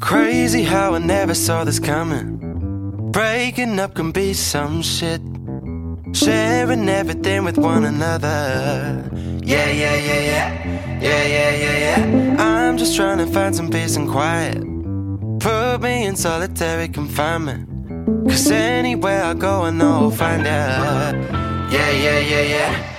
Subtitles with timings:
[0.00, 2.38] Crazy how I never saw this coming.
[3.12, 5.20] Breaking up can be some shit.
[6.12, 9.08] Sharing everything with one another.
[9.44, 11.00] Yeah, yeah, yeah, yeah.
[11.00, 12.36] Yeah, yeah, yeah, yeah.
[12.42, 14.58] I'm just trying to find some peace and quiet.
[15.40, 17.68] Put me in solitary confinement.
[18.28, 21.14] Cause anywhere I go, I know I'll find out.
[21.70, 22.89] Yeah, yeah, yeah, yeah.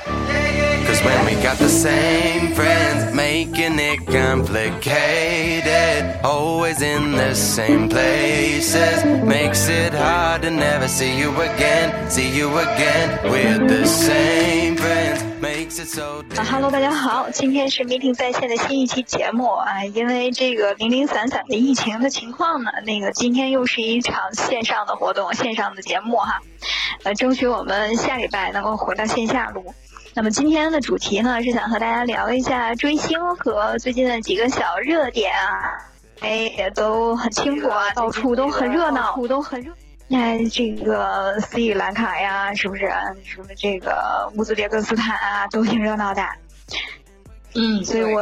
[0.91, 9.05] Cause when we got the same friends, making it complicated, always in the same places,
[9.23, 13.19] makes it hard to never see you again, see you again.
[13.23, 16.25] We're the same friends, makes it so.
[16.35, 26.41] 啊哈喽，大家好，今天是 Meeting 在线的新一期节目啊，因为这个零零散散的疫情的情况呢，那个今天又是一场线上的活动，线上的节目哈，
[27.03, 29.73] 呃，争取我们下礼拜能够回到线下录。
[30.13, 35.87] 那么今天的主题呢，是想和大家聊一下追星和最近的几个小热点啊，
[36.19, 39.71] 哎，也都很清楚啊，到处都很热闹，到处都很热。
[40.09, 42.91] 哎，这个斯里兰卡呀，是不是？
[43.23, 46.21] 什么这个乌兹别克斯坦啊，都挺热闹的。
[47.55, 48.21] 嗯，所以我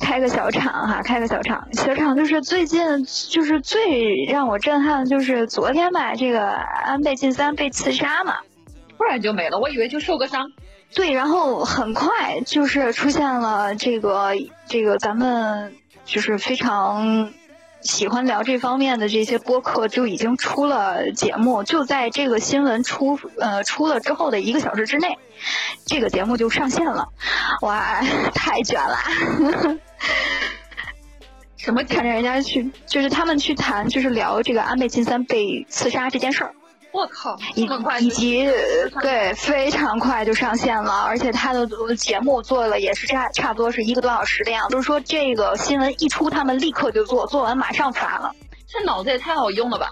[0.00, 1.68] 开个小场哈，开个小场。
[1.74, 8.38] 小场就是最近就是最让我震撼的就是昨天吧，这个安倍晋三被刺杀嘛。
[8.98, 10.50] 突然就没了，我以为就受个伤。
[10.94, 14.32] 对，然后很快就是出现了这个
[14.68, 17.32] 这个咱们就是非常
[17.80, 25.18] 喜欢聊这方面的这些播客就已经出了节目，就在这个新闻出呃出了之后的一个小时之内，
[25.86, 27.08] 这个节目就上线了，
[27.62, 28.02] 哇，
[28.34, 28.98] 太卷了！
[31.56, 36.54] 什么看着人家去，就是他们去谈，就是聊这个安倍晋三被刺杀这件事儿。
[36.92, 38.46] 我靠，以这么快以及
[39.00, 44.72] 对非常快就上线了，而且他的节目做了也是差差不多是一个多小时的样子。
[44.72, 48.34] 就是说这个新闻一出，他们立刻就做，做完马上发了。
[48.68, 49.90] 这脑子也太好用了吧？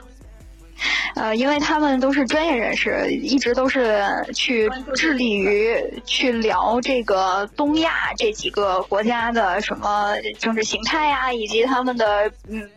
[1.14, 12.68] 呃，因为他们都是专业人士，一直都是去致力于去聊这个东亚这几个国家的什么政治形态呀、以及他们的嗯。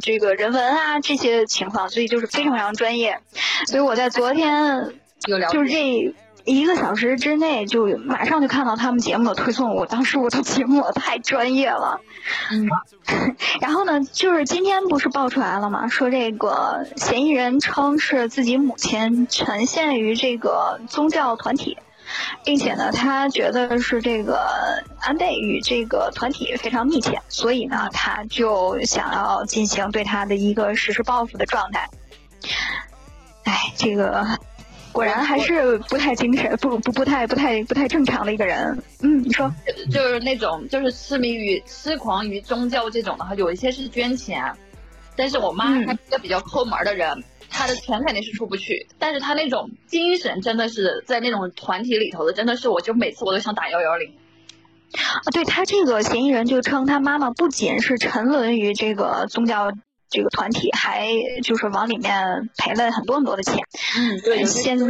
[0.00, 3.20] 这个人文啊这些情况，所以就是非常非常专业。
[3.66, 4.92] 所以我在昨天
[5.50, 9.76] 就是这一个小时之内，就马上就看到他们节目的推送。
[9.76, 12.00] 我当时我的节目太专业了。
[12.50, 12.68] 嗯，
[13.62, 15.86] 然后呢，就是今天不是爆出来了吗？
[15.86, 21.78] 说这个嫌疑人称是自己母亲呈现于这个宗教团体。
[22.44, 31.88] 并且呢，他觉得是这个安倍与这个团体非常密切，所以呢，他就想要进行对他的一个实施报复的状态。
[33.44, 34.26] 哎，这个
[34.92, 38.82] 果然还是不太精神，不不不太不太不太正常的一个人。
[39.00, 39.52] 嗯，你说，
[39.90, 44.52] 就是那种就是痴迷于痴狂于宗教这种的话，有一些是捐钱，
[45.16, 47.24] 但是我妈嗯她是一个比较抠门的人。
[47.52, 54.14] 她的钱肯定是出不去，但是他那种精神真的是在那种团体里头的，真的是我就每次我都想打幺幺零。
[54.92, 59.70] 啊，对他这个嫌疑人就称他妈妈不仅是沉沦于这个宗教
[60.10, 61.06] 这个团体，还
[61.42, 63.58] 就是往里面赔了很多很多的钱。
[63.96, 64.86] 嗯，对，有现在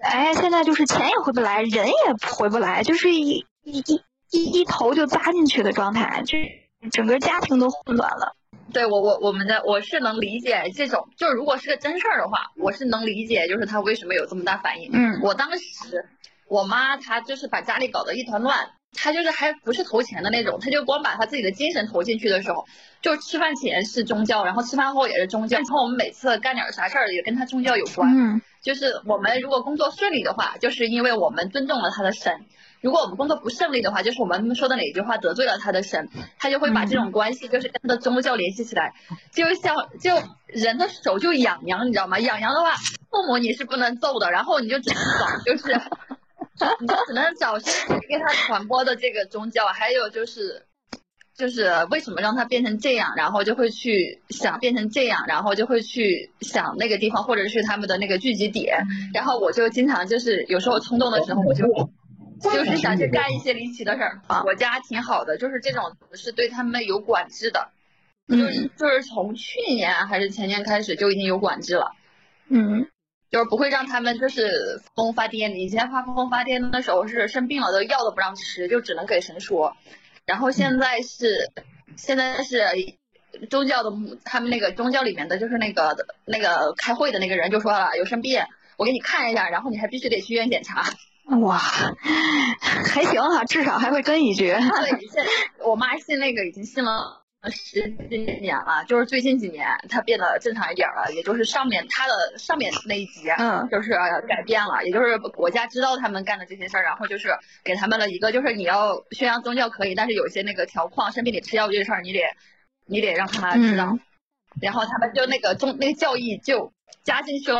[0.00, 1.94] 哎，现在就是钱也回不来，人也
[2.30, 6.44] 回不来，就是一一一一一头就扎进去的状态，就是
[6.90, 8.36] 整个家庭都混乱了。
[8.72, 14.90] 对我我我们的我是能理解这种，就是如果是个真事儿的话，我是能理解，就是他为什么有这么大反应。
[14.92, 16.06] 嗯我当时
[16.48, 22.64] 我妈她就是把家里搞得一团乱，她就是还不是投钱的那种，她就光把她自己的精神投进去的时候，
[23.02, 28.10] 就是吃饭前是宗教，然后吃饭后也是宗教，然后我们每次干点啥事儿也跟她宗教有关。
[28.16, 32.40] 嗯就是我们如果工作顺利的话，就是因为我们尊重了他的神；
[32.80, 38.94] 如果我们工作不顺利的话，就是我们说的哪句话得罪了他的神，他就会把这种关系就是跟他的宗教联系起来，
[39.32, 40.12] 就像就
[40.46, 42.18] 人的手就痒痒，你知道吗？
[42.18, 42.74] 痒痒的话，
[43.10, 45.80] 父母你是不能揍的，然后你就只能找就是，
[46.80, 50.66] 你就只能找是给他传播的这个宗教，还有就是。
[51.38, 61.66] 就是为什么让他变成这样，然后就会去想变成这样，然后就会去想那个地方或者是他们的那个聚集点，然后我就经常就是有时候冲动的时候，我就
[62.40, 64.20] 就是想去干一些离奇的事儿。
[64.44, 67.70] 我家挺好的，就是这种是对他们有管制的，
[68.28, 71.92] 就是嗯就是从去年还是前年开始就已经有管制了。
[72.48, 72.88] 嗯
[73.28, 75.54] 就是不会让他们就是疯发癫。
[75.54, 79.76] 以前发疯发癫的时候是生病了，都药都不让吃，就只能给神说。
[80.24, 81.50] 然后现在是，
[81.96, 82.64] 现在是
[83.50, 83.90] 宗教的，
[84.24, 88.40] 他们那个宗教里面的就是那个那个开会的那个人就说了，有生病，
[88.76, 90.84] 我给你看一下，然后你还必须得去医院检查。
[91.26, 94.46] 哇，还行哈，至少还会跟一句。
[94.46, 95.24] 对，现
[95.64, 103.90] 我妈信那个已经信了十几年了，就是最近几年她变得正常一点了，也就是上面她的上面那一级，嗯，就是
[104.28, 112.20] 改变了，也就是国家知道他们干的这些事儿，然后就是给他们了一个，就是你要宣扬宗教可以，但是有些那个条框，生病得吃药这事儿，你得
[112.86, 113.98] 你得让他知道，
[114.62, 116.72] 然后他们就那个宗那个教义就。
[117.06, 117.52] 加进去，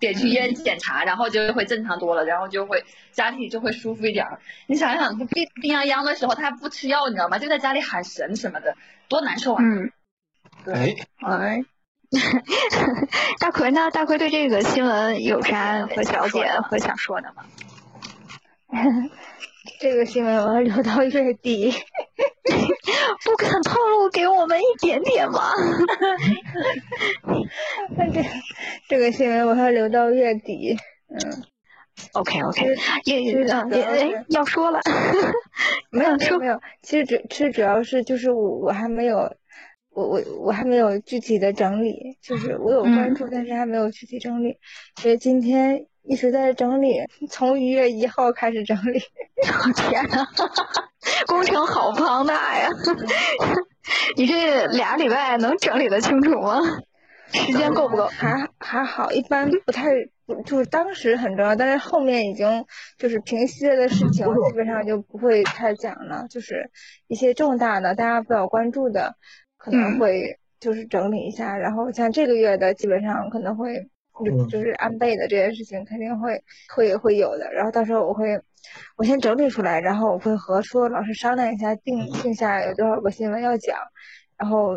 [0.00, 4.26] 得去医院检查，然后就会正常多了，然后就会家里就会舒服一点。
[4.66, 7.38] 你想一想，病病殃殃的时候，他不吃药，你知道吗？
[7.38, 8.76] 就在家里喊神什么的，
[9.08, 9.62] 多难受啊！
[9.62, 9.92] 嗯，
[10.66, 11.64] 哎哎，
[13.38, 13.90] 大奎呢？
[13.92, 17.44] 大奎对这个新闻有啥和小姐和想说的吗？
[19.80, 21.72] 这个新闻我要留到月底，
[23.24, 25.52] 不肯透露给我们一点点吗？
[27.96, 28.22] 那 这
[28.88, 30.76] 这个新闻我要留到月底，
[31.08, 31.44] 嗯
[32.12, 32.66] ，OK OK，
[33.04, 34.80] 也也也要说了，
[35.90, 39.36] 没有说没有，其实主其实主要是就是我我还没有，
[39.90, 44.58] 我我我还没有具体的整理，就是我有关注，但是还没有具体整理，
[45.00, 45.86] 所以今天。
[46.08, 48.98] 一直在整理，从一月一号开始整理。
[49.46, 50.26] 我天呐，
[51.26, 52.70] 工程好庞大呀！
[54.16, 56.62] 你这俩礼拜能整理的清楚吗？
[57.30, 58.06] 时间够不够？
[58.06, 59.84] 还还好，一般不太，
[60.46, 62.64] 就是当时很重要，但是后面已经
[62.96, 66.26] 就是平息了的事情，基本上就不会太讲了。
[66.30, 66.70] 就是
[67.06, 69.14] 一些重大的、大家比较关注的，
[69.58, 71.58] 可能会就是整理一下。
[71.58, 73.90] 然后像这个月的，基本上可能会。
[74.24, 76.42] 就就是安倍的这件事情肯定会
[76.74, 78.40] 会会有的，然后到时候我会
[78.96, 83.78] 我先整理出来，然后我会和说老师商量一下，定定下有多少个新闻要讲，
[84.36, 84.74] 然后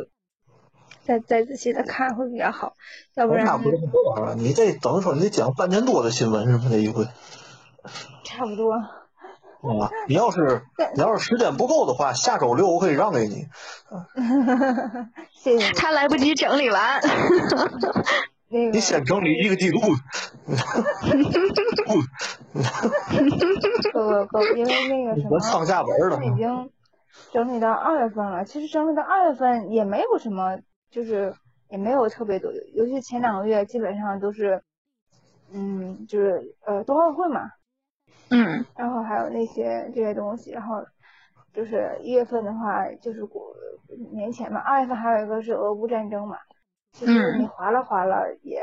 [1.03, 2.73] 再再仔细的看会比较好，
[3.15, 4.35] 要不然差不多了。
[4.35, 6.67] 你这等于说你得讲半年多的新闻是吗？
[6.69, 7.05] 这一回
[8.23, 8.73] 差不多。
[8.73, 10.63] 啊，你要是
[10.95, 13.45] 你要是时间不够的话，下周六我可以让给你。
[15.37, 15.71] 谢谢。
[15.73, 16.99] 他来不及整理完。
[18.51, 19.79] 你先整理一个季度。
[23.93, 26.19] 不不不，因为那个什么，上下文了。
[26.25, 26.69] 已经
[27.31, 28.43] 整理到二月份了。
[28.43, 30.59] 其实整理到二月份也没有什么，
[30.89, 31.33] 就是
[31.69, 34.61] 也没有特别多，尤其前两个月基本上都是，
[35.53, 37.49] 嗯，就是呃冬奥会嘛。
[38.29, 38.65] 嗯。
[38.75, 40.83] 然后还有那些这些东西，然后
[41.53, 43.55] 就是一月份的话就是过
[44.11, 46.37] 年前嘛，二月份还有一个是俄乌战争嘛。
[46.97, 48.61] 其实你划拉划拉也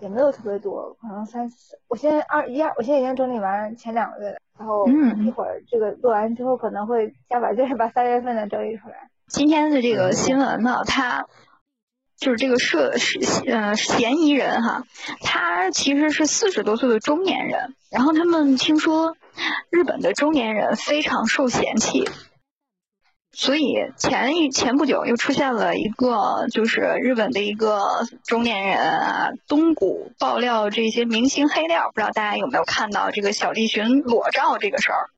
[0.00, 1.78] 也没有特别多，可能三四。
[1.88, 4.86] 我现在二一二，我现在已经整理完前两个月的，然后
[5.24, 9.10] 一会儿这个录完之后，可能会加把劲把三月份的整理出来。
[9.26, 11.26] 今天的这个新闻呢，他
[12.16, 13.18] 就是这个涉是
[13.50, 14.84] 呃嫌疑人哈，
[15.20, 19.16] 他其实是四十多岁的中年人，然后他们听说
[19.70, 22.08] 日本的中年人非常受嫌弃。
[23.32, 27.80] 所以前一前不久又出现了一个，就是日本的一个
[28.24, 35.08] 中年人啊，东谷爆料这些明星黑料，不知道大家有没有看到这个小栗旬裸照这个事儿？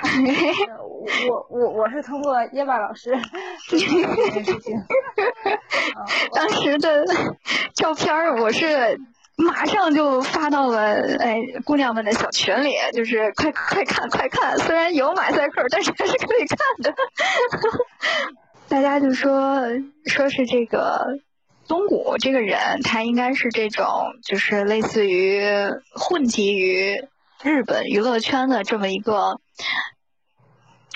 [1.28, 3.10] 我我我是通过耶巴老师
[6.34, 7.04] 当时的
[7.74, 8.98] 照片我是。
[9.44, 16.94] 马上就发到了哎姑娘们的小群里，就是快快看快看，虽然有马赛克，但是还是可以看的。
[18.68, 19.62] 大家就说
[20.06, 21.18] 说是这个
[21.66, 23.86] 东谷这个人，他应该是这种
[24.24, 25.42] 就是类似于
[25.94, 27.04] 混迹于
[27.42, 29.40] 日本娱乐圈的这么一个。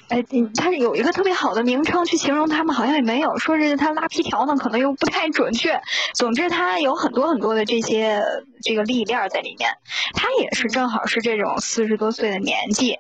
[0.09, 0.23] 哎，
[0.55, 5.81] 他有一个特别好的名称去形容他们，好像也没有说是他拉皮条呢，可能又不太准确。
[6.15, 8.23] 总之，他有很多很多的这些
[8.63, 9.71] 这个历练在里面。
[10.15, 12.99] 他也是正好是这种四十多岁的年纪，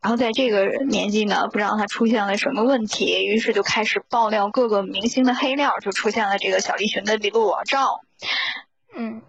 [0.00, 8.00] 然后在这个年纪呢，不知道他出现了什么问题，于是就开始爆料各个明星的黑料，就出现了这个小栗旬的裸照。
[8.96, 9.20] 嗯，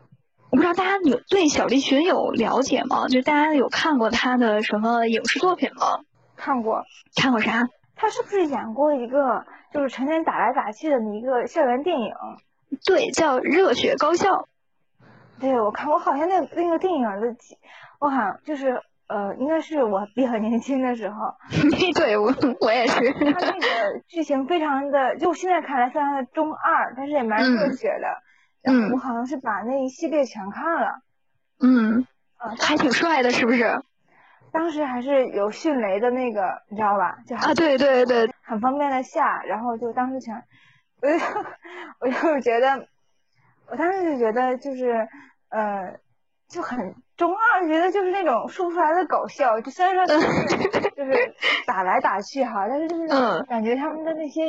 [0.50, 3.08] 我不知道大家有对小栗旬有了解吗？
[3.10, 6.00] 就大家有看过他的什么影视作品吗？
[6.38, 6.84] 看过，
[7.16, 7.68] 看过啥？
[7.96, 12.14] 他是不是演过一个就是成天打来打去的一个校园电影？
[12.86, 14.30] 对，叫《热血高校》。
[15.40, 17.36] 对，我看，我好像那那个电影的，
[18.00, 21.34] 我好像就是呃，应该是我比较年轻的时候。
[21.96, 23.14] 对，我我也是。
[23.14, 28.72] 他那个剧情非常的，就现在看来非常的中二，但是也蛮热血的。
[28.72, 28.92] 嗯。
[28.92, 31.00] 我好像是把那一系列全看了。
[31.60, 32.06] 嗯。
[32.38, 33.82] 啊，还挺帅的，是不是？
[34.58, 37.18] 当时还是有迅雷的那个，你知道吧？
[37.28, 40.44] 就啊，对对对，很方便的下，然后就当时全，
[41.02, 41.14] 我就
[42.00, 42.88] 我就觉得，
[43.70, 45.08] 我当时就觉得就是
[45.50, 46.00] 呃，
[46.50, 50.20] 就很中二觉得就是那种说不出来的搞笑，就虽然说就
[51.06, 51.36] 是
[51.66, 53.08] 打来打去哈，但是就是
[53.46, 54.44] 感觉他们的那些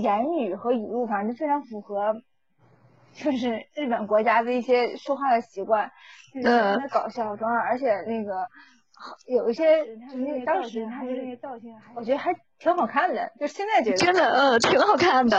[0.00, 2.14] 言语和语录，反正就非常符合，
[3.12, 5.90] 就是日本国家的一些说话的习惯，
[6.34, 8.48] 就是非常的搞笑中二，而且那个
[9.26, 15.38] 有一些就是那个当时他的那个造型，我觉得还挺好看的，就现在觉得真的嗯挺好看的，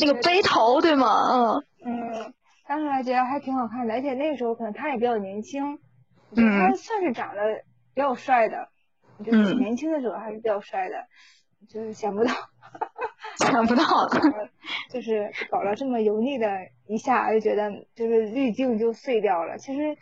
[0.00, 1.60] 那个背头对吗？
[1.84, 2.34] 嗯嗯。
[2.66, 5.78] 当时还觉得还挺好看的，而且那个时候可能他也比较年轻，
[6.34, 7.62] 他算是长得
[7.94, 8.68] 比较帅的，
[9.22, 11.04] 就是年轻的时候还是比较帅的，
[11.68, 12.32] 就是想不到，
[13.36, 13.84] 想不到，
[14.90, 16.48] 就是搞了这么油腻的
[16.86, 19.58] 一下，就觉得就是滤镜就碎掉了。
[19.58, 19.94] 其实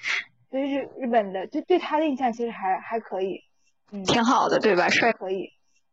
[0.53, 3.41] 对日日本的，就对他的印象其实还还可以，
[3.91, 4.89] 嗯，挺好的，对吧？
[4.91, 5.51] 帅可以，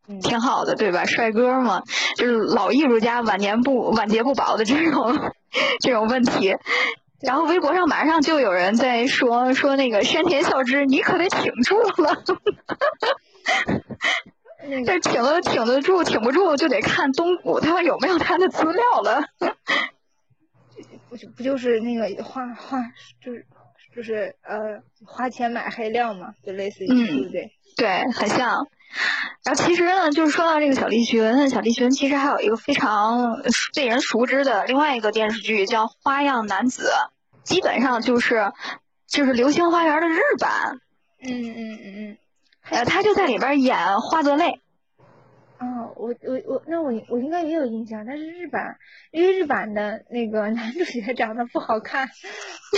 [0.08, 1.06] 嗯，挺好的，对吧？
[1.06, 1.82] 帅哥嘛，
[2.18, 5.18] 就是老艺术家晚年不晚节不保的这种。
[5.82, 6.56] 这种问题，
[7.22, 12.24] 然后微博上马上就有人在说说那个山田孝之，你可得挺住了。
[14.86, 19.24] 这挺得挺得住，挺不住就得看东谷他有没有他的资料了。
[21.10, 22.78] 不就不就是那个画画
[23.26, 23.48] 就是
[23.96, 27.52] 就是呃花钱买黑料嘛，就类似于对不对？
[27.76, 28.68] 对，很像。
[29.44, 33.42] 然后其实呢，就是说到这个小栗旬，小栗旬其实还有一个非常
[33.76, 36.92] 被人熟知的另外一个电视剧叫《花样男子》，
[37.48, 38.52] 基本上就是
[39.08, 40.80] 就是《流星花园》的日版。
[41.22, 42.18] 嗯嗯嗯嗯。
[42.70, 44.62] 呃，他就在里边演花泽类。
[46.00, 48.78] 哦，我我我，那我我应该也有印象，但是日版，
[49.12, 52.08] 因为日版的那个男主角长得不好看。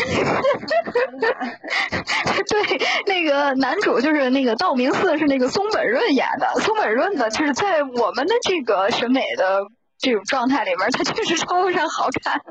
[2.50, 9.68] 对，那个男主就是那个道明寺是那个松本润演的，松本润呢，就是在我们的这个审美的
[10.00, 12.42] 这种状态里面，他确实称不上好看。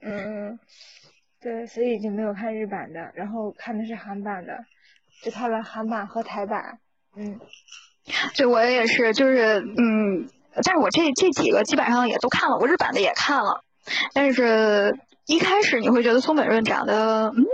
[0.00, 0.60] 嗯，
[1.40, 4.64] 对，所以就没有看日版的，然后看的是韩版的，
[5.22, 6.78] 只看了韩版和台版。
[7.16, 7.40] 嗯。
[8.36, 10.28] 对，我也是，就是嗯，
[10.62, 13.62] 但是我这这几个基本上也都看了，我日版的也看了，
[14.12, 17.46] 但是一开始你会觉得松本润长得，嗯，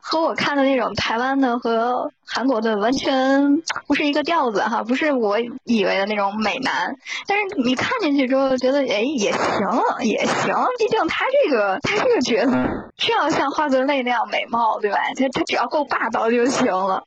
[0.00, 6.94] 和我看的那种台湾的和韩国的完全不是一个调子哈，不是我以为的那种美男，
[7.26, 12.52] 但是你看进去之后觉得，哎，也行，也行，毕竟他这个他这个角色
[12.98, 14.98] 需要像花泽类那样美貌，对吧？
[15.16, 17.02] 他他只要够霸道就行了。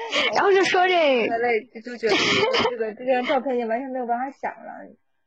[0.34, 1.26] 然后就说这，
[1.84, 2.16] 就觉得
[2.70, 4.72] 这个这张照片也完全没有办法想了。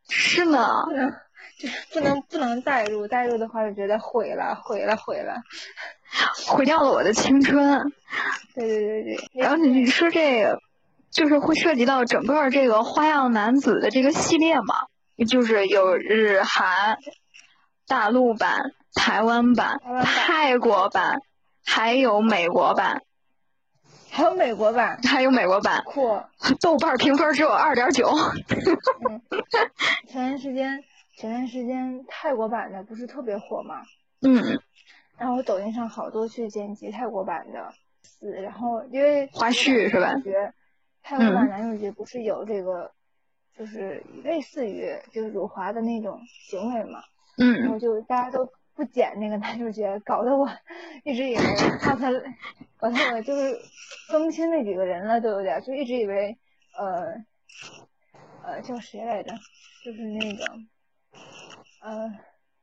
[0.10, 0.84] 是呢。
[0.86, 1.12] 不能，
[1.60, 5.42] 就是不能不能代入，代入的话就觉得毁了，毁了，毁了，
[6.48, 7.92] 毁掉了我的青春。
[8.56, 9.18] 对对对对。
[9.34, 10.60] 然后你说这个，
[11.12, 14.88] 就是会涉及到整个这个花样男子的这个系列嘛？
[15.28, 16.98] 就是有日韩、
[17.88, 21.20] 大陆版、台湾版、泰国版，
[21.64, 23.04] 还有美国版。
[24.14, 26.22] 还有美国版，还有美国版，酷！
[26.62, 28.14] 豆瓣评分只有二点九。
[30.08, 30.84] 前段时间，
[31.18, 33.82] 前段时间泰国版的不是特别火吗？
[34.22, 34.62] 嗯。
[35.18, 37.74] 然后抖音上好多去剪辑泰国版的，
[38.44, 40.14] 然后因为花絮是吧？
[41.02, 42.92] 泰国版男主角不是有这个，
[43.58, 47.00] 就是类似于就是辱华的那种行为嘛？
[47.40, 47.62] 嗯。
[47.62, 48.48] 然后就大家都。
[48.76, 50.50] 不剪那个男主角，搞得我
[51.04, 51.42] 一直以为
[51.80, 52.12] 他他，
[52.78, 53.56] 搞得我就是
[54.10, 56.38] 分不清那几个人了，都有点，就一直以为
[56.78, 57.14] 呃
[58.44, 59.32] 呃叫谁来着，
[59.86, 60.44] 就是那个
[61.84, 62.12] 呃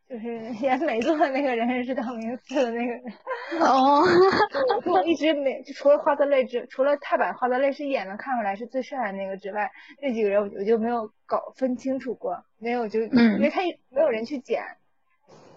[0.09, 3.03] 就是 演美作的那个人是道明寺的那个人。
[3.61, 4.03] 哦。
[4.85, 9.71] 就我一直没就除了花泽类之除了泰版花泽类是演了看出来是最帅的那个之外，
[10.03, 14.65] 那几个人我就没有搞分清楚过，没有就因为他没有人去剪。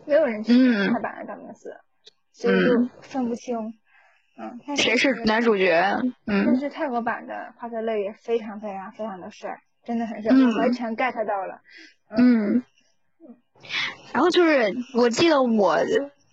[0.05, 0.53] 没有人去
[0.91, 1.75] 看版的道明寺，
[2.31, 3.55] 所以就分不清。
[4.35, 5.71] 嗯，谁是男主角？
[6.25, 11.61] 嗯，但是泰国版的花泽类也非常非常非常的帅，真的很帅，完全 get 到了。
[12.17, 12.63] 嗯。
[14.11, 15.77] 然后就是我记得我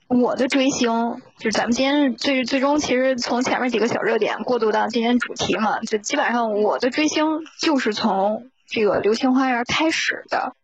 [0.08, 0.90] 我的追星，
[1.38, 7.26] 就是咱们今天最最终其实从前面几个小热点过渡到今天主题嘛，就基本上我的追星
[7.60, 10.56] 就是从这个《流星花园》开始的。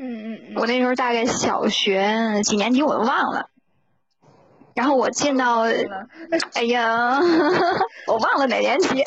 [0.00, 3.48] 嗯嗯嗯，我那时候大概小学几年级我都忘了，
[4.74, 5.62] 然后我进到，
[6.54, 7.18] 哎呀，
[8.06, 9.02] 我忘了哪年级，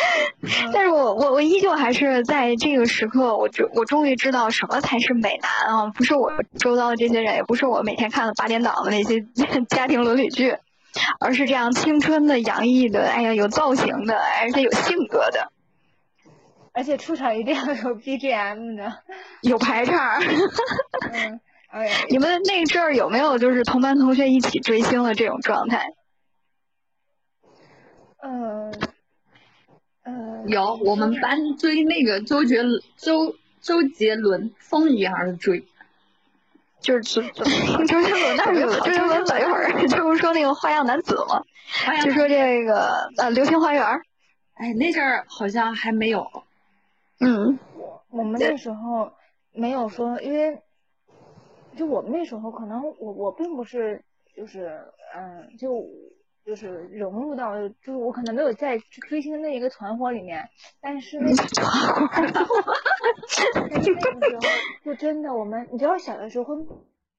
[0.72, 5.86] 但是我我我依旧还是在这个时刻，我终我终于知道什么才是美男啊！
[5.94, 9.24] 不是我周遭的这些人，也不是我每天看的八点档的那些
[9.68, 10.56] 家庭伦理剧，
[11.20, 15.52] 而是这样青春的、洋溢的，哎呀，有造型的，而且有性格的。
[16.72, 19.02] 而且出场一定要有 BGM 的，
[19.42, 20.20] 有排场。
[21.12, 25.86] 嗯，哎，你们那阵儿有没有就是同班同学一起追星的这种状态？
[28.22, 28.72] 嗯
[30.04, 32.62] 嗯，有，我们班追那个周杰
[32.96, 35.64] 周周杰伦，疯一样的追。
[36.80, 37.44] 就是 周
[38.02, 41.44] 杰伦那是有 周杰伦等一会儿，就是说那个花样男子嘛，
[42.02, 43.84] 就说这个呃流星花园。
[44.54, 46.41] 哎，那阵儿好像还没有。
[47.20, 49.12] 嗯，我我们那时候
[49.52, 50.60] 没有说，因为
[51.76, 54.04] 就我们那时候可能我我并不是
[54.34, 54.80] 就是
[55.14, 55.84] 嗯就
[56.44, 58.76] 就是融入到就是我可能没有在
[59.08, 60.48] 追星的那一个团伙里面，
[60.80, 61.36] 但是那个
[63.70, 64.40] 但是那个时候
[64.84, 66.66] 就真的我们你知道小的时候会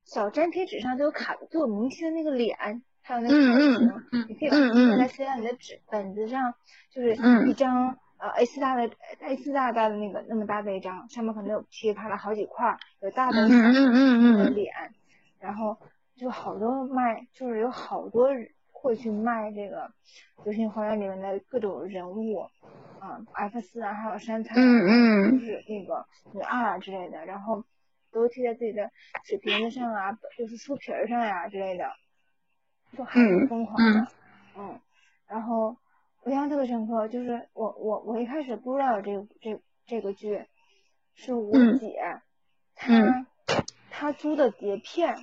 [0.04, 6.54] 小粘贴纸上都有卡都有明星的那个脸，还有那个嗯嗯嗯，你可以把它在贴在你的纸本子上，
[6.92, 7.16] 就是
[7.48, 7.98] 一张。
[8.24, 8.90] 呃，A 四大的
[9.20, 14.74] A 四大大的那个那么大的一张，上面可能有噼里啪啦好几块，有大的小的脸，
[15.42, 15.78] 然后
[16.16, 18.30] 就好多卖，就是有好多
[18.72, 19.92] 会去卖这个
[20.46, 22.48] 《流星花园》里面的各种人物，
[23.02, 27.66] 啊，F 四啊，还有杉菜，嗯嗯，就是那个女二啊之类的，然后
[28.14, 28.90] 都贴在自己的
[29.26, 31.92] 纸瓶子上啊，就是书皮儿上呀之类的，
[32.98, 34.08] 就还挺疯狂的，
[34.58, 34.80] 嗯，
[35.28, 35.76] 然后。
[36.26, 40.46] 我印象特别深刻，就是我我我一开始不知道这个这这个剧，
[41.16, 42.00] 是我姐，
[42.76, 43.26] 她
[43.92, 45.18] 她租的碟片，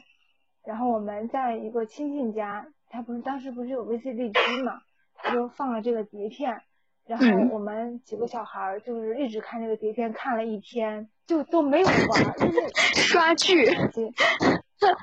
[0.63, 4.83] 然后我们在一个亲戚家，她不是当时不是有 VCD 机嘛，
[5.15, 6.61] 她就放了这个碟片，
[7.07, 12.61] 然后我们几个小孩就是一直看这个碟片，看了一天，就都没有玩，就是
[13.01, 13.65] 刷剧。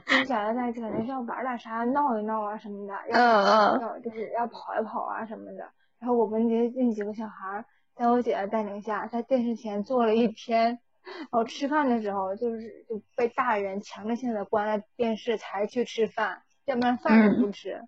[0.06, 5.68] 跟小孩在一起肯定是要玩点啥，闹一闹啊什么的，要要就是要跑一跑啊什么的。
[6.00, 17.82] 然后我们那那几个小孩在我姐的带领下，在电视前坐了一天，然后吃饭的时候就是就被大人强制性的关了电视才去吃饭，要不然饭都不吃，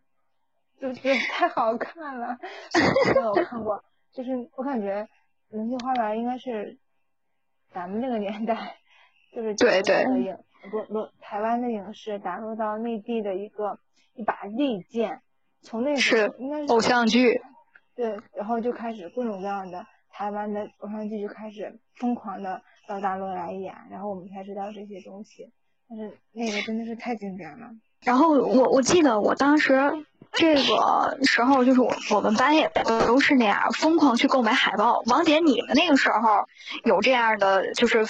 [0.81, 2.39] 就觉得太好看了。
[3.13, 5.03] 没有看过，就是我感觉
[5.49, 6.79] 《流星花园》应该是
[7.71, 8.77] 咱们那个年代，
[9.31, 10.37] 就是对对影
[10.71, 13.79] 不不台湾的影视打入到内地的一个
[14.15, 15.21] 一把利剑，
[15.61, 17.43] 从那是应该是偶像剧。
[17.99, 25.51] 对，然后就开始各种各样的台湾的偶像剧就开始疯狂的到大陆来演，然后我们才知道这些东西。
[25.89, 27.67] 但是那个真的是太经典了。
[28.05, 29.77] 然后我我记得我当时
[30.31, 30.61] 这个
[31.25, 35.01] 时候就是我我们班也都是那样疯狂去购买海报。
[35.07, 36.45] 王姐，你们那个时候
[36.85, 38.05] 有这样的就是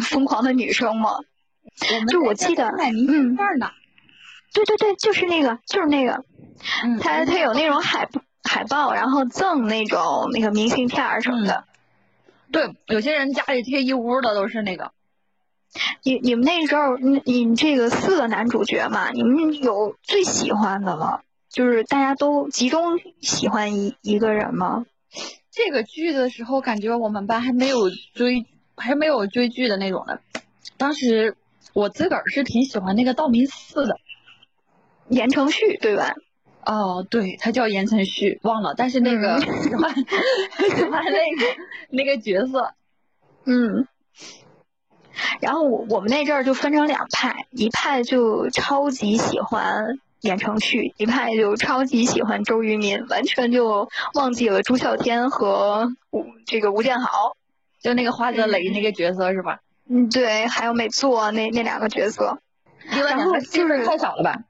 [0.00, 1.10] 疯狂的女生吗？
[2.08, 3.36] 就我记得，嗯，
[4.52, 6.24] 对对对，就是那个就是那个，
[7.00, 8.20] 他他有那种海报。
[8.42, 11.64] 海报，然后赠那种那个明信片什么的。
[12.50, 14.92] 对，有些人家里贴一屋的都是那个。
[16.02, 21.20] 你你们那时候，你你这个四个男主角嘛，你们有最喜欢的吗？
[21.48, 24.84] 就是大家都集中喜欢一一个人吗？
[25.50, 28.44] 这个剧的时候，感觉我们班还没有追，
[28.76, 30.20] 还没有追剧的那种的。
[30.76, 31.36] 当时
[31.72, 33.98] 我自个儿是挺喜欢那个道明寺的，
[35.08, 36.14] 言承旭，对吧？
[36.64, 41.56] 哦，对他叫言承旭，忘了，但是那个喜欢喜欢那个
[41.90, 42.74] 那个角色，
[43.44, 43.88] 嗯，
[45.40, 57.36] 然后我我们那阵儿就分成两派，一派就超级喜欢言承旭，一派就超级喜欢周渝民，完全就忘记了朱孝天和吴这个吴建豪，
[57.82, 59.58] 就那个花泽雷那个角色是吧？
[59.90, 62.38] 嗯，对，还有美作那那两个角色，
[62.86, 63.84] 然后就是。
[63.84, 64.44] 太少了吧？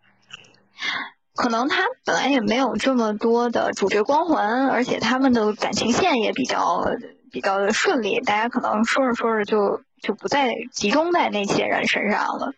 [1.35, 6.85] 可能他本来也没有这么多的主角光环，而且他们的感情线也比较
[7.31, 12.53] 比较的顺利，大家可能说着说着就就不再集中在那些人身上了。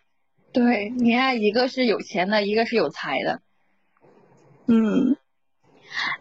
[0.51, 3.39] 对，你看，一个是有钱的，一个是有才的。
[4.67, 5.15] 嗯，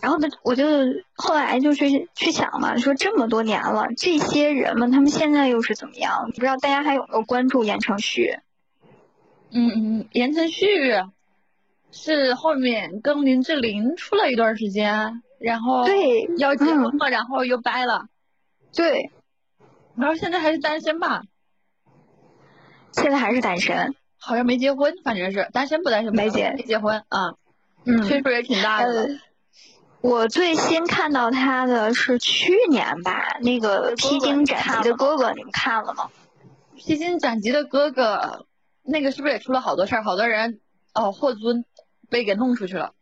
[0.01, 0.67] 然后呢，我就
[1.15, 6.31] 后来就去去想嘛，说这么多年了，这些人们他们现在又是怎么样？
[6.35, 8.39] 不知道大家还有没有关注言承旭？
[9.51, 10.67] 嗯嗯，言承旭。
[11.97, 18.07] 是后面跟林志玲处了一段时间，然后对要结婚了，然后又掰了，
[18.75, 19.13] 对，
[19.97, 21.23] 然后现在还是单身吧？
[22.93, 27.35] 现在还是单身，好像没结婚，反正是单身不单身没结没结婚啊，
[27.87, 29.09] 嗯，岁数也挺大的。
[30.01, 36.11] 我最新看到他的是去年吧，那个《披荆斩棘的哥哥》，你们看了吗？
[36.77, 38.17] 《披荆斩棘的哥哥》
[38.83, 40.03] 那个是不是也出了好多事儿？
[40.03, 40.61] 好多人
[40.93, 41.65] 哦，霍尊。
[42.15, 42.93] 被给弄出去了，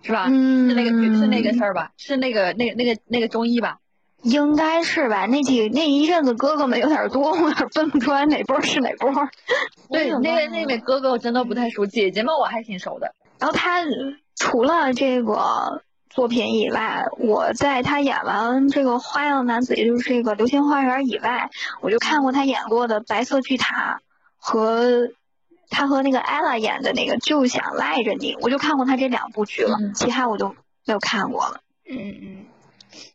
[0.00, 0.28] 是吧？
[0.28, 1.90] 是那个是那个事儿吧？
[1.98, 3.80] 是那个那个那个那个中医吧？
[4.22, 5.26] 应该是吧？
[5.26, 9.12] 那几那一阵子哥哥们有点多，我有点分不出来哪波是哪波。
[9.90, 13.14] 对，那位那位哥哥我真的不太熟，姐姐们我还挺熟的。
[13.38, 13.84] 然后他
[14.34, 21.50] 除了这个作品以外，我在他演完这个《花样男子》，也就是这个《流星花园》以外，
[21.82, 24.00] 我就看过他演过的《白色巨塔》
[24.38, 25.10] 和
[25.70, 30.48] 他和那个 ella 演的那个《就想赖着你》，我就看过他这两部剧了，其他我就
[30.84, 31.60] 没有看过了。
[31.88, 32.46] 嗯嗯。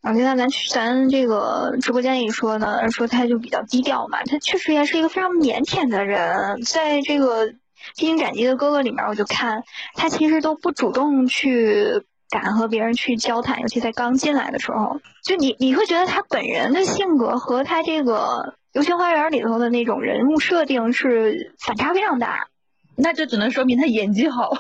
[0.02, 7.48] 然后现在咱咱这个直播间里说呢，说他就比较低调嘛，他确实也是一个非常腼腆的人，在这个
[7.98, 9.64] 《披荆斩棘的哥哥》里面，我就看
[9.96, 22.47] 他其实都不主动去敢和别人去交谈，尤其在刚进来的时候，就你你会觉得他本人的性格和他这个《流星花园》里头的那种人物设定是反差非常大，
[22.95, 24.51] 那就只能说明他演技好。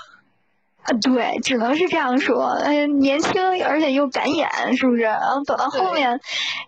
[0.83, 2.45] 啊，对，只能是这样说。
[2.47, 5.01] 哎，年轻而且又敢演，是不是？
[5.03, 6.19] 然后等到后面，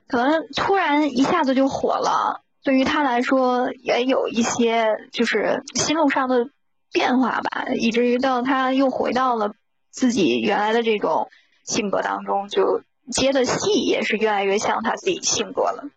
[0.07, 2.41] 可能突然一下子就火了。
[2.63, 6.47] 对于他来说，也有一些就是心路上的
[6.93, 9.51] 变化吧，以至于到他又回到了
[9.89, 11.27] 自己原来的这种
[11.65, 15.89] 性格当中，就接的戏也是越来越像他自己性格了。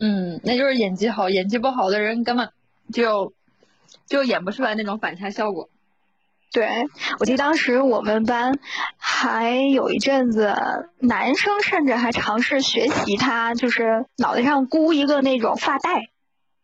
[0.00, 2.50] 嗯，那就是演技好，演技不好的人根本
[2.92, 3.32] 就
[4.06, 5.68] 就演不出来那种反差效果。
[6.52, 6.66] 对，
[7.18, 8.58] 我记得当时我们班
[8.96, 10.54] 还有一阵子，
[10.98, 16.08] 男生甚至还尝试学习他，就是脑袋上箍一个那种发带，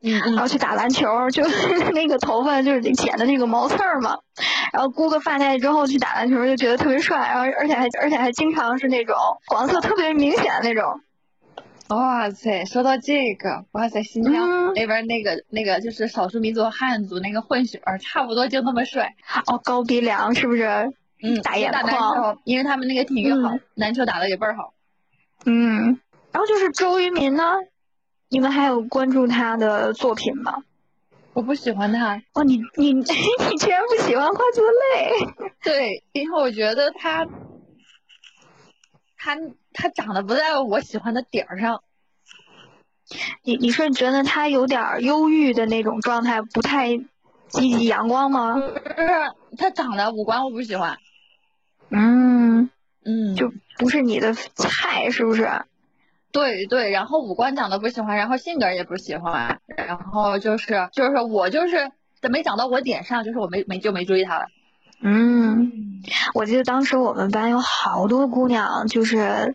[0.00, 1.42] 嗯然后去打篮球，就
[1.92, 4.20] 那个头发就是剪的那个毛刺儿嘛，
[4.72, 9.16] 然后箍个发带之后去打篮球，就觉得特别帅，然后而且还而且还经常是那种
[9.48, 11.00] 黄色特别明显的那种。
[11.88, 19.14] 哇塞，说到这个，哇塞，新疆那边那个那个就是少数民族汉族那个混血儿，差不多就那么帅。
[19.46, 20.92] 哦，高鼻梁是不是？
[21.22, 24.74] 嗯，大眼眶，因为他们那个体育好，篮球打的也倍儿好。
[25.44, 26.00] 嗯，
[26.32, 27.52] 然后就是周渝民呢，
[28.28, 30.64] 你们还有关注他的作品吗？
[31.34, 32.22] 我不喜欢他。
[32.32, 35.50] 哦，你你 你居然不喜欢花泽类？
[35.62, 37.26] 对，因为我觉得他。
[39.16, 39.38] 他
[39.74, 41.82] 他长得不在我喜欢的点儿上，
[43.42, 46.96] 你你是觉得他有点忧郁的那种状态，不太
[47.48, 48.54] 积极阳光吗？
[48.54, 49.08] 不是，
[49.58, 50.96] 他长得五官我不喜欢。
[51.90, 52.70] 嗯
[53.04, 55.50] 嗯，就不是你的菜，是不是？
[56.32, 64.46] 对对，然后五官长得不喜欢，然后性格也不喜欢，然后就是就是我就是没长到我点上，就是我没没就没追他了。
[65.00, 66.00] 嗯，
[66.32, 69.54] 我记得当时我们班有好多姑娘，就是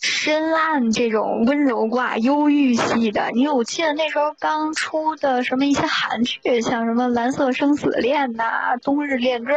[0.00, 3.32] 深谙这种温柔挂、忧郁系的。
[3.32, 9.52] 因为我记得那时候刚出的什么一些韩剧，像什么《蓝色生死恋》呐，《冬日恋歌》，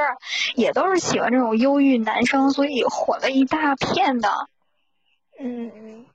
[0.56, 4.30] 也都是喜欢这种忧郁男生，所以火了一大片的。
[5.40, 6.06] 嗯嗯，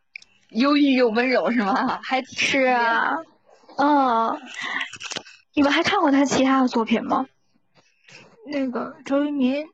[0.51, 2.01] 忧郁又温柔是吗？
[2.03, 3.17] 还是啊，
[3.79, 4.41] 嗯，
[5.55, 7.27] 你们还看过他其他的作品吗？
[8.47, 9.67] 那个周渝民，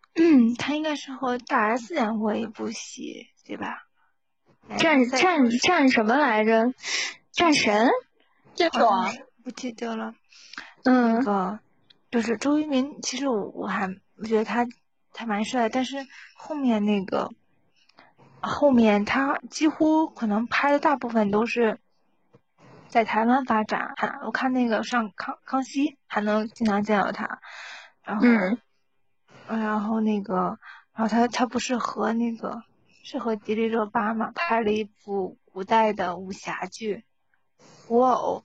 [0.56, 3.86] 他应该是和大 S 演过一部戏，对吧？
[4.78, 6.72] 战战战什么来着？
[7.32, 7.90] 战神？
[8.54, 8.88] 这种
[9.42, 10.14] 不记得了。
[10.84, 11.14] 嗯。
[11.14, 11.60] 那个
[12.10, 14.66] 就是周渝民，其实我我还我觉得他
[15.12, 15.96] 他蛮帅，但是
[16.36, 17.30] 后面那个
[18.40, 21.78] 后面他几乎可能拍的大部分都是
[22.88, 23.94] 在台湾发展。
[24.24, 27.40] 我看那个上康康熙还能经常见到他。
[28.02, 28.58] 然后，嗯
[29.46, 30.58] 然后那个，
[30.94, 32.62] 然后他他不是和那个
[33.10, 37.02] 是和迪丽热巴嘛，拍了一部古代的武侠剧
[37.88, 38.44] 《古偶》。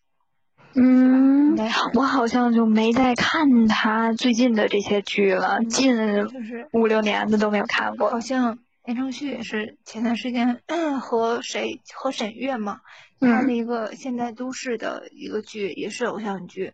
[0.81, 1.55] 嗯，
[1.93, 5.95] 我好像就没再看他最近的这些剧了，近
[6.27, 8.09] 就是五六年的都没有看过。
[8.09, 10.59] 好像言承旭也是前段时间
[10.99, 12.81] 和谁和沈月嘛，
[13.19, 16.73] 拍了一个现代都市的一个剧，也是偶像剧。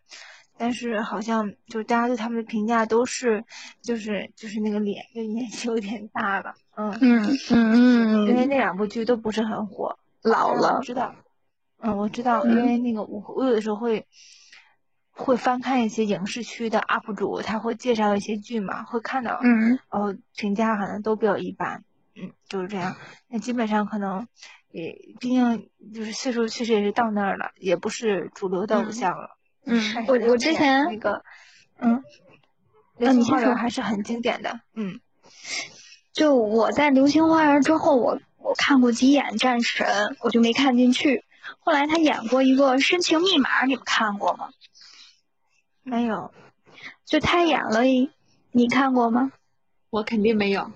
[0.62, 3.44] 但是好像就大家对他们的评价都是，
[3.82, 10.76] 就是就是那个脸就年纪有点大了，嗯嗯 嗯嗯，因为那两部剧都不是很火，老了。
[10.78, 11.16] 我知道，
[11.80, 14.06] 嗯，我知道，因为那个我我有的时候会
[15.10, 21.84] 会翻看一些影视区的 UP 主，他会介绍一些剧嘛，会看到，嗯，然后评价好像都比较一般，
[22.16, 22.96] 嗯，就是这样。
[23.30, 24.28] 那基本上可能
[24.70, 29.38] 也毕竟就是岁数确实也是到那儿了，也不是主流的偶像了。
[29.66, 31.24] 嗯，我我之前那个，
[31.80, 32.04] 嗯，
[32.98, 35.00] 流星花园还是很经典的，嗯，
[36.14, 41.24] 就我在流星花园之后，我我看过几眼战神，我就没看进去。
[41.60, 44.50] 后来他演过一个深情密码，你们看过吗？
[45.84, 46.32] 没有，
[47.06, 47.82] 就他演了，
[48.52, 49.32] 你看过吗？
[49.90, 50.72] 我肯定没有，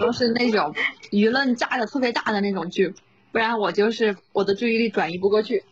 [0.00, 0.74] 都是那种
[1.10, 2.94] 舆论炸的特别大的那种剧。
[3.32, 5.64] 不然我就是我的注意力转移不过去。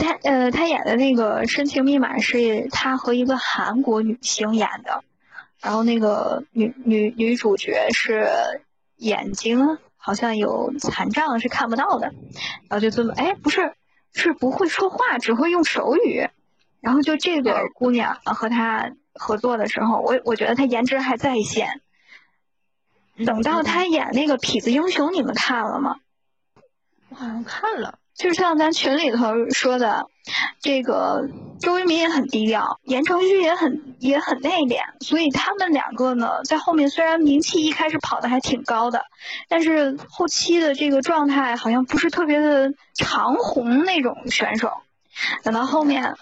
[0.00, 5.04] 他呃，他演的那个《深情密码》是他和一个韩国女星演的，
[5.60, 8.28] 然后那个女女女主角是
[8.96, 12.12] 眼睛好像有残障，是看不到的，
[12.68, 13.74] 然后就这么哎不是
[14.12, 16.28] 是不会说话，只会用手语，
[16.80, 21.80] 然后就这个姑娘和他合作的时候，我我觉得她颜值还在线。
[23.24, 25.96] 等到他演那个《痞子英雄》，你们看了吗？
[27.08, 27.98] 我好像看了。
[28.16, 30.06] 就像咱群里头说的，
[30.60, 31.28] 这个
[31.60, 39.02] 周渝民也很低调，言承旭也很也很内敛，所以他们两个呢，在后面虽然名气一开始跑的还挺高的，
[39.48, 44.72] 但是后期的这个状态好像不是特别的长红那种选手。
[45.42, 46.16] 等到后面，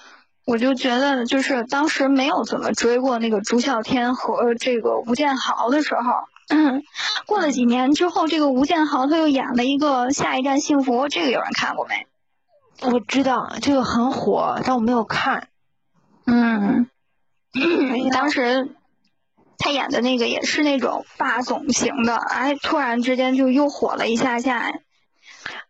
[0.44, 6.02] 我就觉得就是当时没有怎么追过那个朱孝天和这个吴建豪的时候。
[6.48, 6.82] 嗯，
[7.26, 12.06] 过了几年之后，这个吴建豪他又演了一个《下一站幸福》，这个有人看过没？
[12.80, 15.48] 我知道这个很火，但我没有看。
[16.26, 16.90] 嗯，
[18.12, 18.74] 当时
[19.58, 24.72] 他演的那个也是那种霸总型的，哎，突然之间就又火了一下下。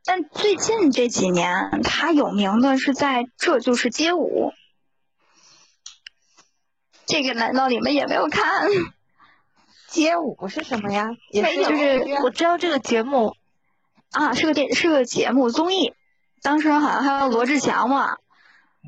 [0.05, 4.53] 但最近这几年，他有名的是在《这就是街舞》，
[7.07, 8.69] 这个难道你们也没有看？
[9.95, 11.11] 街舞是什么呀？
[11.31, 13.37] 也是就是我知道这个节目
[14.11, 15.95] 啊，是个电是个节目综艺。
[16.43, 18.17] 当时好像还有罗志祥嘛，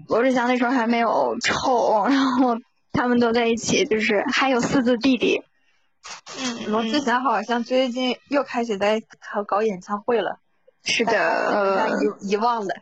[0.08, 2.56] 罗志祥那时候还没有臭， 然后
[2.92, 5.42] 他们都在一起，就是还有四字弟弟。
[6.38, 9.00] 嗯，罗志祥好像最近又开始在
[9.32, 10.40] 搞搞演唱会了。
[10.82, 11.88] 是的，
[12.20, 12.74] 遗遗忘了。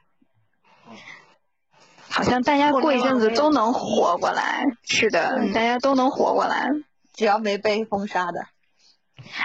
[2.08, 4.64] 好像大家过一阵子都能活过来。
[4.82, 6.70] 是的，大家都能活过来。
[7.14, 8.40] 只要没被封杀的，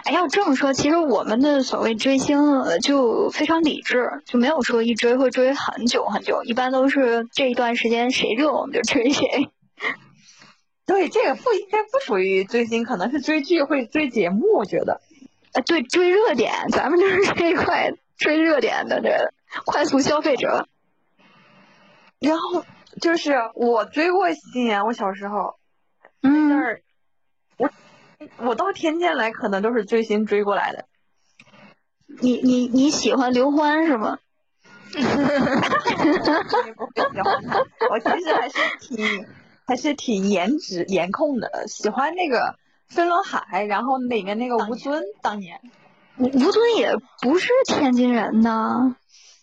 [0.04, 2.40] 哎，要这么说，其实我们的所谓追星
[2.82, 9.52] 就非常理智，就没有说一追会追很久很久，一般都是这一段时间谁热我们就追谁。
[10.88, 15.00] 对，这个不应该不属于追星，可能是追剧会追节目，我觉得。
[15.54, 19.32] 哎，对，追热点，咱们就是这一块追热点的这
[19.66, 20.68] 快速消费者。
[22.20, 22.66] 然后
[23.00, 25.60] 就是我追过星，我小时候，
[26.24, 26.82] 嗯。
[27.60, 27.70] 我
[28.38, 30.86] 我到天津来，可能都是追星追过来的。
[32.22, 34.18] 你你你喜欢刘欢是吗？
[37.90, 39.28] 我其实还是挺
[39.68, 42.56] 还是挺颜值颜控的，喜欢那个
[42.88, 45.62] 飞轮海，然后里面那个吴尊，当年
[46.18, 48.96] 吴吴尊也不是天津人呢。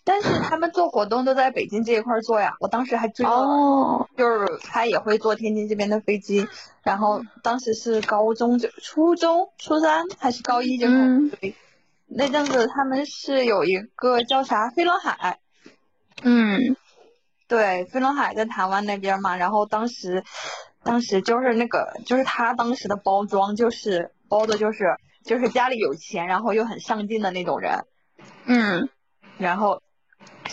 [0.07, 6.47] 但是他们做活动都在北京这一块做呀，我当时还追了，就是他也会坐天津这边的飞机，
[6.81, 11.53] 然后当时是高中就初中初三还是高一就追，
[12.05, 15.39] 那阵子他们是有一个叫啥飞轮海，
[16.23, 16.77] 嗯，
[17.49, 20.23] 对，飞轮海在台湾那边嘛，然后当时
[20.83, 27.83] 当时就是那个就是他当时的包装就是包的就是就是家里有钱然后又很上进的那种人，
[28.45, 28.87] 嗯，
[29.37, 29.81] 然后。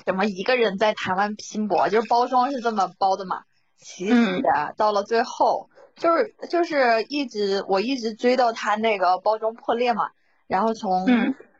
[0.04, 3.42] 什么一个人在台湾拼搏，就是包装是这么包的嘛？
[3.78, 4.42] 其实
[4.76, 10.10] 到了最后，就是就是一直我一直追到他那个包装破裂嘛，
[10.46, 11.06] 然后从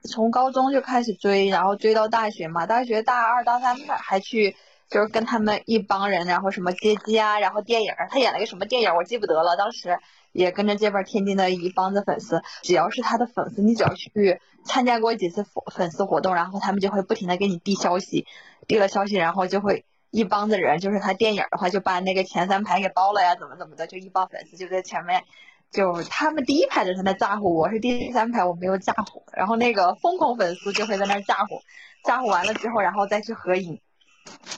[0.03, 4.57] 从高中就开始追，然后追到大学嘛，大学大二大三还去
[4.89, 9.99] 就是跟他们一帮人，然后什么接机啊，然后电影，他演了个什么电影我记不得了，当时。
[10.35, 18.27] 也跟着这边天津的一帮子粉丝，只要是他的粉丝，你只要去参加过几次粉粉丝活动，然后他们就会不停的给你递消息，
[18.67, 25.23] 递了消息，然后就会一帮子人，就是他电影的话就把那个前三排给包了呀，怎么怎么的，就一帮粉丝就在前面，
[25.71, 31.61] 就他们第一排的人在那咋呼，我是第三排我没有咋呼，然后那个疯狂粉丝就会在那咋呼，
[32.03, 33.81] 咋呼完了之后，然后再去合影。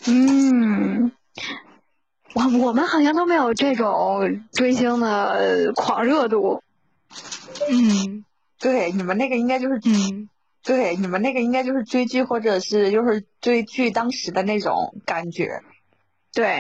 [0.09, 1.13] 嗯。
[2.37, 6.63] 我我们好像都没有这种追星的狂热度。
[7.71, 8.27] 嗯，
[8.61, 10.29] 对，你们那个应该就是嗯，
[10.63, 15.63] 对，你们那个应该就是追剧或者是就是追剧当时的那种感觉。
[16.35, 16.59] 对，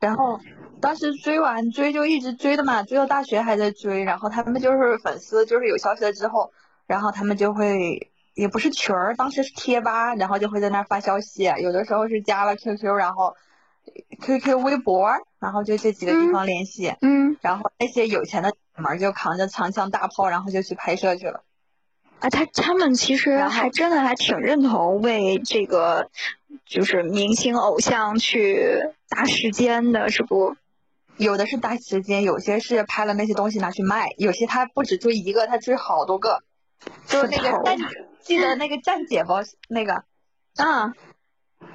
[0.00, 0.40] 然后
[0.80, 6.50] 当时追完追就一直追的嘛，追到大学还在追，然后他们就是粉丝，就是有消息了之后，
[6.88, 13.36] 然后他们就会也不是群儿，当时是贴吧，然后就会在那发消息，有的时候是加了 QQ，然后。
[14.20, 21.42] QQ、微博，然后就这几个地方联系，嗯，然后那些有钱的姐们就扛着长枪大炮，然后就去拍摄去了。
[22.18, 26.10] 啊，他他们其实还真的还挺认同为这个
[26.66, 30.56] 就是明星偶像去搭时间的，是不？
[31.16, 36.42] 有的是搭时间，有些是拍了那些东西拿去卖，有些他不止追一个，他追好多个。
[37.06, 37.76] 就是那个站，
[38.22, 39.34] 记得那个站姐不？
[39.68, 40.04] 那个
[40.56, 40.94] 啊，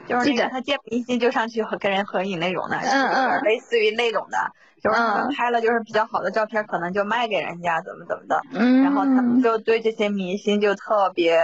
[0.08, 4.52] 就是那个他见明星就上去和跟人合影那种的，嗯嗯类似于那种的，
[4.84, 8.42] 就是他嗯们拍了就是比较好的照片，可能就卖给人家，怎么怎么的。
[8.54, 11.40] 嗯，然后他们就对这些明星就特别，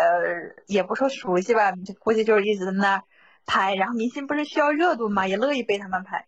[0.68, 3.02] 也不说熟悉吧，就估计就是一直在那儿
[3.46, 3.74] 拍。
[3.76, 6.26] 然后明星不是需要热度嘛，也乐意被他们拍。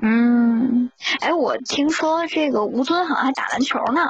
[0.00, 4.02] 嗯，哎，我听说这个吴尊好像还打篮球呢。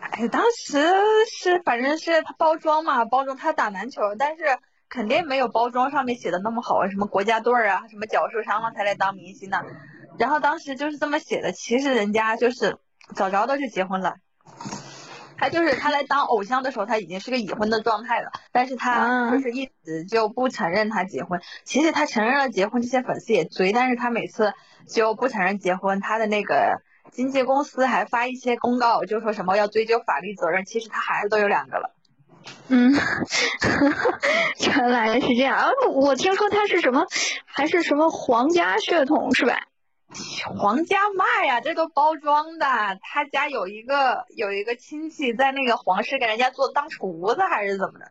[0.00, 0.78] 哎，当时
[1.30, 4.44] 是反正是他包装嘛，包装他打篮球，但是
[4.88, 9.64] 肯定没有包装上面写的那么好，什么国家队儿啊，什么脚受伤了才来当明星的。
[10.18, 12.78] 然后当时就是这么写的，其实人家就是
[13.14, 14.16] 早早的就结婚了。
[15.36, 21.40] 他就是他来当偶像的时候，他已经是个已婚的状态了，但是他啊就是一直就不承认他结婚。
[21.64, 24.54] 其实他承认了结婚，这些粉丝也追，但是他每次
[24.86, 30.64] 就不承认结婚，他的那个经纪公司还发一些公告，就说什么要追究法律责任。
[30.64, 31.93] 其实他孩子都有两个了。
[32.68, 32.92] 嗯，
[34.66, 35.56] 原来是这样。
[35.56, 37.06] 啊我听说他是什么，
[37.46, 39.66] 还是什么皇家血统是吧？
[40.58, 42.66] 皇家嘛呀，这都包装的。
[43.02, 48.06] 他家有一个有一个亲戚在那个皇室给人家做当厨子还是怎么的？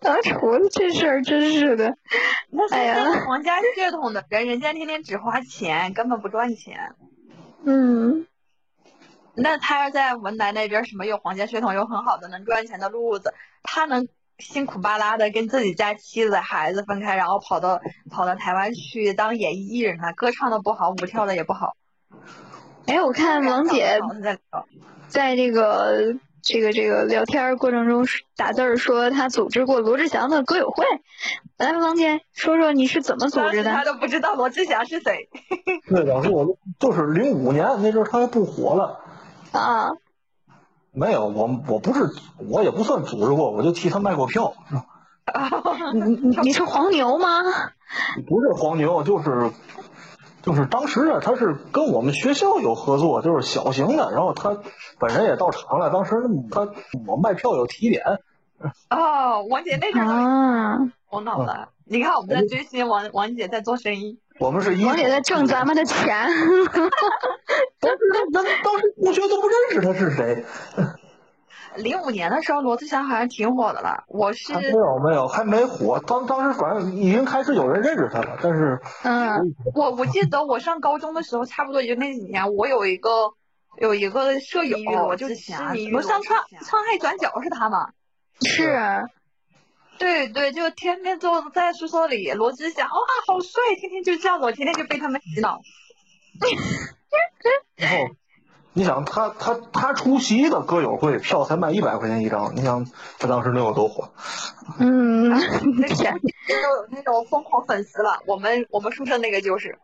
[0.00, 1.96] 当厨子这事儿真是的。
[2.70, 6.94] 哎呀那个皇家血统的人，人家天天只花钱，根本不赚钱。
[7.64, 8.26] 嗯
[9.36, 21.76] 那他要在文莱那边什么有皇家血统，有很好的能赚钱的路子，他能辛苦巴拉的跟自己家妻子孩子分开，然后跑到跑到台湾去当演艺艺人了，歌唱的不好，舞跳的也不好。
[22.86, 24.00] 哎，我看王姐
[25.08, 30.84] 在这个这个这个聊天过程中打字儿说她组织过罗志祥的歌友会。
[31.56, 33.84] 来，王姐说说你是怎么组织的当时他？
[33.84, 35.28] 都不知道罗志祥是谁。
[35.88, 39.00] 对，当时我就就是零五年那阵儿他还不火了，
[39.56, 39.90] 啊，
[40.92, 42.14] 没有我我不是
[42.48, 44.54] 我也不算组织过，我就替他卖过票，
[45.94, 47.42] 你你你是黄牛吗？
[48.26, 49.50] 不是黄牛，就是
[50.42, 54.58] 就是当时啊，他是跟我们学校有合作，就是小型的，然后他
[54.98, 56.14] 本人也到场了，当时
[56.50, 56.68] 他
[57.06, 58.02] 我卖票有提点，
[58.90, 61.68] 哦，王姐那阵儿啊，我脑了。
[61.84, 64.18] 你看我们在追星，王王姐在做生意。
[64.38, 65.96] 我们是一王姐在挣咱们的钱。
[67.80, 70.44] 但是咱咱当时同学都不认识他是谁，
[71.76, 74.04] 零五年的时候，罗志祥好像挺火的了。
[74.08, 83.32] 我是还没有没有还没火，当当时反正已经开始有人认识他了，但是嗯我我记得我上高中的时候，差不多也就那几年，我有一个
[83.80, 87.88] 有一个舍友，就痴迷于上川川爱转角是他吗？
[88.40, 89.08] 是。
[89.98, 92.94] 对对，就天天坐在宿舍里，罗志祥哇
[93.26, 95.60] 好帅，天天就这样子，我天天就被他们洗脑。
[97.76, 97.96] 然后
[98.74, 102.86] 你想他他他出席的歌友会票才卖一百块钱一张，你想
[103.18, 104.12] 他当时能有多火？
[104.78, 105.30] 嗯，
[105.78, 106.14] 那天
[106.46, 109.78] 就有那种疯狂粉丝了，我们我们宿舍那个就是。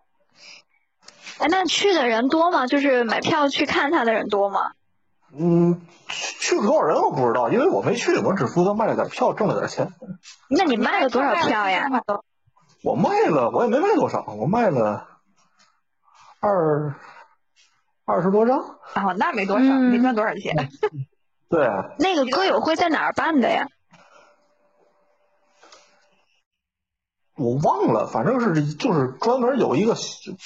[1.38, 2.66] 哎，那去的人多吗？
[2.66, 4.72] 就是买票去看他的人多吗？
[5.38, 9.92] 嗯，去去了多少人我不知道，因为我没去，我只负责卖了点票，挣了点钱。
[10.48, 11.88] 那你卖了多少票呀？
[12.84, 15.08] 我卖了，我也没卖多少，我卖了
[16.40, 16.94] 二
[18.04, 18.58] 二十多张。
[18.58, 20.68] 哦，那没多少，嗯没赚多少钱。
[21.48, 21.66] 对，
[21.98, 23.66] 那个歌友会在哪儿办的呀？
[27.34, 29.94] 我忘了，反正是就是专门有一个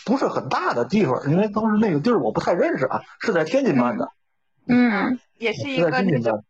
[0.05, 4.11] 不是很大的地方，因为当时那个地儿我不太认识啊，是在天津办的，嗯
[5.39, 6.43] 也是一个那种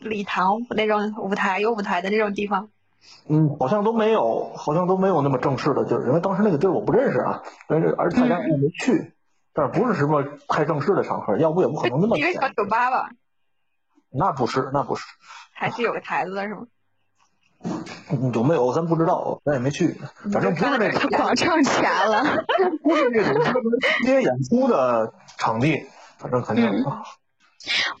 [0.00, 2.68] 礼堂那种舞台，有舞台的那种地方。
[3.28, 9.12] 嗯，好像都没有，好像都没有那么正式的地儿，因为当时那个地儿我不认识啊，但是而且大家也没去，
[9.52, 12.48] 但是不是什么太正式的场合，要不也不可能那么一个小。
[12.50, 13.10] 酒吧吧，
[14.10, 15.04] 那不是，那不是，
[15.52, 16.66] 还是有个台子的是吗？
[18.10, 19.94] 嗯有没有咱不知道，咱也没去，
[20.32, 22.44] 反正不是那他种光挣钱了。
[22.82, 23.42] 不是那种
[24.04, 25.86] 接演出的场地，
[26.20, 26.64] 反正肯定。
[26.66, 26.84] 嗯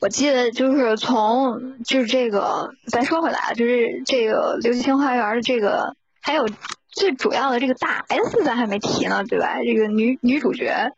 [0.00, 6.48] 我记得就是从就是这个，咱说回来啊，就是这个流星花园的这个，还有
[6.88, 9.58] 最主要的这个大 S 咱还没提呢，对吧？
[9.62, 10.92] 这个女女主角，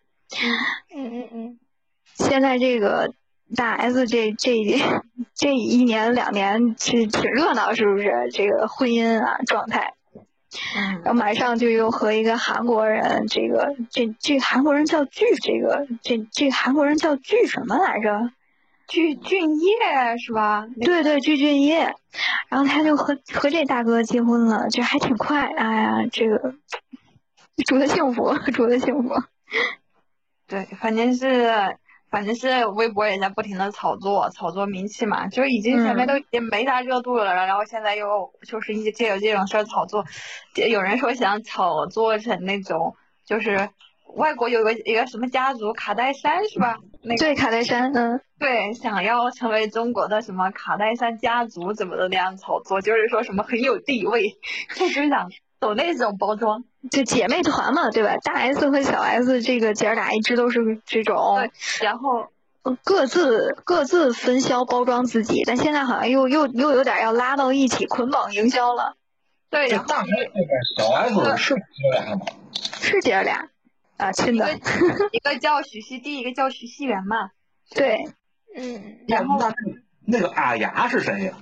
[0.95, 1.59] 嗯嗯嗯，
[2.15, 3.13] 现在这个
[3.57, 4.55] 大 S 这这
[5.35, 8.31] 这一年两年是挺热闹，是不是？
[8.33, 10.02] 这个婚姻啊状态，嗯
[11.05, 18.31] 然后马上就又和一个韩国人，这个这这韩国人叫具，这个这这韩国人叫具什么来着？
[18.89, 20.67] 具俊晔是吧？
[20.83, 21.95] 对对，具俊晔，
[22.49, 25.47] 然后他就和和这大哥结婚了，这还挺快。
[25.47, 26.55] 哎呀，这个
[27.65, 29.15] 祝他幸福，祝他幸福。
[30.47, 31.79] 对，反正是
[32.13, 40.05] 反正是微博也在不停的炒作，炒作名气嘛，就已经前面都已经没啥热度了，然后现在又就是一借有这种事儿炒作，
[40.71, 42.95] 有人说想炒作成那种
[43.25, 43.71] 就是
[44.15, 46.77] 外国有个一个什么家族卡戴珊是吧？
[47.03, 54.37] 那个对，卡戴珊，嗯，对，想要成为中国的什么卡戴珊家族怎么的那样炒作，就是说什么很有地位，
[54.77, 56.65] 就是想走那种包装。
[56.91, 58.17] 就姐妹团嘛，对吧？
[58.23, 61.49] 大 S 和小 S 这个姐儿俩一直都是这种，
[61.81, 62.27] 然后
[62.63, 68.97] 呃各自各自分销包装自己，但现在好像又又又有点要拉到一起捆绑营销了，
[69.51, 70.07] 对，然后这大 S
[70.77, 72.27] 小 S 是姐俩吗？
[72.81, 73.49] 是姐儿俩
[73.97, 74.59] 啊，亲的，
[75.13, 77.31] 一个叫许熙娣，一个叫徐熙媛嘛。
[77.75, 78.09] 对，
[78.57, 79.55] 嗯，然后那
[80.05, 81.35] 那个阿雅是谁呀？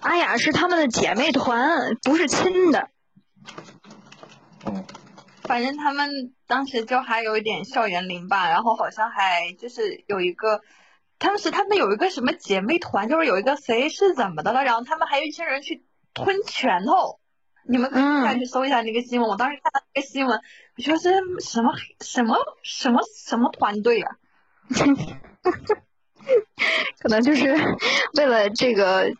[0.00, 2.88] 阿雅是他们的姐妹团，不是亲的。
[4.66, 4.84] 嗯，
[5.42, 10.60] 反正他们当时就还有一点校园淋吧，然后好像还就是有一个，
[11.18, 17.20] 当时他们有一个什么姐妹团，就是有一个谁是怎么的了，然后他们还有一群人去吞拳头。
[17.68, 20.40] 你们可以下去搜一下那个新闻，我当时看到那个新闻，
[20.76, 21.10] 我说这
[21.40, 24.12] 什么什么什么什么团队啊？
[27.00, 27.56] 可能就是
[28.14, 29.12] 为了这个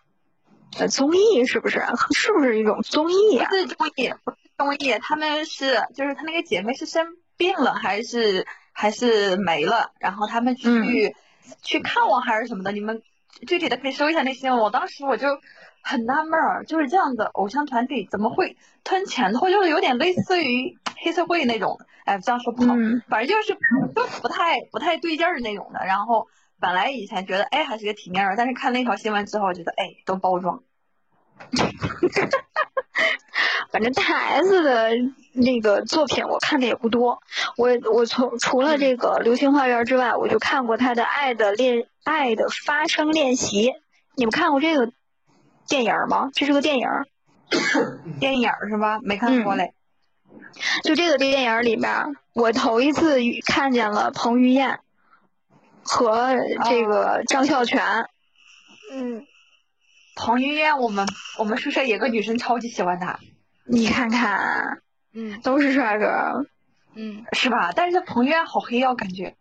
[0.78, 1.84] 呃综艺，是不是？
[2.14, 3.57] 是不是一种综艺啊不？
[3.57, 11.15] 是综艺，不是综艺，他们是就是他那个姐妹是生病了还是还是没了，然后他们去、嗯
[11.63, 13.03] 去看望还是什么的，你们
[13.47, 14.59] 具体的可以搜一下那新闻。
[14.61, 15.29] 我当时我就
[15.81, 23.57] 很纳闷儿，就是这样的偶像团体怎么会吞钱头，就是有点类似于黑社会那种，哎，这样说不好，嗯反正就是
[23.95, 25.87] 就不太不太对劲儿那种的。
[25.87, 26.27] 然后
[26.59, 30.65] 本来以前觉得哎还是个体面人，但是看那条新闻之后觉得哎都包装。
[33.72, 34.91] 反正大 S 的
[35.32, 37.20] 那个作品我看的也不多，
[37.57, 43.68] 我我从除了这个《流星花园》之外，我就看过他的《爱的练爱的发声练习》，
[44.14, 44.91] 你们看过这个
[45.68, 46.30] 电影吗？
[46.34, 46.89] 这是个电影，
[48.18, 48.99] 电影是吧？
[49.03, 49.72] 没看过嗯嘞。
[50.84, 54.80] 就这个电影里边，我头一次看见了彭于晏
[55.82, 56.34] 和
[56.64, 58.07] 这个张孝全，
[58.93, 59.26] 嗯，
[60.17, 61.07] 彭于晏，我们
[61.39, 63.21] 我们宿舍有个女生超级喜欢他，
[63.64, 64.81] 你看看，
[65.12, 66.47] 嗯都是帅哥。
[66.99, 67.73] 嗯，是吧？
[67.77, 69.37] 但是彭于晏好黑哦，感觉。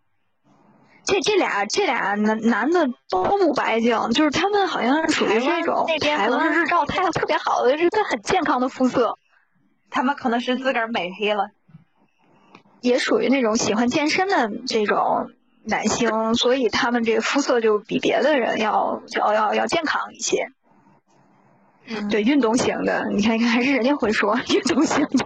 [1.06, 9.18] 这这俩这俩男男的都不白净，就是他们好像是属于那种那边台湾日照太阳特别好的，是个很健康的肤色，
[9.90, 11.52] 他们可能是自个儿美黑了。
[12.82, 15.32] 也属于那种喜欢健身的这种
[15.64, 20.50] 男性，所以他们这个肤色就比别的人要要要要健康一些。
[21.88, 25.26] 嗯对，运动型的，你看一看还是人家会说运动型的。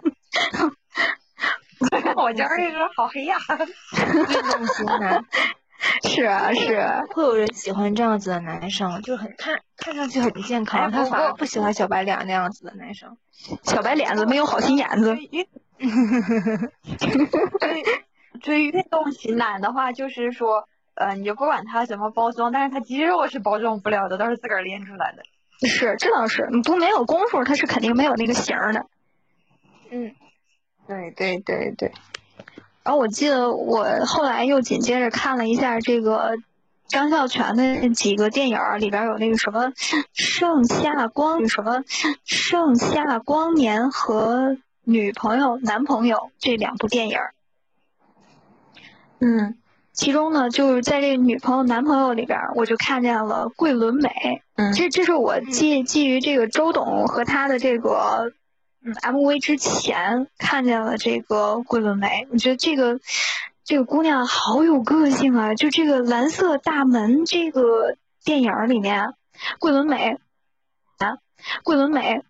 [2.18, 3.38] 我觉得这个好黑呀。
[3.97, 5.24] 运动型男，
[6.03, 13.16] 是啊，是啊，会有人喜欢这样子的男生，就很看看上去很健哎康，他反而不喜欢小白脸那样子的男生。
[13.64, 15.18] 小白脸子没有好心眼子。
[18.41, 25.24] 追运动型男的话，就是说，呃，你就不管他怎么包装，但是他肌肉是包装不了的，都是自个儿练出来的。
[25.68, 28.86] 是，这倒是，你不没有功夫，他是肯定没有那个型儿的。
[29.91, 30.14] 嗯，
[30.88, 31.91] 对对对对。
[32.84, 36.36] 然后我记得我后来又紧接着看了一下这个
[36.88, 39.68] 张孝全的几个电影儿，里边有那个什么
[40.14, 41.80] 《盛夏光》什么
[42.24, 47.34] 《盛夏光年》和女朋友、男朋友这两部电影儿。
[49.20, 49.57] 嗯，
[49.91, 54.41] 其中呢，就是在这女朋友、男朋友里边儿，我就看见了桂纶镁。
[54.60, 58.34] 嗯这这是我基基于这个周董和他的这个
[58.84, 62.99] 嗯 MV 之前看见了这个桂纶镁，我觉得这个
[63.64, 65.55] 这个姑娘好有个性啊！
[65.55, 67.95] 就这个蓝色大门这个
[68.26, 69.14] 电影儿里面，
[69.60, 70.20] 桂纶镁
[70.97, 71.20] 啊，
[71.64, 72.24] 桂纶镁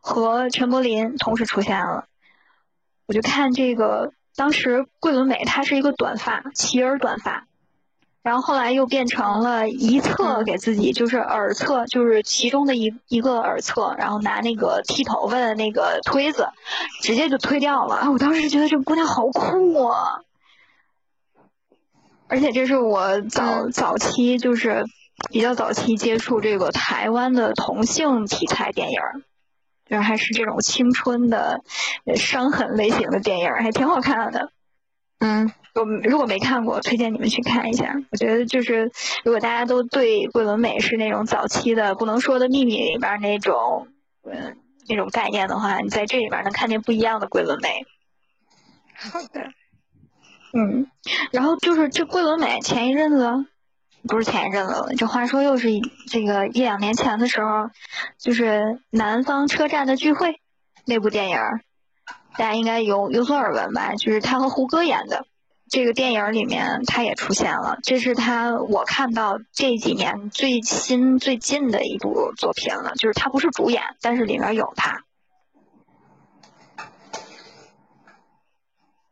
[0.00, 2.06] 和陈柏霖同时出现了，
[3.06, 7.46] 我就看这个当时桂纶镁她是一个短发，齐耳短发。
[8.22, 16.48] 然后后来又变成了一侧给自己，就是耳侧，就是其中的一一个耳侧，然后拿那个剃头发的那个推子，
[17.00, 17.94] 直接就推掉了。
[17.96, 20.20] 啊我当时觉得这姑娘好酷啊！
[22.28, 24.84] 而且这是我早早期就是
[25.30, 29.22] 比较早期接触这个台湾的同性题材电影儿，
[29.88, 31.62] 就是还是这种青春的
[32.04, 34.52] 呃伤痕类型的电影儿，还挺好看的。
[35.18, 37.94] 嗯，我如果没看过，推荐你们去看一下。
[38.10, 38.90] 我觉得就是，
[39.24, 43.88] 如果大家都对桂纶镁是那种早期的《不能说的秘密》里边那种，
[44.24, 44.56] 嗯，
[44.88, 47.86] 那种概念的话，你在这里边能看见不一样的桂纶镁。
[48.96, 49.50] 好的。
[50.52, 50.90] 嗯，
[51.30, 53.46] 然后就是这桂纶镁前一阵子，
[54.08, 55.68] 不是前一阵子了，这话说又是
[56.08, 57.70] 这个一两年前的时候，
[58.18, 58.44] 就是
[58.90, 60.28] 《南方车站的聚会》
[60.84, 61.60] 那部电影儿，
[62.36, 63.94] 大家应该有有所耳闻吧？
[63.94, 65.24] 就是他和胡歌演的。
[65.70, 75.04] 这个电影里面他也出现了，这是他我看到这几年最新最近的一部作品了，就是他不是主演，但是里面有他。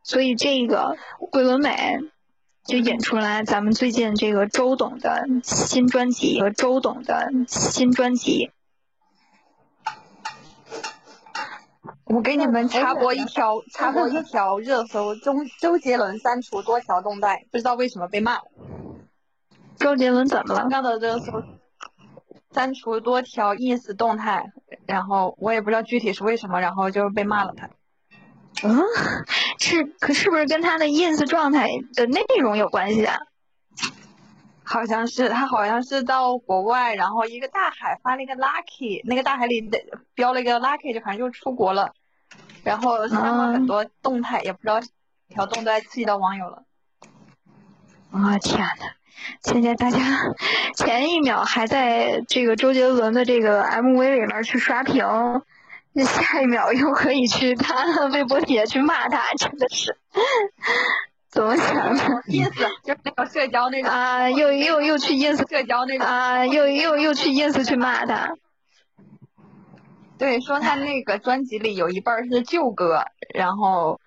[0.03, 0.97] 所以这个
[1.31, 2.01] 桂纶镁
[2.65, 8.51] 就引出来咱们最近这个周董的新专辑和周董的新专辑。
[12.09, 18.45] 我给你们插播一条，插播一条热搜：周周杰伦删除多条动态，不知道为什么被骂了。
[19.77, 20.71] 周杰伦怎么了刚？
[20.71, 21.43] 刚的热搜，
[22.51, 24.53] 删除多条 ins 动态，
[24.87, 27.69] 然后我也不知道具体是为什么，然后就被骂了他。
[28.67, 28.83] 嗯，
[29.59, 33.19] 是可是不是跟他的 ins 状态的内容有关系啊？
[34.65, 39.79] 好像是他好像是到国外，然后一个大海发了一个 lucky，那个大海里的
[40.15, 41.93] 标了一个 lucky，就反正就出国了，
[42.65, 44.87] 然后删了很多动态，也不知道哪
[45.29, 46.63] 条动态刺激到网友了。
[48.11, 48.95] 我、天呐！
[49.43, 49.99] 现在大家
[50.75, 55.05] 前一秒还在这个周杰伦的这个 MV 里面去刷屏，
[55.93, 59.99] 那下一秒又可以去他的微博底下去骂他，真的是
[61.29, 62.51] 怎么想的 ins
[62.85, 64.31] 就是那个社交那种啊？
[64.31, 66.47] 又又又去 ins 社交那种，啊？
[66.47, 68.33] 又又又去 ins 去骂他，
[70.19, 73.05] 对，说他那个专辑里有一半儿是旧歌，
[73.35, 74.01] 然后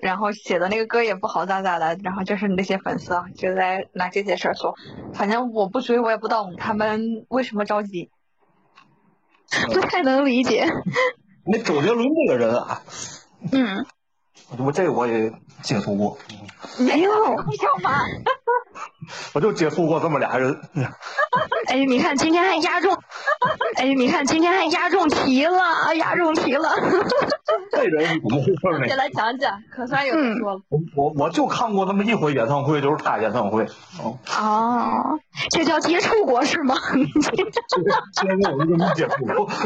[0.00, 4.74] 然后写的那个歌也不好咋咋的，然后就是那些粉丝啊就在拿这些事儿说，
[5.12, 8.10] 反正我不追我也不懂他们为什么着急。
[9.72, 10.66] 不太能理解。
[11.44, 12.82] 那周杰伦这个人啊，
[13.50, 13.86] 嗯，
[14.58, 15.32] 我这我也
[15.62, 16.18] 接触过，
[16.88, 17.98] 哎呦，要吗？
[19.34, 20.58] 我就接触过这么俩人。
[21.66, 22.96] 哎，你看今天还压中，
[23.76, 26.70] 哎，你看今天还压中题了，压中题了。
[27.70, 28.96] 这人怎么回事先呢？
[28.96, 30.60] 来讲讲，可算有人说了。
[30.68, 33.64] 我我我就看过那么一回演唱会，就是他演唱会。
[34.02, 35.18] 哦，哦，
[35.50, 36.74] 这叫接触过是吗？
[38.12, 39.50] 现在我就没接触过。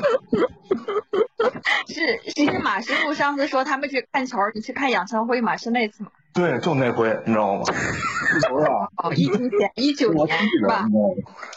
[1.88, 5.56] 是是马师傅上次说他们去看球，你去看演唱会吗？
[5.56, 6.10] 是那次吗？
[6.34, 7.62] 对，就那回，你知道吗？
[8.48, 10.84] 不是啊，哦，疫情前一九我记年是吧？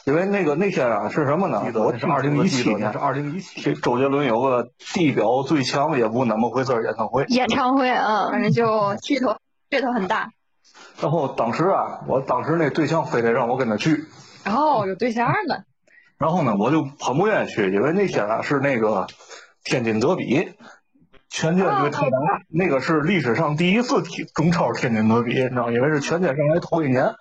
[0.05, 1.63] 因为那个那天啊是什么呢？
[1.75, 3.73] 我是二零一七年，是二零一七。
[3.75, 8.65] 周杰伦有个地表最强也不那么回事儿演唱会，演唱会，反嗯，正就
[8.95, 9.37] 噱头
[9.69, 10.31] 噱头很大。
[10.99, 14.03] 然后当时啊，我当时那对象非得让我跟他去，
[14.45, 15.63] 哦，有对象了。
[16.17, 19.07] 然后呢，我就很不愿意去，因为那天啊是那个
[19.63, 20.53] 天津德比，
[21.35, 22.17] 权健对泰达，
[22.47, 27.13] 那个是历史上第一次踢中超天津德比，你知道，因为是全健上来头一年，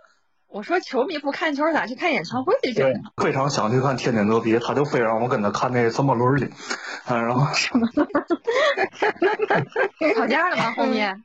[0.47, 6.49] 我说球迷不看球咋去看演唱会去对？，非常想去看天津德比，他就非让我跟他看那什么轮儿去，
[7.09, 7.45] 嗯，然后
[10.15, 10.71] 吵架了吗？
[10.77, 11.25] 后面？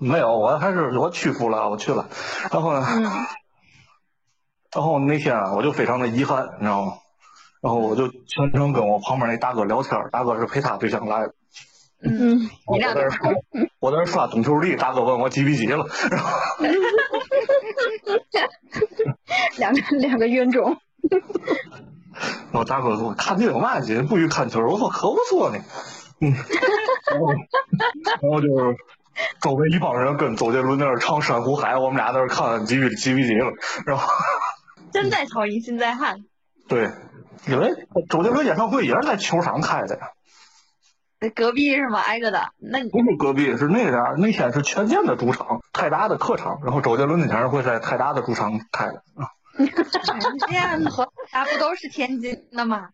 [0.00, 2.08] 没有，我还是我屈服了，我去了，
[2.50, 2.84] 然后呢，
[4.74, 6.94] 然后那天啊，我就非常的遗憾，你知道吗？
[7.62, 11.32] 然后我就全程跟我旁边那大哥聊天儿，大哥是陪他对象来的。
[12.02, 12.38] 嗯，
[12.72, 13.30] 你俩在这刷，
[13.80, 16.28] 我在这刷懂球帝，大哥问我几比几了，然后
[19.56, 20.76] 两个两个冤种，
[22.52, 24.60] 我大哥说看这有嘛劲，不许看球。
[24.60, 25.58] 我说可不错呢，
[26.20, 26.32] 嗯，
[27.10, 27.32] 然后
[28.22, 28.76] 然后就是
[29.40, 33.52] 周围一帮人跟周杰伦在那儿唱《珊瑚海》，我们俩在那看几比几比几了，
[33.86, 34.06] 然后
[34.92, 36.24] 身在曹营心在汉。
[36.68, 36.90] 对，
[37.48, 37.72] 因为
[38.10, 40.08] 周杰伦演唱会也是在球场开的呀，
[41.34, 42.00] 隔壁是吗？
[42.00, 42.50] 挨着的。
[42.58, 49.30] 那你不是隔壁，是那边儿那天是权健的主场，泰达的客场，然后周杰伦那天会在泰达的主场开的啊。
[49.58, 52.90] 权健和他不都是天津的吗？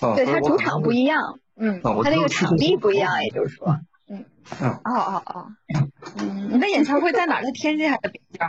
[0.00, 3.78] 嗯，对他主场不一样，嗯，啊他那个场地不一样，也就是说，
[4.08, 4.24] 嗯
[4.60, 5.46] 哦哦哦。
[6.18, 7.44] 嗯，你的演唱会在哪儿？
[7.44, 8.40] 在天津还是北京？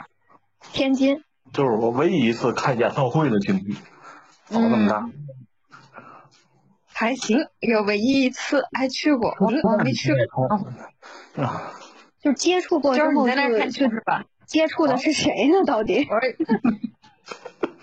[0.72, 3.74] 天津，就是我唯一一次看演唱会的经历，
[4.50, 5.10] 搞那么大。
[6.94, 10.46] 还行，有唯一一次还去过，我我没去过。
[11.44, 11.74] 啊，
[12.22, 14.24] 就接触过就是你在那看就球是吧？
[14.46, 15.66] 接触的是谁呢？
[15.66, 16.08] 到底？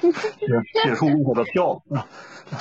[0.01, 0.13] 接
[0.85, 2.07] 接触过的票，啊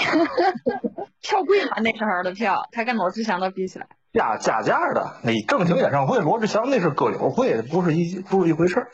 [1.21, 1.77] 票贵吗？
[1.81, 3.87] 那时候的票，他跟罗志祥都比起来。
[4.13, 5.17] 加加价的。
[5.23, 8.87] 那正经演唱会，罗志祥那是歌友会，不是一不是一回事儿。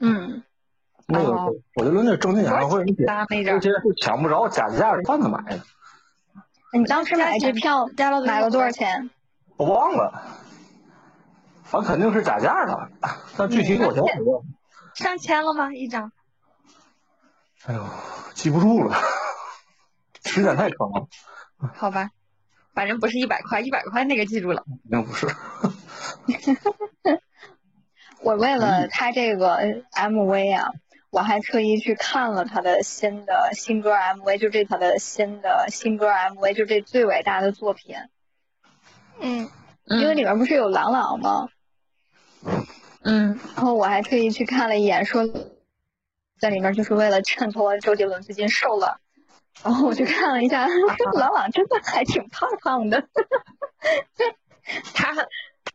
[0.00, 0.42] 嗯，
[1.06, 5.60] 那个哦我觉得那正经演唱会，而且大那阵儿，而且是抢不着加价的，贩子买的，
[6.72, 8.70] 你当时买这票加了买了多少？
[8.70, 9.10] 钱？
[9.56, 10.22] 我忘了，
[11.64, 12.90] 反正肯定是假价的，
[13.36, 14.44] 但具体多少钱我
[14.94, 15.74] 上千了吗？
[15.74, 16.12] 一张？
[17.66, 17.84] 哎呦
[18.34, 18.96] 记不住了，
[20.24, 21.08] 时间太长了，
[21.74, 22.10] 好吧，
[22.72, 24.64] 反正不是一百块，一百块那个记住了。
[24.88, 25.26] 肯定不是。
[28.22, 29.58] 我为了他这个
[29.92, 30.70] MV 啊，
[31.10, 37.96] 我还特意去看了他的新的新歌 MV，就这他的新的新歌 MV，就这最伟大的作品。
[39.20, 39.50] 嗯，
[39.86, 41.48] 因为里面不是有郎朗吗？
[43.02, 45.28] 嗯，然后我还特意去看了一眼，说
[46.38, 49.00] 在里面就是为了衬托周杰伦最近瘦了。
[49.64, 50.66] 然后我去看了一下，
[51.18, 53.08] 郎朗真的还挺胖胖的。
[54.94, 55.14] 他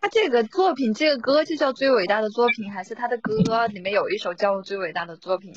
[0.02, 5.54] 他这个作品，这个歌就叫最伟大的作品，还是他的歌里面有一首叫最伟大的作品？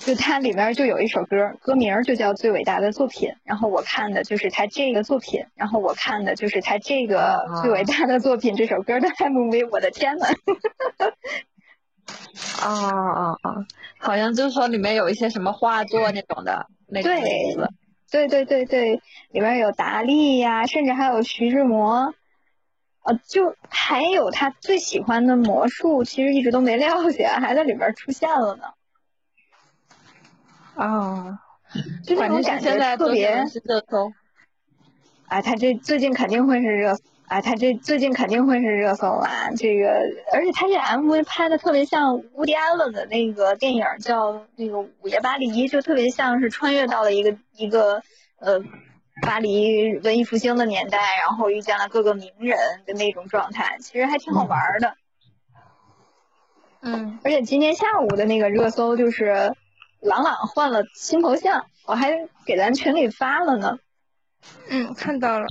[0.00, 3.28] 就它里面就有一首歌，歌名就叫《最伟大的作品》。
[3.44, 9.68] 然后我看的就是他这个作品，然后我看的就是他这个最伟大的作品这首歌的 MV。
[9.70, 10.26] 我的天呐！
[12.60, 13.66] 啊啊啊！
[13.98, 17.10] 好像就是说里面有一些什么画作那种的，那个。
[18.10, 22.12] 对对对对，里面有达利呀，甚至还有徐志摩，
[23.04, 28.64] 呃，就还有他最喜欢的魔术，其实一直都没撂下，还在里边出现了呢。
[30.74, 31.40] 啊，
[32.04, 33.44] 就这反正种感觉特别。
[35.26, 36.94] 哎，他这最近肯定会是热，
[37.26, 39.50] 哎，他这最近肯定会是热搜啊。
[39.56, 39.88] 这个，
[40.32, 48.02] 而且他这 MV 拍的特别像乌迪安伦的那个电影，叫那个《午夜巴黎》，就特别像是穿越到了一个一个
[48.38, 48.60] 呃
[49.22, 54.94] 巴黎文艺复兴的年代，然后遇见了各个名人的那种状态，其实还挺好玩儿的。
[56.82, 59.54] 嗯，而且今天下午的那个热搜就是
[60.00, 63.78] 朗朗换了新头像，我还给咱群里发了呢。
[64.68, 65.46] 嗯，看到了。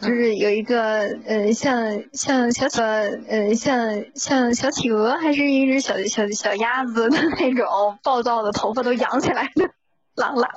[0.00, 9.70] 就是有一个呃，像像小小呃，像像小企鹅，还是一只小小小鸭子的那种暴躁的头发都扬起来的
[10.14, 10.48] 朗朗，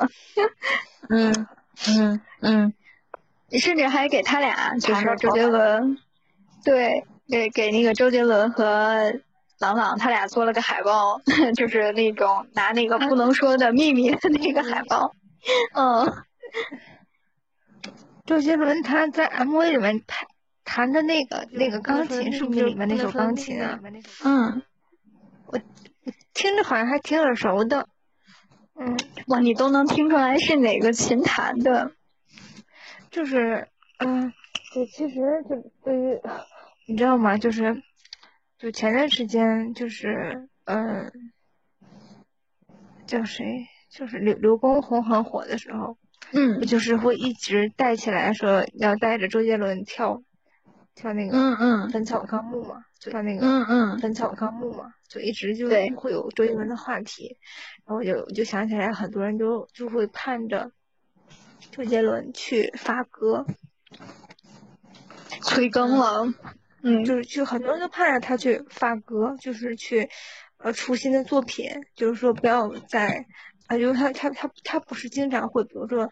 [1.10, 1.48] 嗯
[1.88, 2.74] 嗯嗯，
[3.60, 5.98] 甚至还给他俩就是周杰伦，
[6.66, 9.14] 对，给给那个周杰伦和
[9.60, 11.22] 朗朗他俩做了个海报，
[11.56, 15.14] 就是那种拿那个不能说的秘密的那个海报，
[15.74, 16.14] 嗯。
[18.26, 20.28] 周杰伦他在 MV 里面弹
[20.64, 23.80] 弹的那个那个钢琴，是不是里面那首钢琴啊？
[24.24, 24.62] 嗯，
[25.48, 25.60] 我
[26.36, 27.88] 听着好像还挺耳熟的。
[28.80, 31.92] 嗯，哇，你都能听出来是哪个琴弹的？
[33.12, 33.68] 就是，
[33.98, 34.32] 嗯，
[34.74, 36.20] 就，其实就对于
[36.88, 37.38] 你知道吗？
[37.38, 37.84] 就是，
[38.58, 41.12] 就前段时间就是，嗯，
[43.06, 43.68] 叫谁？
[43.90, 45.98] 就是刘刘畊宏很火的时候，
[46.32, 50.22] 嗯不就是会一直带起来说要带着周杰伦跳
[50.94, 57.38] 跳那个嗯嗯《本草纲目》嘛，就跳那个嗯嗯《本草纲目》嘛，就一直就会有周杰伦的话题，
[57.90, 60.72] 然后我就我就想起来，很多人都就会盼着
[61.72, 63.48] 周杰伦去发歌，
[65.42, 66.32] 催更了，
[66.84, 70.08] 嗯，就是就很多人都盼着他去发歌，就是去
[70.58, 73.26] 呃出新的作品，就是说不要再
[73.66, 76.12] 啊，就是他他他他不是经常会，比如说，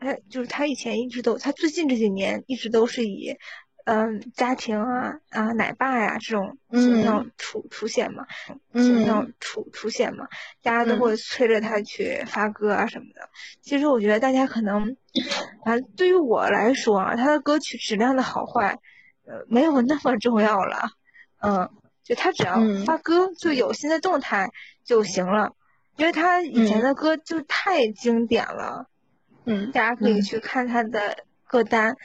[0.00, 3.36] 他就是他以前一直都，他最近这几年一直都是以
[3.84, 8.26] 嗯家庭啊啊奶爸呀、这种形象出、出现嘛，
[8.74, 10.28] 形象出出现嘛，
[10.62, 13.28] 大家都会催着他去发歌啊什么的。
[13.60, 14.96] 其实我觉得大家可能，
[15.64, 18.78] 反正对于我来说啊，他的歌曲质量的好坏，
[19.26, 20.90] 呃，没有那么重要了。
[21.40, 21.68] 嗯，
[22.04, 24.50] 就他只要嗯发歌，就有新的动态
[24.84, 25.52] 就行了。
[25.96, 28.86] 因为他以前的歌就太经典了，
[29.44, 31.96] 嗯大家可以去看他的歌单。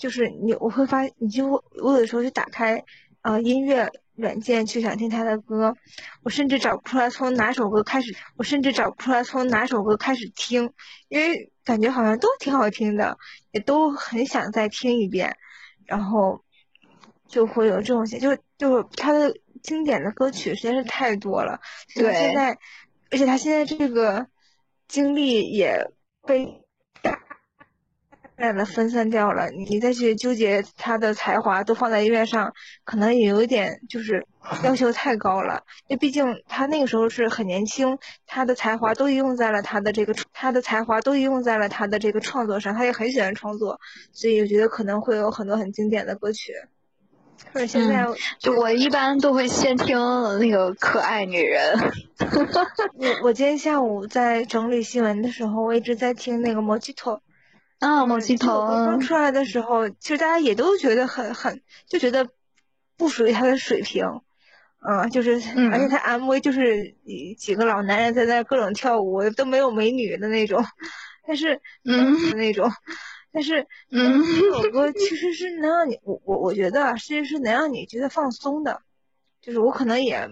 [0.00, 2.82] 就是你我会发，你就我有的时候就打开
[3.20, 5.76] 呃音乐软件去想听他的歌，
[6.22, 10.72] 我甚至找不出来从哪首歌开始，我甚至找不出来从哪首歌开始听，
[11.08, 13.18] 因为感觉好像都挺好听的，
[13.52, 15.36] 也都很想再听一遍，
[15.84, 16.42] 然后
[17.28, 21.60] 就会有这种现，就就是他的经典的歌曲实在是太多了，
[21.94, 22.58] 对现在，
[23.10, 24.28] 而且他现在这个
[24.88, 25.90] 经历也
[26.26, 26.69] 被大
[28.66, 32.52] 分散掉了，你再去纠结他的才华都放在音乐上，
[32.84, 34.26] 可能也有一点就是
[34.64, 35.62] 要求太高了。
[35.86, 43.78] 因为毕竟他那个时候是很年轻，他的才华都用在了他的这个他的才华都用在了他的这个创作上，他也很喜欢创作，
[44.12, 46.52] 所以我觉得可能会有很多很经典的歌曲。
[47.52, 49.98] 或者现在嗯就我一般都会先听
[50.38, 51.78] 那个可爱女人，
[52.96, 57.22] 我我今天下午在整理新闻的时候，我一直在听那个摩吉托。
[57.80, 62.28] 啊，某鸡头，刚出来的时候，其实大家也都觉得很很，就觉得
[62.98, 64.04] 不属于他的水平，
[64.86, 65.32] 嗯，就是
[65.72, 66.94] 而且他 MV 就是
[67.38, 70.62] 几个老男人在那各种跳舞，都没有美女的那种，
[71.26, 72.36] 但是嗯。
[72.36, 72.70] 那种，
[73.32, 74.22] 但是嗯。
[74.22, 78.82] 这首歌其实是能让你我我我觉得啊，其实是能让你觉得放松的，
[79.40, 80.28] 就是我可能也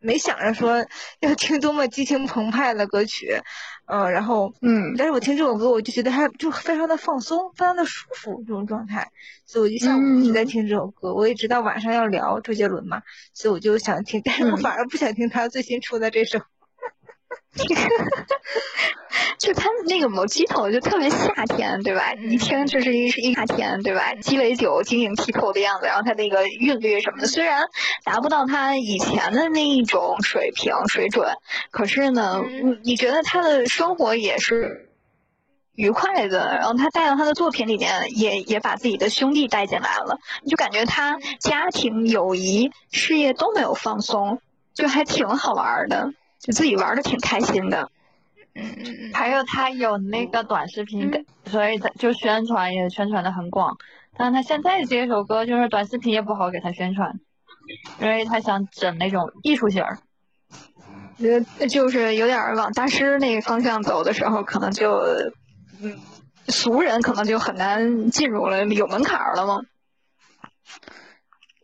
[0.00, 0.86] 没想着说
[1.20, 3.40] 要听多么激情澎湃的歌曲，
[3.86, 9.10] 嗯，然后嗯但是我听这首歌，我就觉得它就非常的放松，非常的舒服这种状态，
[9.44, 11.14] 所以我就下午一直在听这首歌。
[11.14, 13.02] 我也知道晚上要聊周杰伦嘛，
[13.34, 16.40] 所以我就想听，但是我反而不想听他最新出的这首。
[19.38, 22.12] 就他那个某鸡头就特别夏天，对吧？
[22.14, 24.14] 一听就是一一夏天，对吧？
[24.14, 27.68] 鸡尾酒晶莹剔透的样子，然后他那个韵律什么的，虽然
[28.04, 31.36] 达不到他以前的那一种水平水准，
[31.70, 34.88] 可是呢，你你觉得他的生活也是
[35.74, 44.40] 愉快的，然后他带到他的作品里面，也也把自己的兄弟带进来了，你就感觉他家庭、友谊、事业都没有放松，
[44.74, 47.90] 就还挺好玩的，就自己玩的挺开心的。
[48.54, 53.76] 嗯嗯嗯，还有他有那个短视频的，所以他就宣传也宣传的很广。
[54.16, 57.20] 但他现在这首歌就是短视频也不好给他宣传，
[58.00, 59.98] 因为他想整那种艺术型儿。
[61.18, 64.90] 觉得就是有点儿往大师那个方向走的时候，可能就，
[65.82, 65.98] 嗯，
[66.46, 69.60] 俗人可能就很难进入了，有门槛儿了嘛。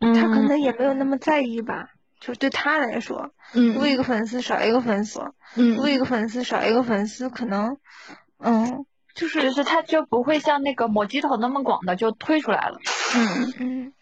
[0.01, 1.89] 他可嗯能也没有那么在意吧，
[2.25, 5.21] 就对他来说，嗯多一个粉丝少一个粉丝，
[5.57, 7.77] 嗯多一个粉丝少一个粉丝，可能，
[8.39, 12.79] 嗯，就是就是他就不会像那个某鸡头那么广的就推出来了。
[13.15, 13.93] 嗯，嗯。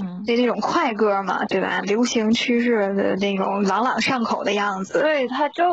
[0.00, 1.80] 嗯，对那种快歌嘛，对吧？
[1.82, 5.00] 流行趋势的那种朗朗上口的样子。
[5.00, 5.64] 对，他就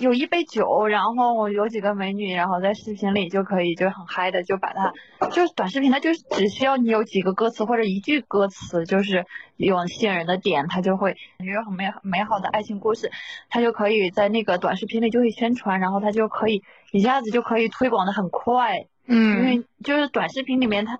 [0.00, 4.92] 有一杯酒，然后有几个美女，然后在视频里就可以就很嗨的就把它，
[5.30, 9.26] 就是短视频它就是只需要你有几个歌词或者一句歌词，就是
[9.56, 13.10] 有吸引人的点，它就会感觉很美美好的爱情故事，
[13.48, 20.98] 它就可以在那个短视频里就会宣传，然后它就可以一下子就可以推广的很快，嗯因嗯为就是短视频里面它。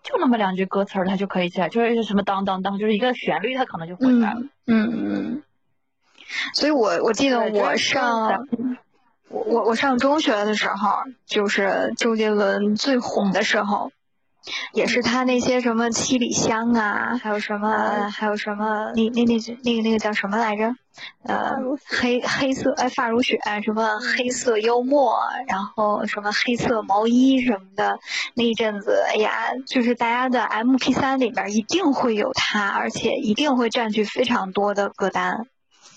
[0.00, 4.40] 就那么两句歌词儿，它就可以起来，就是什么当当当，就是一个旋律，它可能就回来了。
[4.64, 5.42] 嗯嗯。
[6.54, 8.46] 所以我我记得我上
[9.28, 10.90] 我我我上中学的时候，
[11.26, 13.92] 就是周杰伦最红的时候，
[14.72, 20.74] 也是他那些什么七里香啊，还有什么还有什么那那那那个那个叫什么来着？
[21.22, 21.54] 呃，
[21.86, 25.16] 黑黑色哎发如雪，什么黑色幽默，
[25.46, 28.00] 然后什么黑色毛衣什么的，
[28.34, 29.30] 那一阵子，哎呀，
[29.66, 35.46] 就是大家的 M P 三里边一定会有他，而且一定会占据非常多的歌单。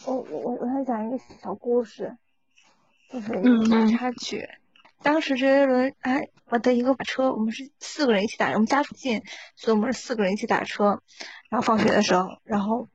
[0.05, 2.17] 我我我我想讲一个小故事，
[3.09, 4.47] 就是一个小插曲。
[5.03, 9.23] 当时周杰伦哎，我的一个打车，我们是四个人一起打，我们家附近，
[9.55, 11.01] 所以我们是四个人一起打车。
[11.49, 12.87] 然后放学的时候，然后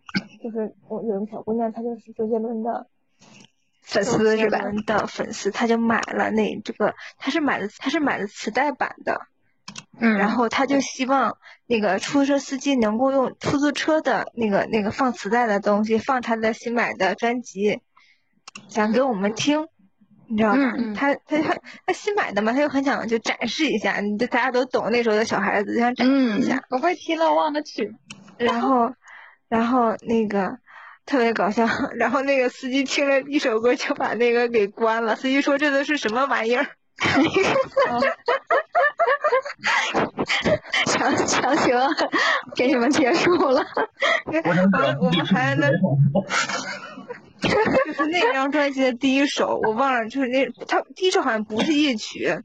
[0.42, 2.86] 就是我有一个小姑娘，她就是周杰伦的
[3.82, 9.26] 粉丝是吧周杰伦的粉丝，她就买了那这个，她是买的她是买的磁带版的，
[9.98, 17.80] 嗯然后他就希望那个出租车司机能够用出租车的那个那个放磁带的东西放他的新买的专辑，
[18.68, 19.66] 想给我们听，
[20.28, 20.58] 你知道吧？
[20.94, 23.96] 他他他他新买的嘛，他就很想就展示一下，
[24.30, 27.94] 大家都懂那时候的小孩子就想展示一下，我会听了忘了曲。
[28.38, 28.92] 然后
[29.48, 30.58] 然后那个。
[31.08, 35.14] 特别搞笑，然后那个司机听了一首歌就把那个给关了。
[35.14, 36.66] 司机说：“这都是什么玩意儿？”
[40.86, 41.78] 强强行
[42.54, 43.64] 给你们结束了。
[44.24, 45.70] 我想我我们还在那
[47.40, 47.48] 就
[47.92, 52.40] 是那张专辑的第一首，我忘了，就是那他第一首好像不是夜曲，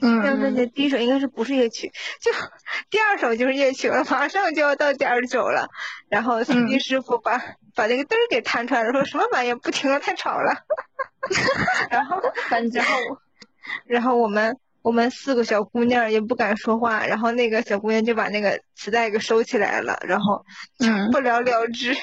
[0.00, 0.20] 嗯。
[0.20, 2.30] 那张专辑的第一首应该是不是夜曲，就
[2.90, 5.68] 第二首就是夜曲了，马上就要到第二首了，
[6.08, 7.42] 然后司机师傅把、
[7.74, 10.58] 把那个灯儿给弹出来了，说什么玩意儿不停的太吵了，
[11.90, 12.84] 然后反正
[13.86, 20.44] 然后我们我们四个小姑娘也不敢说话，然后那个小姑娘就把那个磁带给收起来了，然后
[20.78, 21.94] 嗯不了了之。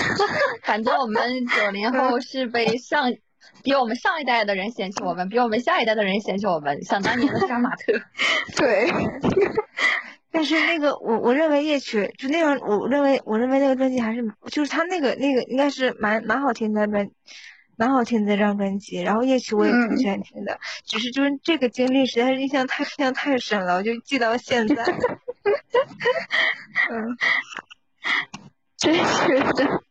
[0.64, 3.12] 反正我们九零后是被上
[3.62, 6.82] 比我们上一代的人嫌弃我们，比我们下一代的人嫌弃我们。
[6.82, 7.92] 想当年的杀马特，
[8.56, 8.90] 对，
[10.32, 17.06] 但是那个我我认为夜曲就那张，我认为我认为那个专辑还是就是他那个那个应该是蛮蛮好听的专，
[17.76, 19.00] 蛮好听的这张专辑。
[19.02, 24.82] 然后夜曲我也挺嗯喜欢听的，只是就是这个经历实在是印象太印象太深了，我就记到现在。
[26.90, 27.16] 嗯，
[28.76, 29.82] 真是的。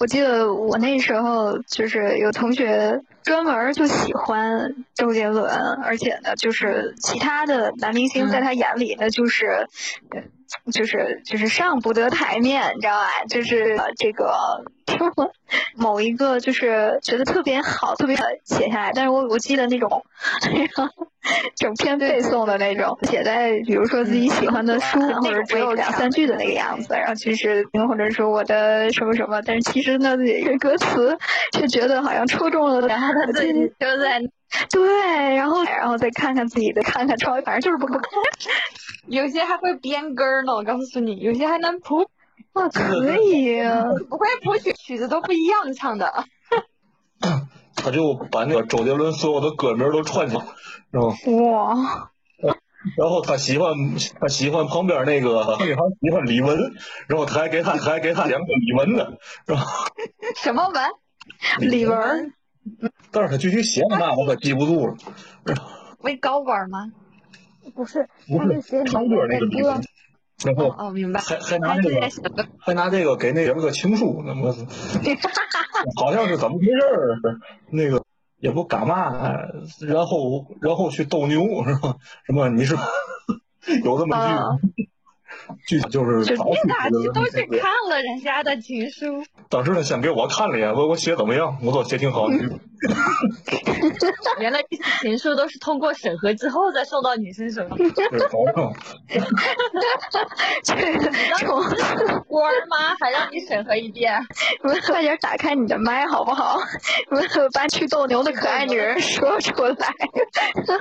[0.00, 5.48] 我记得我那时候就是有同学专门就喜欢周杰伦，
[5.84, 9.68] 而且呢，就是其他的男明星在他眼里呢，就是，
[10.10, 10.22] 呃
[10.72, 13.08] 就是就是上不得台面，你知道吧？
[13.28, 14.32] 就是呃这个
[14.86, 14.98] 听
[15.76, 20.04] 某一个就是觉得特别好，特别写下来，但是我我记得那种
[21.56, 31.16] 整篇背诵的那种，写在比如说自己喜欢的书，或者只有两三句的那个样子，然后就是或者说我的什么什么，但是其实呢，这个歌词
[31.52, 34.20] 却觉得好像戳中了他的 对，心，就在
[34.70, 38.00] 对，然后然后再看看自己的，看看抄，反正就是不看。
[39.06, 42.06] 有些还会编歌儿呢，我告诉你，有些还能谱，
[42.52, 43.84] 哇，可以啊！
[44.10, 46.24] 不会谱曲，曲子都不一样唱的。
[47.76, 50.44] 他就把那个周杰伦所有的歌名都串起来，
[50.90, 52.10] 然后哇，
[52.96, 53.72] 然后他喜欢
[54.20, 55.28] 他喜欢旁边那个
[55.60, 56.56] 女孩喜欢李玟，
[57.06, 59.06] 然后他还给他他还给他两个李玟呢，
[59.46, 59.60] 是吧
[60.36, 60.82] 什么文？
[61.60, 62.32] 李玟儿，
[63.10, 64.94] 但是他具体写的嘛我可记不住了，
[66.00, 66.92] 为高管吗？
[67.74, 69.80] 不是，不他是写唱歌那个李歌，
[70.44, 71.20] 然后哦，明白。
[71.20, 72.08] 还还拿他那个。
[72.58, 74.54] 还拿这个给那人个情书，那么
[75.96, 77.18] 好像是怎么回事儿？
[77.70, 78.02] 那个
[78.38, 79.12] 也不干嘛，
[79.80, 81.96] 然后然后去斗牛是吧？
[82.26, 82.76] 什么你是
[83.84, 84.88] 有这么啊句？
[85.66, 86.44] 具体就是你咋
[86.88, 89.22] 期的都去看了人家的情书？
[89.48, 92.26] 当时他先给我看了一眼，问我写怎么样，我说写挺好。
[94.40, 97.90] 原来这些情书都是通过审核之后再送到女生手里。
[97.90, 98.72] 就是保证
[100.64, 101.62] 这个从
[102.26, 102.96] 官儿吗？
[102.98, 104.18] 还让你审核一遍？
[104.64, 106.58] 你快点打开你的麦好不好？
[107.52, 109.76] 把去斗牛的可爱女人说出来。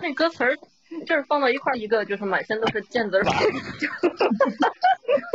[0.02, 0.56] 那歌词儿
[1.06, 3.32] 就是放到一块儿，一个就是满身都是腱子儿法，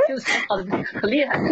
[0.09, 0.65] 就 是好的
[1.01, 1.39] 可厉害。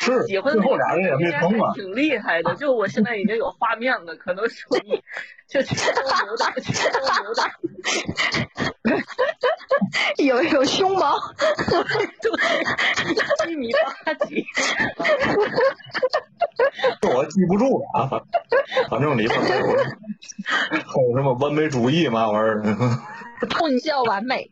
[0.00, 1.74] 是喜欢最后俩人也应该没成啊还。
[1.74, 5.02] 挺厉害的，就我现在已经有画面了，可能属于
[5.48, 7.42] 就去斗牛的，去斗牛的，
[10.24, 11.18] 有有胸毛，
[12.22, 13.72] 对，一米
[14.04, 14.46] 八几，
[17.14, 18.22] 我记不住了啊，反
[18.90, 19.72] 反正里边还有还
[21.02, 22.62] 有什么完美主义嘛玩意儿，
[23.50, 24.50] 痛笑完美。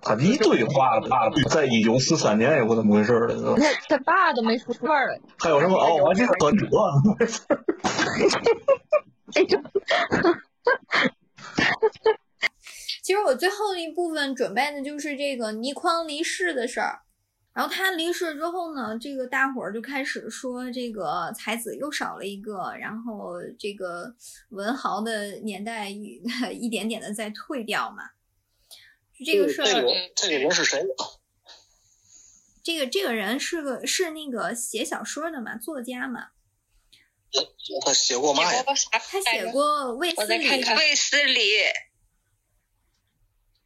[0.00, 5.18] 他一堆话爸，在一九四三年也不怎么回事儿的，他他爸都没出味儿了。
[5.38, 6.94] 还有什么哦，我这个喝酒啊，
[9.34, 9.60] 哎呦，
[13.02, 17.00] 其实我最后一部分准备的就是这个倪匡离世的事儿。
[17.58, 24.14] 然后他离世之后呢，这个大伙儿就开始说这个才子又少了一个，然后这个
[24.50, 26.22] 文豪的年代一
[26.54, 28.10] 一点点的在退掉嘛。
[29.26, 30.80] 这个事儿，这个这个人是谁？
[32.62, 36.28] 这个这个人是个是那个写小说的嘛，作家嘛，
[37.84, 38.62] 他写过嘛呀？
[38.62, 41.40] 他写过卫斯理，卫斯理，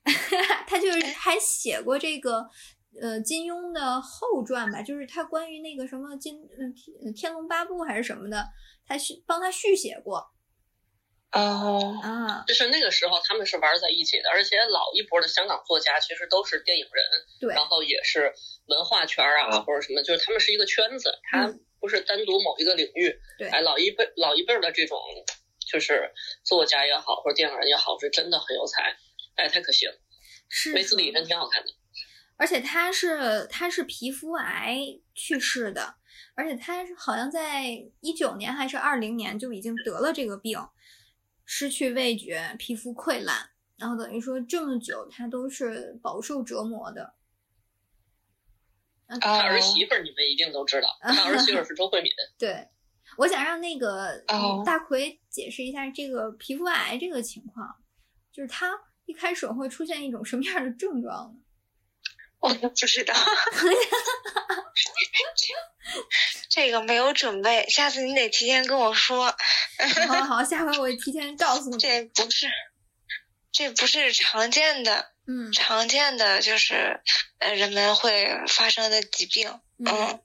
[0.66, 2.48] 他就是还写过这个
[3.00, 8.48] 呃金庸的后传吧，就是他关于那个什么金嗯天天龙八部还是什么的，
[8.86, 10.24] 他续帮他续写过
[11.32, 17.04] 哦，啊，就是那个时候他们是玩在一起的，而且老一波的香港作家其实都是电影人，
[17.40, 18.34] 对然后也是
[18.66, 23.18] 文化圈啊或者什么，就是他们是一个圈子，他嗯不是单独某一个领域。
[23.38, 24.98] 对哎，老一辈老一辈儿的这种
[25.70, 26.12] 就是
[26.44, 28.94] 作家也好，或者电影人也好，是真的很有才。
[29.36, 29.94] 哎，太可惜了，
[30.50, 31.72] 是梅斯理真挺好看的。
[32.42, 34.76] 而且他是他是皮肤癌
[35.14, 35.94] 去世的，
[36.34, 37.68] 而且他是好像在
[38.00, 40.58] 一九年还是二零年就已经得了这个病，
[41.44, 47.14] 失去味觉，皮肤溃烂，然后等于说这么久他都是饱受折磨的。
[49.20, 52.10] 他儿哦媳妇儿你们一定都知道， 他儿媳妇儿是周慧敏。
[52.36, 52.66] 对，
[53.18, 57.76] 我想让那个、哦大奎解释一下这个皮肤癌这个情况，
[58.32, 61.38] 就是他一开始会出现一种什么样的症状呢？
[62.42, 63.14] 我都不知道，
[66.50, 69.26] 这个没有准备，下次你得提前跟我说。
[69.26, 71.78] 好好好，下回我提前告诉你。
[71.78, 72.48] 这不是，
[73.52, 77.00] 这不是常见的，嗯常见的就是
[77.38, 80.20] 呃人们会发生的疾病，嗯嗯，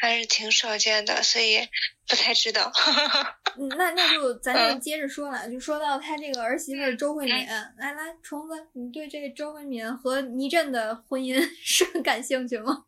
[0.00, 1.68] 还是挺少见的，所以
[2.08, 2.72] 不太知道。
[3.58, 7.34] 嗯，那那就咱就嗯接着说了，就说到他这个儿媳妇周慧敏，
[7.76, 12.84] 来来，虫子，你对这个周慧敏和倪震的婚姻 是很感兴趣吗？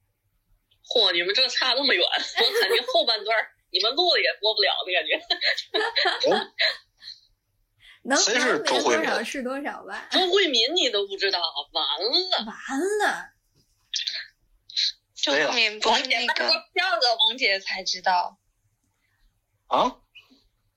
[0.88, 5.20] 嚯，你们这差那么远，我感觉后半段儿你们录了也播不了的感觉。
[8.04, 10.08] 能谁是能周慧敏没多少是多少吧？
[10.10, 11.40] 周慧敏你都不知道，
[11.72, 11.84] 完
[12.30, 13.31] 了，完了，
[15.22, 16.34] 周慧敏不是那个
[16.74, 18.38] 票的王姐才知道。
[19.68, 19.96] 啊？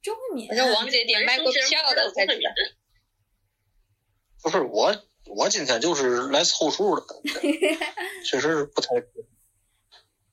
[0.01, 2.41] 周慧敏，我说王姐点卖过票的才知道。
[4.43, 7.03] 不是我，我今天就是来凑数的，
[8.23, 8.89] 确实是不太。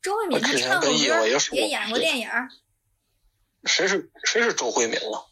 [0.02, 2.28] 周慧敏她唱过歌，也演过电影。
[3.64, 5.31] 谁是谁是周慧敏了？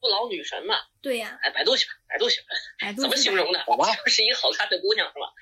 [0.00, 0.76] 不老女神嘛？
[1.02, 1.38] 对呀。
[1.42, 2.92] 哎，百度去吧，百度去吧。
[2.96, 3.62] 怎么形容的？
[3.66, 5.32] 我妈是一个好看的姑娘，是吧？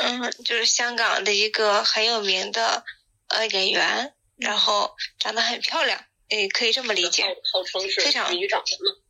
[0.04, 2.84] 嗯，就是香港的一个很有名的
[3.28, 7.24] 呃演员，然后长得很漂亮，诶，可以这么理解。
[7.52, 9.02] 号称是非常女掌门嘛。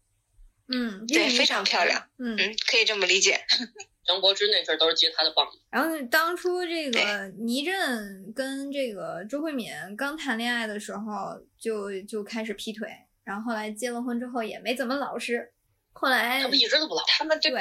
[0.74, 2.08] 嗯，对，非常漂亮。
[2.18, 3.44] 嗯嗯，可以这么理解。
[4.04, 5.46] 张柏芝那阵儿都是接她的棒。
[5.70, 12.88] 然后当初这个倪震跟这个周慧敏刚谈恋爱的时候，就就开始劈腿，
[13.24, 15.52] 然后后来结了婚之后也没怎么老实，
[15.92, 17.12] 后来他们一直都不老实。
[17.18, 17.52] 他们对，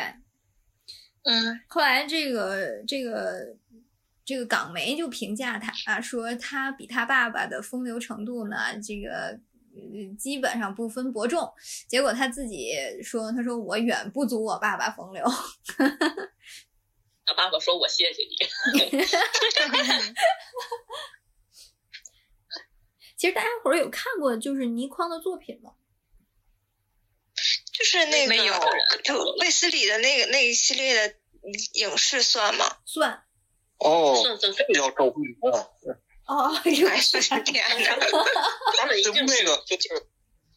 [1.24, 3.55] 嗯，后来这个这个
[4.26, 9.39] 这个港媒就评价他啊，说他比他爸爸的风流程度呢，这个。
[10.20, 11.49] 基本上不分伯仲，
[11.88, 15.24] 结果他自己说：“他说我远不足我爸爸风流。
[17.26, 18.36] ”他爸爸说：“我谢谢你。
[23.22, 25.74] ”其实大家伙儿有看过就是倪匡的作品吗？
[27.72, 28.53] 就是那个没有，
[29.03, 31.15] 就卫斯理的那个那一系列的
[31.74, 32.78] 影视算吗？
[32.84, 33.24] 算。
[33.78, 35.36] 哦，算算这个叫周慧敏。
[36.26, 37.95] 哦，哎呦我天哪！
[38.80, 40.07] 他们一定那个就是，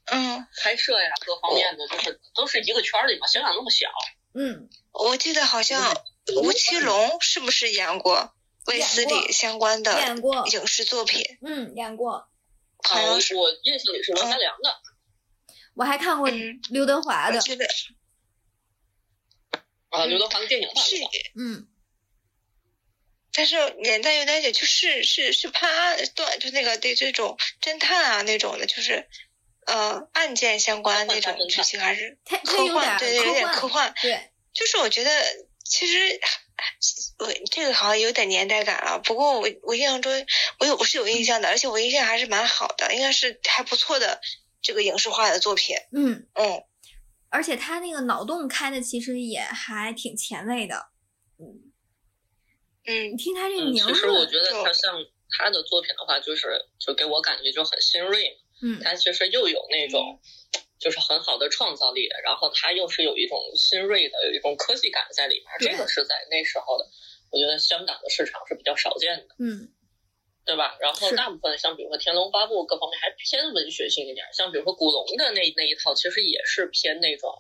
[0.06, 3.26] 嗯，拍摄呀，各方面的就是都是一个圈里嘛。
[3.26, 3.90] 香港那么小，
[4.32, 5.94] 嗯，我记得好像
[6.42, 8.32] 吴奇隆是不是演过
[8.68, 11.22] 卫斯理相关的演过影视作品？
[11.42, 12.30] 嗯，演过。
[12.84, 14.80] 好像是我印象里是罗三良的。
[15.74, 16.28] 我还看过
[16.70, 17.38] 刘德华的。
[19.90, 20.96] 啊，刘德华的电影版是，
[21.36, 21.68] 嗯。
[23.32, 29.08] 但是年代有点久，就是是是判案断，就那个对这种侦探啊那种的，就是
[29.66, 33.92] 呃案件相关那种剧情还是科幻，对对，有点科幻。
[34.00, 35.10] 对，就是我觉得
[35.64, 36.20] 其实
[37.18, 39.00] 我这个好像有点年代感了。
[39.00, 40.12] 不过我我印象中
[40.60, 44.20] 我有我是有印象的，而且我印象还是蛮好的，应该是还不错的
[44.62, 45.74] 这个影视化的作品。
[45.92, 46.64] 嗯嗯，
[47.30, 50.90] 而且他那个脑洞开的其实也还挺前卫的。
[51.38, 51.72] 嗯。
[52.86, 55.02] 嗯，你听他这名字，其实我觉得他像
[55.38, 58.38] 他的作品的话，就是就给我感觉就很新锐。
[58.62, 60.20] 嗯，他其实又有那种
[60.78, 65.46] 就是很好的创造力，然后它又是有一种新锐的，有一种科技感在里面。
[65.60, 66.86] 这个是在那时候的，
[67.30, 69.34] 我觉得香港的市场是比较少见的。
[69.38, 69.68] 嗯，
[70.44, 70.76] 对吧？
[70.80, 77.30] 然后大部分像比如说《天龙八部》各方面还偏文学性一点，像比如说古龙的那那一套，其实也是偏那种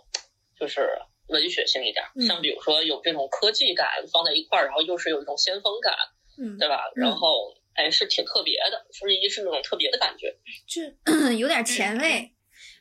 [0.58, 0.88] 就是。
[1.26, 5.94] 文学性一点，像比如说有这种科技感放在一块儿，然后又是有一种先锋感，
[6.36, 6.92] 嗯，对吧？
[6.96, 10.36] 然后哎，是挺特别的，就是一是那种特别的感觉，
[10.68, 10.82] 就
[11.38, 12.33] 有点前卫。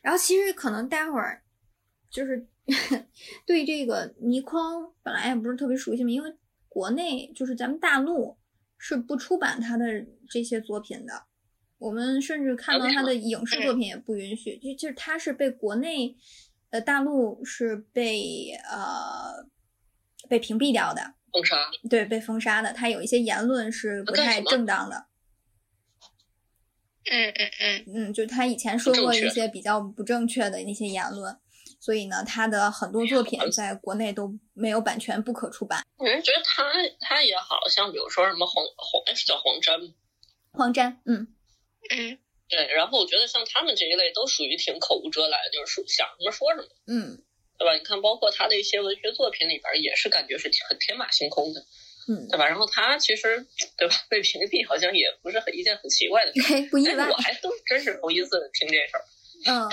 [0.04, 1.42] 然后其实可能待会儿
[2.10, 2.46] 就是
[3.46, 6.30] 对这个倪匡本来也不是特别熟悉嘛，因为
[6.68, 8.36] 国内就是咱们大陆
[8.76, 9.86] 是不出版他的
[10.28, 11.24] 这些作品的，
[11.78, 16.16] 我们甚至看到他的影视作品也不允许，就就是他是被国内。
[16.70, 19.46] 呃，大陆是被呃
[20.28, 21.00] 被屏蔽掉的，
[21.32, 21.56] 封杀，
[21.88, 22.72] 对，被封杀的。
[22.72, 25.06] 他有一些言论是不太正当的。
[27.10, 31.36] 嗯嗯嗯嗯，就他以前说过一些比较不正确的那些言论，
[31.80, 35.82] 所以呢，他的很多作品在国内都没有版权，不可出版。
[35.96, 36.64] 我觉得他
[37.00, 39.88] 他也好像，比如说什么黄黄是叫黄沾吗？
[40.52, 41.28] 黄沾，嗯
[41.90, 42.18] 嗯。
[42.46, 47.16] 对，然后我觉得像他们这一类都属于挺口无遮拦，就是说想什么说什么，嗯，
[47.58, 47.74] 对吧？
[47.74, 51.64] 你看，包括他的一些文学作品里边，也是感觉是很天马行空的，
[52.08, 52.46] 嗯，对吧？
[52.46, 53.46] 然后他其实，
[53.76, 53.94] 对吧？
[54.08, 57.08] 被屏蔽好像也不是很一件很奇怪的事，不意外。
[57.08, 59.04] 我还都真是头一次听这事儿，
[59.46, 59.68] 嗯，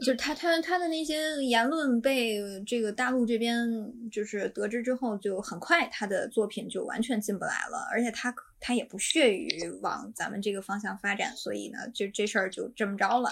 [0.00, 3.66] 就是他他他的那些言论被这个大陆这边
[4.10, 8.34] 就是得知之后，就很快他的作品就完全进不来了，而且他。
[8.58, 13.30] 他也不屑于往咱们这个方向发展，所以呢，就这事儿就这么着了。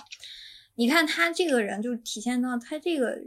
[0.74, 3.18] 你看他这个人，就体现到他这个，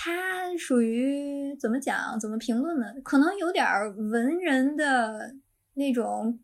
[0.00, 2.86] 他属于怎么讲、怎么评论呢？
[3.02, 5.34] 可能有点文人的
[5.74, 6.38] 那种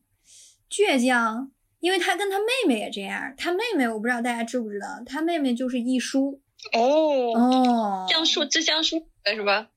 [0.69, 3.33] 倔强，因为他跟他妹妹也这样。
[3.37, 6.41] 他妹妹我不知道大家知不知道，他妹妹就是一书
[6.73, 6.81] 哦
[7.37, 9.69] 哦，江疏知江书是吧？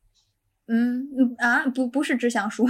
[0.66, 2.68] 嗯嗯啊，不不是知乡书。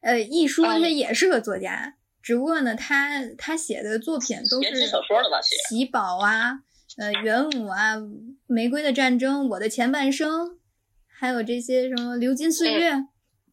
[0.00, 5.38] 呃，易舒他也是个作家，只不过呢，他他写的作品都是小说的吧？
[5.68, 6.60] 喜宝啊，
[6.96, 7.96] 呃，元武啊，
[8.46, 10.58] 玫瑰的战争，我的前半生，
[11.06, 13.06] 还有这些什么流金岁月，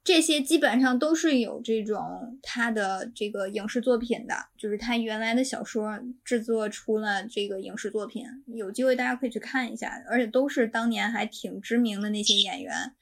[0.04, 12.94] 这些基本上都是有这种他的这个影视作品的，就是他原来的小说制作出了这个影视作品，有机会大家可以去看一下，而且都是当年还挺知名的那些演员，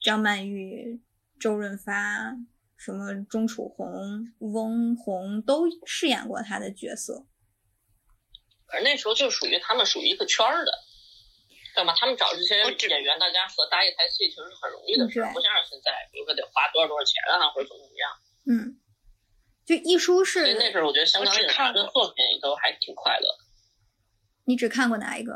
[0.00, 1.00] 张曼玉、
[1.38, 2.36] 周润发、
[2.76, 7.26] 什么钟楚红、翁虹都饰演过他的角色。
[8.74, 10.72] 而那时候就属于他们属于一个圈儿的。
[11.74, 11.92] 对吗？
[11.98, 18.10] 他们找这些演员，大家合搭一台戏，其实是很容易的事，不像是现在，比如说得花多少多少钱啊，或者怎么怎么样。
[18.46, 18.78] 嗯，
[19.66, 20.54] 就一书是。
[20.54, 23.26] 那时候我觉得香港演员的作品都还挺快乐。
[24.44, 25.34] 你只看过哪一个？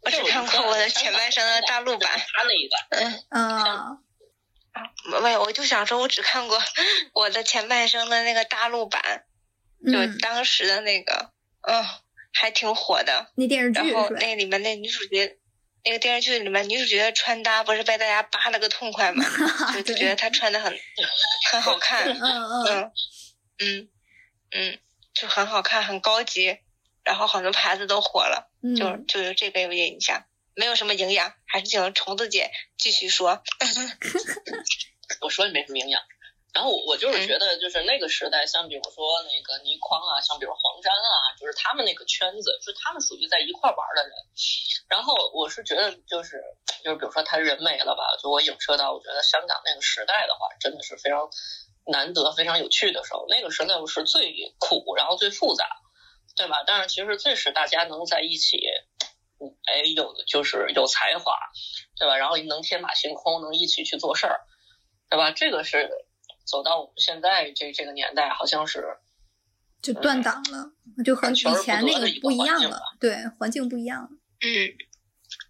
[0.00, 2.10] 我只看过我的前半生的大陆版。
[2.10, 2.88] 他那一版。
[2.90, 3.98] 嗯啊。
[5.22, 6.58] 没有，我就想说，我只看过
[7.14, 9.24] 我的前半生的那个大陆版，
[9.84, 11.30] 就当时的那个，
[11.62, 11.84] 嗯。
[12.34, 15.38] 还挺火的，那电视剧然后那里面那女主角，
[15.84, 19.22] 那个电视剧里面女主角的穿搭不是被大家扒了个痛快嘛？
[19.84, 20.74] 就觉得她穿的很
[21.50, 22.92] 很好看，嗯嗯
[23.58, 23.88] 嗯
[24.52, 24.78] 嗯，
[25.12, 26.56] 就很好看，很高级，
[27.04, 30.24] 然后很多牌子都火了，就就是这个有点影响，
[30.54, 33.42] 没有什么营养，还是请虫子姐继续说。
[35.20, 36.00] 我说也没什么营养。
[36.52, 44.12] 然后我我就是觉得，就是那个时代，像比如说那个倪匡啊，像比如黄沾啊，就是他们那个圈子，就是他们属于在一块玩的人。
[44.86, 46.44] 然后我是觉得，就是
[46.84, 51.30] 就是比如说他人没了吧，就我影射到，我觉得香港那个时代的话，真的是非常
[51.86, 53.24] 难得、非常有趣的时候。
[53.30, 55.64] 那个时代是最苦，然后最复杂，
[56.36, 56.64] 对吧？
[56.66, 58.58] 但是其实最使大家能在一起，
[59.72, 61.34] 哎，有就是有才华，
[61.98, 62.18] 对吧？
[62.18, 64.40] 然后能天马行空，能一起去做事儿，
[65.08, 65.30] 对吧？
[65.32, 65.88] 这个是。
[66.44, 68.84] 走到我们现在这这个年代，好像是
[69.80, 70.72] 就断档了，
[71.04, 72.80] 就和以前那个不一样了。
[73.00, 74.08] 对，环境不一样了。
[74.40, 74.48] 嗯，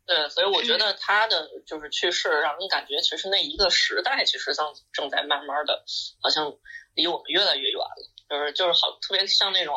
[0.07, 5.85] 对，所以我觉得他的就是去世，让人感觉其实那一个时代其实正正在慢慢的，
[6.21, 6.53] 好像
[6.95, 8.13] 离我们越来越远了。
[8.29, 9.75] 就是就是好，特别像那种，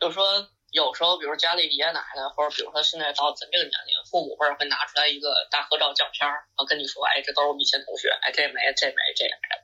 [0.00, 0.48] 就是说。
[0.70, 9.58] 有时候，比如家里爷爷奶奶，或者比如说现在到咱这个年龄，父母辈会拿出来一个大合照相片儿，然后跟你说：“哎，这都是我们以前同学，哎，这没，这没，这没了。”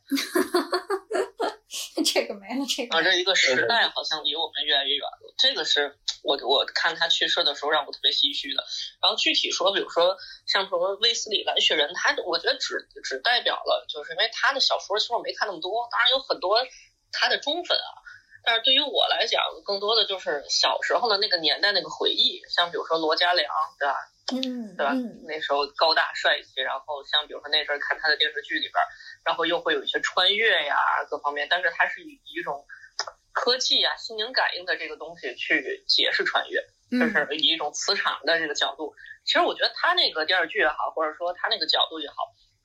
[2.04, 2.96] 这个没了，这个。
[2.96, 5.34] 啊，这一个时代好像离我们越来越远了。
[5.38, 8.64] 这个是我我看他去世的时候让我特别唏嘘的。
[9.00, 16.58] 然后具体说，比如说像什么威斯里蓝雪人，他我觉得只只代表了，就是因为他的小说其实我没看那么多，当然有很多
[17.12, 17.90] 他的忠粉啊。
[18.46, 23.96] 但是对于我来讲，更多的就是小时候的那个年代那个回忆，像比如说罗嘉良，对吧？
[24.30, 24.92] 嗯，对吧？
[25.26, 28.74] 那时候高大帅气，然后像比如说那阵看他的电视剧里边，
[29.24, 30.76] 然后又会有一些穿越呀
[31.10, 32.64] 各方面，但是他是以一种
[33.32, 38.94] 科技呀、心灵感应的这个东西去解释穿越，就是以一种磁场的这个角度。
[39.24, 42.14] 其实我觉得他那个电视剧也好，或者说他那个角度也好，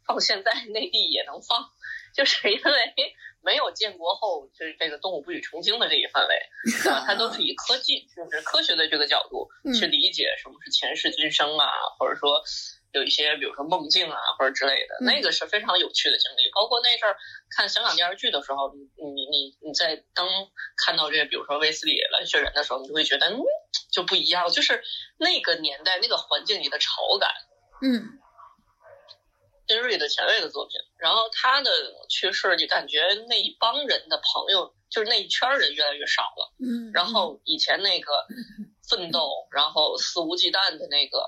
[0.06, 1.72] 放现在内地也能放，
[2.16, 2.72] 就是因为。
[3.44, 6.36] 没有建国后就是这个动物不许成精的这一范围，
[6.90, 11.68] 啊，它都是以科技就是科学的这个角度去理解什么是前世今生啊，
[12.00, 12.42] 或者说
[12.94, 16.52] 有一些比如说梦境啊或者之类的，那个是非常有趣的经历。
[16.54, 17.16] 包括那阵儿
[17.56, 20.28] 看香港电视剧的时候，你你你你在当
[20.86, 23.40] 看到这个比如说威斯里蓝血人的时候，你就会觉得嗯
[23.92, 24.84] 就不一样，就是
[25.18, 27.30] 那个年代那个环境里的潮感，
[27.82, 28.21] 嗯。
[29.72, 31.72] 新锐的前卫的作品，然后他的
[32.10, 36.54] 去世，你感觉那一帮人的朋友，就是那一圈人越来越少了。
[36.60, 38.12] 嗯，然后以前那个
[38.90, 41.24] 奋斗，然后肆无忌惮的那个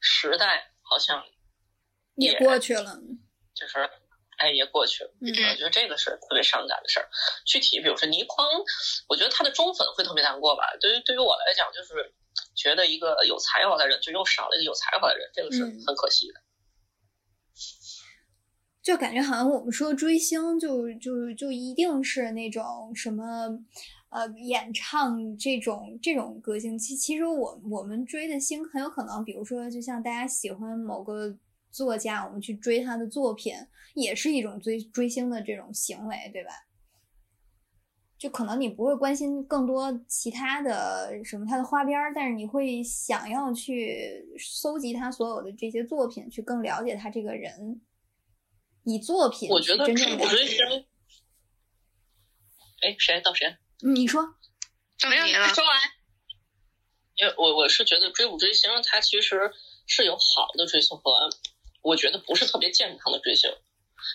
[0.00, 1.24] 时代，好像
[2.16, 2.98] 也过去了。
[3.54, 3.88] 就是，
[4.36, 5.10] 哎，也过去了。
[5.22, 7.08] 嗯，我觉得这个是特别伤感的事儿。
[7.46, 8.46] 具体，比如说倪匡，
[9.08, 10.76] 我觉得他的忠粉会特别难过吧。
[10.78, 12.12] 对于对于我来讲，就是
[12.54, 16.42] 觉得一个有才华的人，就又少了一个有才华的人，这个是很可惜的。
[18.82, 23.24] 就感觉好像我们说追星，就就就一定是那种什么，
[24.08, 26.78] 呃，演唱这种这种歌星。
[26.78, 31.36] 其其实我我们追的星很有可能，比如说，就像大家喜欢某个
[31.70, 33.54] 作家，我们去追他的作品，
[33.94, 36.50] 也是一种追追星的这种行为，对吧？
[38.18, 47.78] 就可能你不会关心更多其他的什么他的花边，但是你会想要去搜集他所有的这些作品，去更了解他这个人。
[48.84, 50.86] 以作品，我觉得追追星，
[52.80, 53.56] 哎，谁到谁？
[53.80, 54.22] 你说，
[54.98, 55.26] 怎么样？
[55.54, 55.80] 说完。
[57.16, 59.52] 因为我我是觉得追不追星，它其实
[59.86, 61.28] 是有好的追星和
[61.82, 63.50] 我觉得不是特别健康的追星，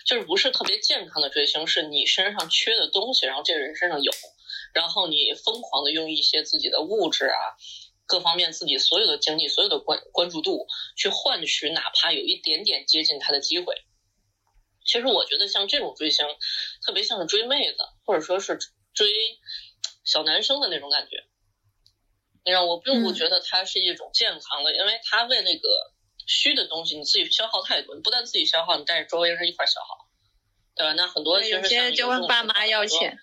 [0.04, 4.12] 就是不是特别健康的追星，是你身上缺的东西，然后这个人身上有，
[4.74, 7.54] 然后你疯狂的用一些自己的物质啊，
[8.06, 10.66] 各方面自己所有的精力、所有的关关注度
[10.96, 13.85] 去换取哪怕有一点点接近他的机会。
[14.86, 16.24] 其实我觉得像这种追星，
[16.84, 18.58] 特别像是追妹子，或者说是
[18.94, 19.08] 追
[20.04, 21.24] 小男生的那种感觉。
[22.44, 25.68] 你让我并不觉得它是一种健康的，因为它为那个
[26.26, 30.06] 虚的东西，你自己消耗太多，你不但自己消耗，你带着周围人一块消耗，
[30.76, 30.92] 对吧？
[30.92, 33.18] 那很多其实像就问爸妈要钱，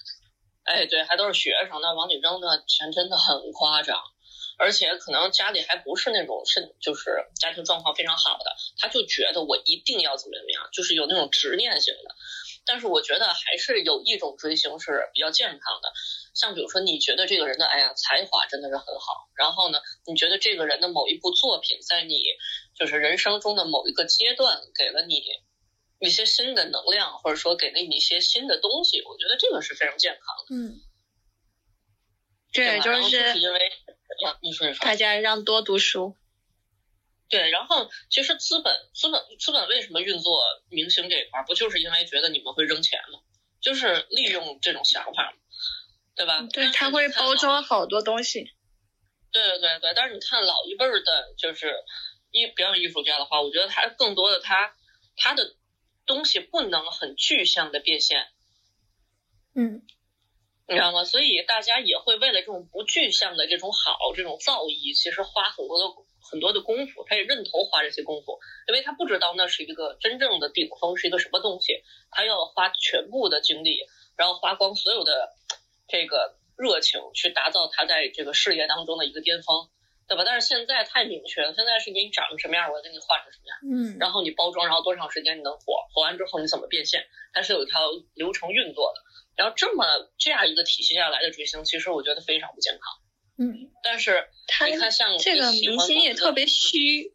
[0.65, 3.97] 哎，对，还都是学生，那往里扔的钱真的很夸张，
[4.57, 12.15] 而且可能家里还不是那种是就是家庭状况非常好的，他就觉得我一定要怎么怎么样，就是有那种执念型的。
[12.65, 15.91] 但是我觉得还是有一种追星是比较健康的。
[16.33, 22.23] 像比如说，你觉得这个人的哎呀才华真的是很好，然后呢，你觉得这个人的某一部作品在你
[22.73, 25.21] 就是人生中的某一个阶段给了你
[25.99, 30.55] 一些新的能量，或者说给了你一些新的东西，我觉得这个是非常健康的。
[30.55, 30.81] 嗯，
[32.53, 33.59] 对，就是因为
[34.41, 36.15] 你说你说，大家让多读书。
[37.29, 43.19] 对，然后其实资本资本资本为什么运作明星这一块，不就是因为觉得你们会扔钱吗？
[43.61, 45.33] 就是利用这种想法。
[46.15, 46.43] 对吧？
[46.53, 48.51] 对，他会包装好多东西。
[49.31, 51.73] 对对对对，但是你看老一辈儿的，就是
[52.29, 54.75] 艺表演艺术家的话，我觉得他更多的他
[55.15, 55.55] 他的
[56.05, 58.27] 东西不能很具象的变现。
[59.55, 59.81] 嗯，
[60.67, 61.03] 你知道吗？
[61.03, 65.85] 所以大家也会为了这种不具象的这种好，这种造诣，其实花很多的
[66.21, 67.03] 很多的功夫。
[67.07, 73.79] 他也认头花这些功夫，因为他不知道那是一个真正的顶峰是一个什么东西，他要花全部的精力，
[74.17, 75.33] 然后花光所有的。
[75.85, 79.69] 这个热情去打造他在这个事业当中的一个巅峰，
[80.07, 80.23] 对吧？
[80.25, 87.79] 但是现在太明确了，现在是给你长成什么样，我给你画成什么样，嗯，然后你包装，然后多长时间你能火，火完之后你怎么变现，它是有一条
[88.15, 89.01] 流程运作的。
[89.35, 89.85] 然后这么
[90.17, 92.81] 这样一个体系下来的追星，其实我觉得非常不健康。
[93.37, 94.27] 嗯，但是
[94.69, 97.13] 你看像这个明星也特别虚，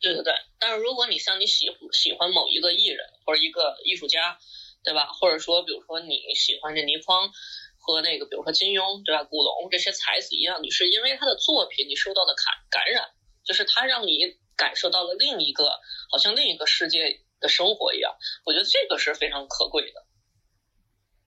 [0.00, 0.34] 对对对。
[0.58, 4.38] 但是如果你像你喜喜欢某一个艺人或者一个艺术家。
[4.84, 5.08] 对吧？
[5.08, 7.32] 或者说，比如说你喜欢这倪匡
[7.76, 9.24] 和那个，比如说金庸，对吧？
[9.24, 13.10] 古龙这些才子一样，你是因为他的作品你受到的感感染，
[13.44, 15.72] 就是他让你感受到了另一个
[16.08, 18.14] 好像另一个世界的生活一样。
[18.44, 20.05] 我觉得这个是非常可贵的。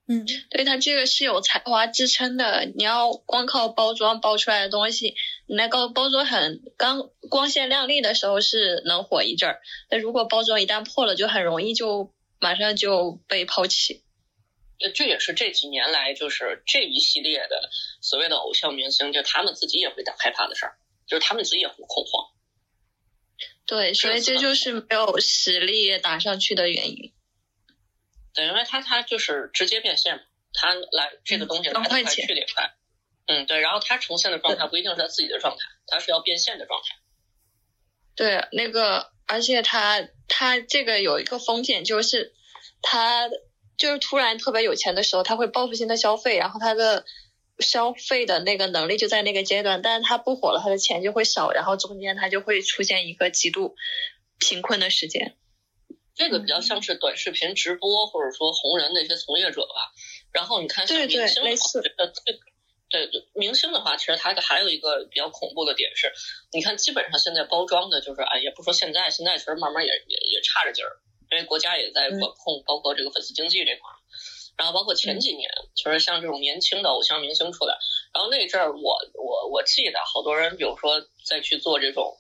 [0.09, 2.65] 嗯，对他这个是有才华支撑的。
[2.75, 5.15] 你要光靠包装包出来的东西，
[5.47, 12.13] 你那个包装很刚光鲜亮丽的时候是能火一阵儿，那如果包装一旦破了，就很容易就。
[12.41, 14.05] 马上就被抛弃，
[14.79, 17.69] 呃，这也是这几年来就是这一系列的
[17.99, 22.31] 所谓的偶像明星，就他们自己也会害怕的事儿，就是他们自己也很恐慌。
[23.65, 27.11] 对，所以这就是没有实力打上去的原因。
[28.33, 30.21] 对，因为他他就是直接变现嘛，
[30.53, 32.73] 他来这个东西来得快去得也快。
[33.27, 36.95] 嗯，对，然后他呈现的状态不一定是他自己的状态，他是要变现的状态。
[38.15, 39.11] 对，那个。
[39.31, 42.33] 而且他他这个有一个风险，就是
[42.81, 43.29] 他
[43.77, 47.05] 就是突然特别有钱的时候，他会报复性的消费，然后他的
[47.59, 53.75] 消费的那个能力就在那个阶段，但是他不火了，他的钱就会少，然后中间他就会出现一个极度
[54.39, 55.37] 贫困的时间。
[56.19, 59.93] 这个比较像是短视频直播或者说红人那些从业者吧。
[60.33, 61.81] 然后你看像明星，类似。
[62.91, 66.11] 对对，明星的话，其实他还有一个比较恐怖的点是，
[66.51, 70.97] 你看基本上现在包装的就是，哎，也不说现在，现在其实慢慢也也也差着劲儿，
[71.31, 73.95] 因为国家也在管控，包括这个粉丝经济这块儿，
[74.57, 77.77] 然后包括前几年，就是像这种年轻的偶像明星出来，
[78.11, 82.17] 然后那阵儿我我我记得好多人，比如说再去做这种，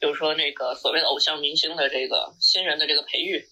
[0.00, 3.46] 比如说那个所谓的偶像明星的这个新人的这个培育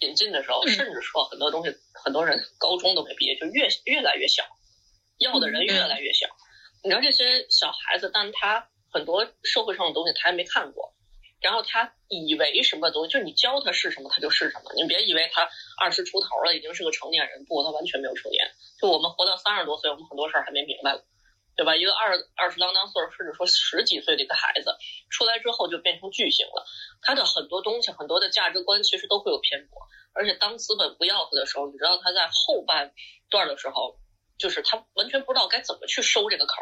[0.00, 1.74] 引进的时候，甚至说很多东西，
[2.04, 4.44] 很多人高中都没毕业，就越越来越小。
[5.18, 6.26] 要的人越来越小，
[6.84, 10.92] 你知道这些小孩子，但他很多社会上的东西他还没看过，
[11.40, 14.74] 然后他以为什么东西，就你教他是什么，他就是什么。
[14.74, 15.48] 你别以为他
[15.80, 18.46] 二十出头了，已经是个成年人，不，他完全没有成年。
[18.78, 21.02] 就我们活到三十多岁，我们很多事儿还没明白了，
[21.56, 21.74] 对吧？
[21.74, 24.76] 一个二二十啷当岁，甚至说十几岁的一个孩子，
[25.10, 26.66] 出来之后就变成巨星了。
[27.02, 32.92] 他的很多东西，很多的价值观其实都会有偏颇，而且当资本不要他的时候，你知道他在后半
[33.30, 33.98] 段的时候。
[34.38, 36.56] 就是他完全不知道该怎么去收这个口，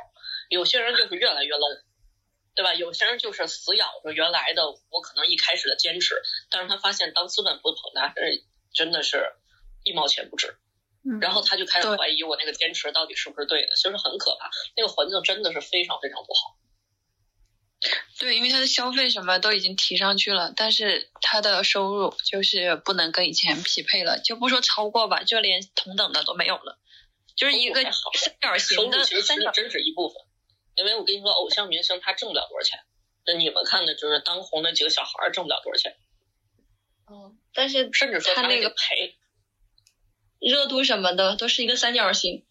[0.49, 1.83] 有些人就是越来越 low，
[2.55, 2.73] 对吧？
[2.73, 6.23] 有些人就是死咬着原来的，我可能一开始的坚持，
[6.53, 8.15] 但是他发现当资本不捧他，
[8.73, 9.35] 真的是
[9.83, 10.57] 一毛钱不值，
[11.21, 16.57] 然后他就开始怀疑我那个坚持到底是不是对的，其实很可怕，那个环境真的是非常非常不好。
[18.19, 26.79] 对，因为他的消费什么都已经提上去了，但是他的收入就是不能跟以前匹配了，就不说超过吧，就连同等的都没有了。
[27.37, 27.93] 就是一个三
[28.41, 29.23] 角形的，其实
[29.53, 30.17] 真是一部分，
[30.77, 32.79] 因为我跟你说，偶像明星他挣不了多少钱，
[33.27, 35.97] 那你们看的就是当红的几个小孩挣不了多少钱。
[37.11, 39.19] 嗯，但是甚至说他那个赔
[40.45, 42.45] 热度什么的都是一个三角形。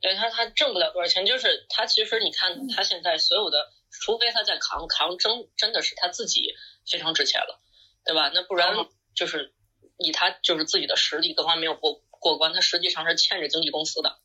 [0.00, 6.52] 对他，他挣不了多少钱，就是他其实你看他现在所有的，除非他在扛扛真真的是他自己
[6.86, 7.60] 非常值钱了，
[8.04, 8.30] 对吧？
[8.34, 8.74] 那不然
[9.14, 9.54] 就是
[9.98, 14.18] 以他就是自己的实力各方面没有过过关，他实际上是欠着经纪公司的。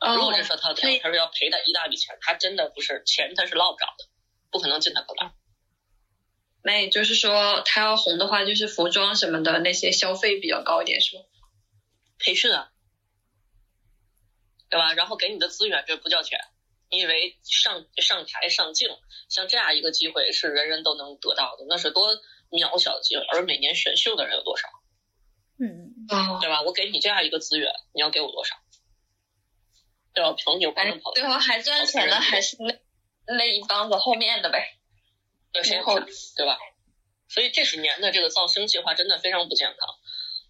[0.00, 4.06] 如果这说他他他是要赔他一大笔钱，他真的不是钱他是捞不着的，
[4.50, 5.32] 不可能进他口袋。
[6.64, 11.22] 那也就是说，他要红的话，就是服装什么的那些消费比较高一点，是吗？
[12.22, 12.70] 培训啊。
[14.70, 14.94] 对吧？
[14.94, 16.40] 然后给你的资源这不叫钱，
[16.90, 18.88] 你以为上上台上镜
[19.28, 21.66] 像这样一个机会是人人都能得到的？
[21.68, 22.08] 那是多
[22.50, 24.68] 渺小的机会，而每年选秀的人有多少？
[25.58, 26.06] 嗯，
[26.40, 26.62] 对吧？
[26.62, 28.56] 我给你这样一个资源，你要给我多少？
[30.14, 30.32] 对吧？
[30.42, 31.12] 朋友不能跑。
[31.12, 32.74] 最后还赚钱的还是那
[33.26, 34.78] 那一帮子后面的呗，
[35.52, 36.58] 对谁后对吧？
[37.28, 39.78] 所以这几年的这个造星计划真的非常不健康。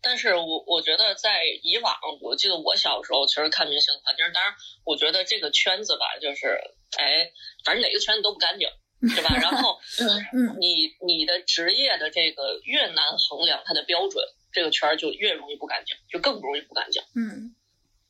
[0.03, 4.53] 但是我我觉得在以往，我记得我小时候其实看明星的话，就是当然，
[4.85, 6.59] 我觉得这个圈子吧，就是
[6.99, 7.31] 哎，
[7.65, 8.69] 反正哪个圈子都不干净，
[9.15, 9.37] 对吧？
[9.41, 9.79] 然后，
[10.59, 17.55] 你你的职业的这个越难衡量它的标准，这个圈儿就越容易不干净，就更不容易不干净，嗯，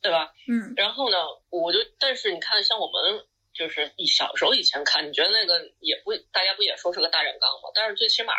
[0.01, 0.33] 对吧？
[0.49, 0.73] 嗯。
[0.75, 1.17] 然后呢，
[1.49, 7.69] 我就但是你看，像我们就是你小时候以前看，你觉得那个也不大家不也说是个大染缸吗？
[7.75, 8.33] 但是最起码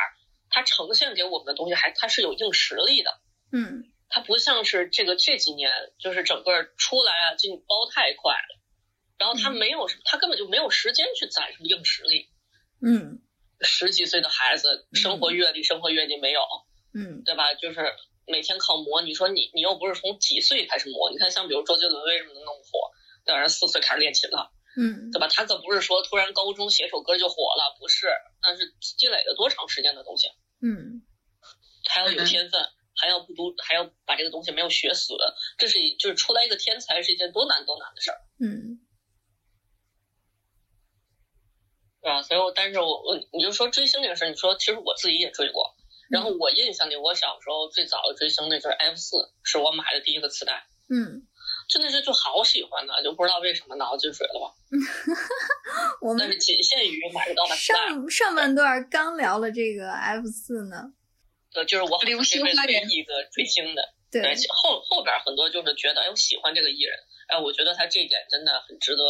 [0.51, 3.20] 它呈现给我们的东西还它是有硬实力的。
[3.55, 5.70] 嗯，它不像是这个这几年，
[6.01, 8.60] 就是整个出来啊，进包太快了，
[9.16, 12.31] 然后他没有，他根本就没有时间去攒什么硬实力。
[12.85, 13.22] 嗯，
[13.60, 16.40] 十几岁的孩子，生活阅历、生活阅历没有，
[16.93, 17.55] 嗯，对吧？
[17.55, 17.94] 就是
[18.26, 19.02] 每天靠磨。
[19.02, 21.12] 你说你，你又不是从几岁开始磨？
[21.12, 22.90] 你看，像比如周杰伦为什么能那么火？
[23.24, 25.28] 当然四岁开始练琴了，嗯，对吧？
[25.28, 28.09] 他可不是说突然高中写首歌就火了，不是，
[28.43, 30.26] 那是积累了多长时间的东西。
[30.60, 31.06] 嗯，
[31.89, 32.60] 还要有天分。
[33.05, 35.14] 还要不读，还要把这个东西没有学死，
[35.59, 38.16] 这是就是出来一个天才是一件多难多难的事儿。
[38.40, 38.81] 嗯，
[42.01, 42.22] 对吧？
[42.22, 45.76] 所以，我但是我我你就说追星这个事儿，你说其实我自己也追过。
[46.09, 50.66] 然后我印象里，我小时候最早的追星那就是 F 四，是我买的第一个磁带。
[50.89, 51.26] 嗯，
[51.68, 54.55] 真的是就好喜欢呢，就不知道为什么脑子进水了吧。
[56.01, 60.94] 我们但是仅限于买得到的上上半段刚聊了这个 F 四呢。
[61.55, 66.98] 对，就是我流星花园一个追星的，对，后后边很多就是觉得，哎，我喜欢这个艺人，
[67.28, 69.02] 哎，我觉得他这一点真的很值得，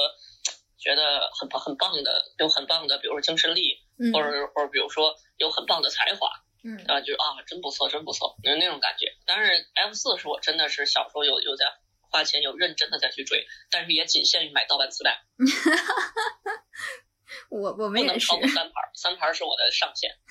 [0.78, 3.80] 觉得很很棒的，有很棒的，比如说精神力，
[4.12, 6.28] 或者或者比如说有很棒的才华，
[6.62, 9.16] 嗯，啊，就啊，真不错，真不错，有那种感觉。
[9.24, 11.64] 但是 F 四是我真的是小时候有有在
[12.10, 15.24] 花钱，有认真的再去追，但是也仅限于买盗版磁带。
[17.48, 18.28] 我我们也是。
[18.28, 20.14] 不能超过三盘，三盘是我的上限。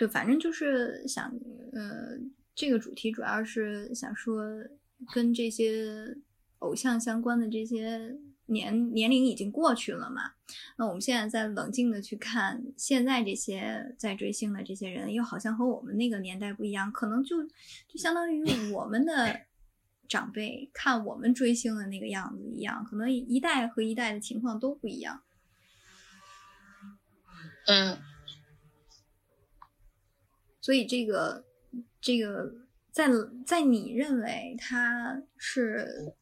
[0.00, 1.30] 对，反正就是想，
[1.74, 2.18] 呃，
[2.54, 4.42] 这个主题主要是想说，
[5.12, 6.16] 跟这些
[6.60, 8.16] 偶像相关的这些
[8.46, 10.32] 年年龄已经过去了嘛。
[10.78, 17.44] 那我们现在在冷静的去看现在这些在追星的这些人，又好像和我们那个年代不一样，可能就
[17.86, 19.42] 就相当于我们的
[20.08, 25.22] 长辈看我们追星的那个样子一样，可能一代和一代的情况都不一样。
[27.66, 27.98] 嗯。
[30.60, 31.44] 所以这个，
[32.00, 32.54] 这个
[32.90, 33.08] 在
[33.46, 36.14] 在你认为他是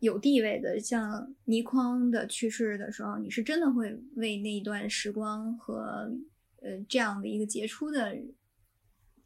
[0.00, 6.10] 有地位的，像倪匡的去世的时候，你是真的会为那一段时光和
[6.60, 8.16] 呃这样的一个杰出的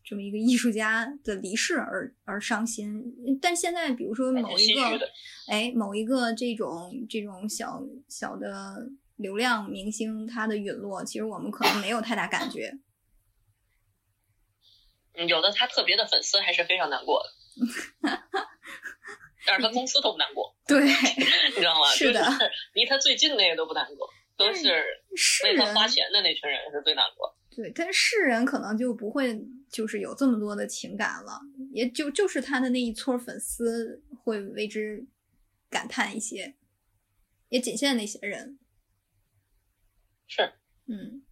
[0.05, 3.39] 这么一个艺术家的离世而而伤心。
[3.41, 4.83] 但现在，比如说某一个，
[5.49, 12.79] 哎，某一个这种这种小小的流量明星，他的陨落，其实我们可能没有太大感觉。
[15.29, 17.31] 有的他特别的粉丝还是非常难过的，
[19.47, 21.87] 但是他公司都不难过， 对，你知道吗？
[21.93, 22.23] 是的，
[22.75, 24.85] 离他最近那个都不难过，都是
[25.45, 27.37] 为他花钱的那群人是最难过。
[27.55, 29.39] 对，但是世人可能就不会
[29.71, 31.41] 就是有这么多的情感了，
[31.73, 35.07] 也就就是他的那一撮粉丝会为之
[35.69, 36.55] 感叹一些，
[37.49, 38.59] 也仅限那些人。
[40.29, 40.53] 是，
[40.87, 41.25] 嗯，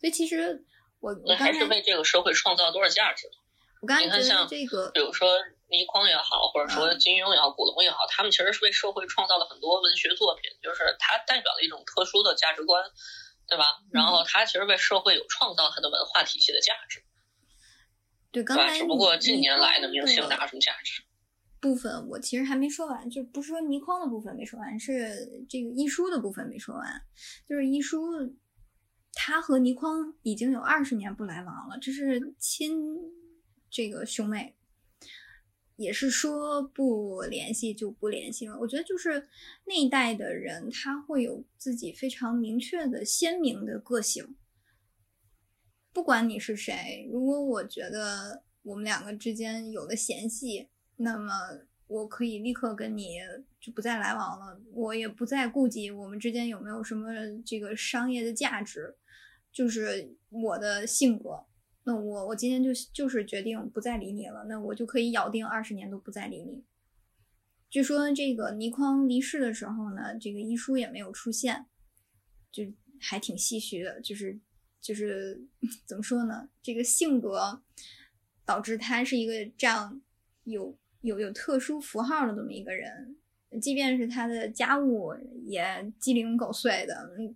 [0.00, 0.64] 所以其实。
[1.00, 3.28] 我那还是为这个社会创造多少价值？
[3.82, 5.28] 我刚才你看，像这个，比如说
[5.68, 12.82] 倪匡也好，或者说金庸也好，古龙也好，他们其实是为社会创造了很多文学作品，就是它代表了一种特殊的价值观，
[13.46, 13.64] 对吧？
[13.92, 17.04] 然后他其实为社会有创造他的文化体系的价值。
[18.32, 21.02] 对，刚才只不过近年来的明星哪有什么价值？
[21.60, 27.02] 部分我其实还没说完，就不是说倪匡的部分没说完，是这个一书的部分没说完。
[27.48, 28.00] 就是一书，
[29.18, 32.96] 他和倪匡已经有二十年不来往了，这是亲
[33.70, 34.54] 这个兄妹，
[35.76, 38.56] 也是说不联系就不联系了。
[38.60, 39.28] 我觉得就是
[39.64, 44.36] 那一代的人，他会有自己非常明确的鲜明的个性，
[45.92, 50.68] 不管你是谁，如果我觉得我们两个之间有了嫌隙。
[50.98, 51.30] 那么
[51.88, 53.18] 我可以立刻跟你
[53.60, 57.12] 就不再来往了，我也不再顾及我们之间有没有什么
[57.44, 58.96] 这个商业的价值，
[59.56, 61.46] 就是我的性格。
[61.84, 66.62] 那我我今天就就是决定不再理你了，那我就可以咬定二十年都不再理你。
[67.70, 71.64] 据说这个倪匡离世的时候呢，这个遗书也没有出现，
[72.52, 72.64] 就
[73.00, 73.98] 还挺唏嘘的。
[74.02, 74.38] 就是
[74.82, 75.48] 就是
[75.88, 76.50] 怎么说呢？
[76.62, 77.62] 这个性格
[78.44, 80.02] 导致他是一个这样
[80.44, 80.78] 有。
[81.02, 83.16] 有有特殊符号的这么一个人，
[83.60, 85.14] 即便是他的家务
[85.46, 86.94] 也鸡零狗碎的，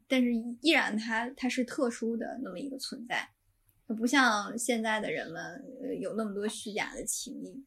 [0.09, 3.31] 但是依然他他是特殊的那么一个存在，
[3.87, 5.65] 他不像现在的人们
[6.01, 7.65] 有那么多虚假的情谊。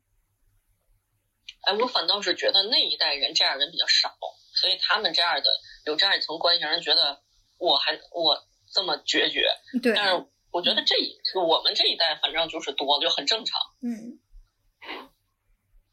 [1.61, 4.13] 哎，我反倒是觉得那一代人这样人比较少，
[4.53, 5.43] 所以他们这样的
[5.85, 7.21] 有这样一层关系，让人觉得
[7.57, 8.37] 我还我
[8.73, 9.47] 这么决绝。
[9.81, 9.93] 对。
[9.95, 10.95] 但是我觉得这
[11.39, 13.59] 我们这一代反正就是多了，就很正常。
[13.81, 14.19] 嗯。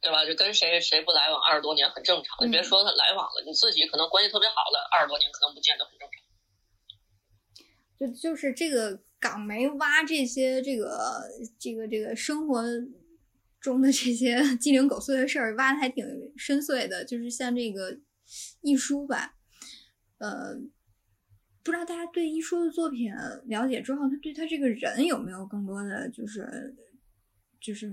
[0.00, 0.24] 对吧？
[0.24, 2.46] 就跟谁谁不来往二十多年很正常。
[2.46, 6.18] 你别说他来往了，你自己可能关系特别好了，二十多年可能不见得很正常。
[7.98, 11.28] 就就是这个港媒挖这些这个
[11.58, 12.64] 这个这个生活
[13.60, 16.02] 中的这些 鸡零狗碎的事儿，挖的还挺
[16.34, 17.04] 深邃的。
[17.04, 17.98] 就是像这个
[18.62, 19.34] 一书吧，
[20.16, 20.54] 呃，
[21.62, 23.12] 不知道大家对一书的作品
[23.44, 26.74] 了解之后，他对他这个人有没有更多的就是
[27.60, 27.92] 就是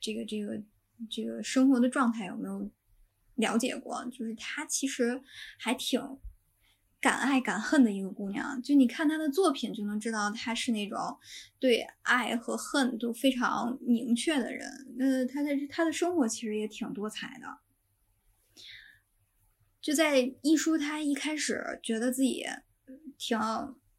[0.00, 0.60] 这个这个。
[1.10, 2.70] 这个生活的状态有没有
[3.34, 4.04] 了解过？
[4.06, 5.22] 就是她其实
[5.58, 6.00] 还挺
[7.00, 8.60] 敢爱敢恨的一个姑娘。
[8.62, 11.18] 就你看她的作品，就能知道她是那种
[11.58, 14.94] 对爱和恨都非常明确的人。
[14.96, 17.58] 那她的她的生活其实也挺多彩的。
[19.80, 22.44] 就在一书，她一开始觉得自己
[23.18, 23.38] 挺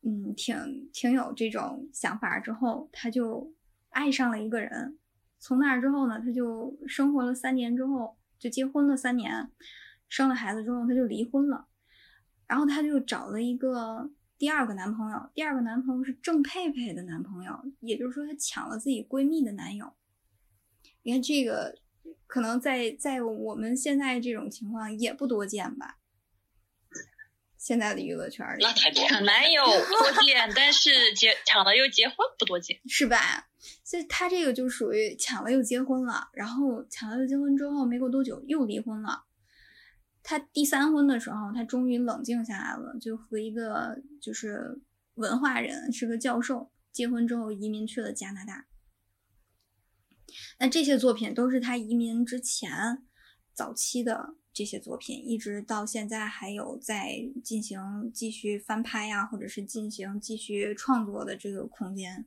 [0.01, 3.53] 嗯挺挺有这种想法之后，她就
[3.91, 4.97] 爱上了一个人。
[5.39, 9.51] 从那儿之后呢，他就生活了三年之后就结婚了三年，
[10.09, 11.67] 生了孩子之后他就离婚了，
[12.47, 19.93] 然后他就找了一个第二个男朋友，第二个男朋友是郑佩佩的男朋友，也就是说他抢了自己闺蜜的男友。
[21.03, 21.77] 你看这个，
[22.25, 25.96] 可能在在我们现在这种情况也不多见吧。
[27.67, 33.49] 现在的娱乐圈里，那太多抢男友多见，但是结抢了又结婚不多见，是吧？
[33.83, 39.25] 所以他这个就属于抢了又结婚了，然后抢了又结婚之后没过多久又离婚了。
[40.23, 44.79] 他第三婚的时候，他终于冷静下来了，就和一个就是
[45.15, 48.67] 文化人，是个教授，结婚之后移民去了加拿大。
[50.59, 53.05] 那这些作品都是他移民之前
[53.53, 54.35] 早期的。
[54.57, 62.25] 这些作品一直到现在还有在进行继续翻拍呀，或者是进行继续创作的这个空间。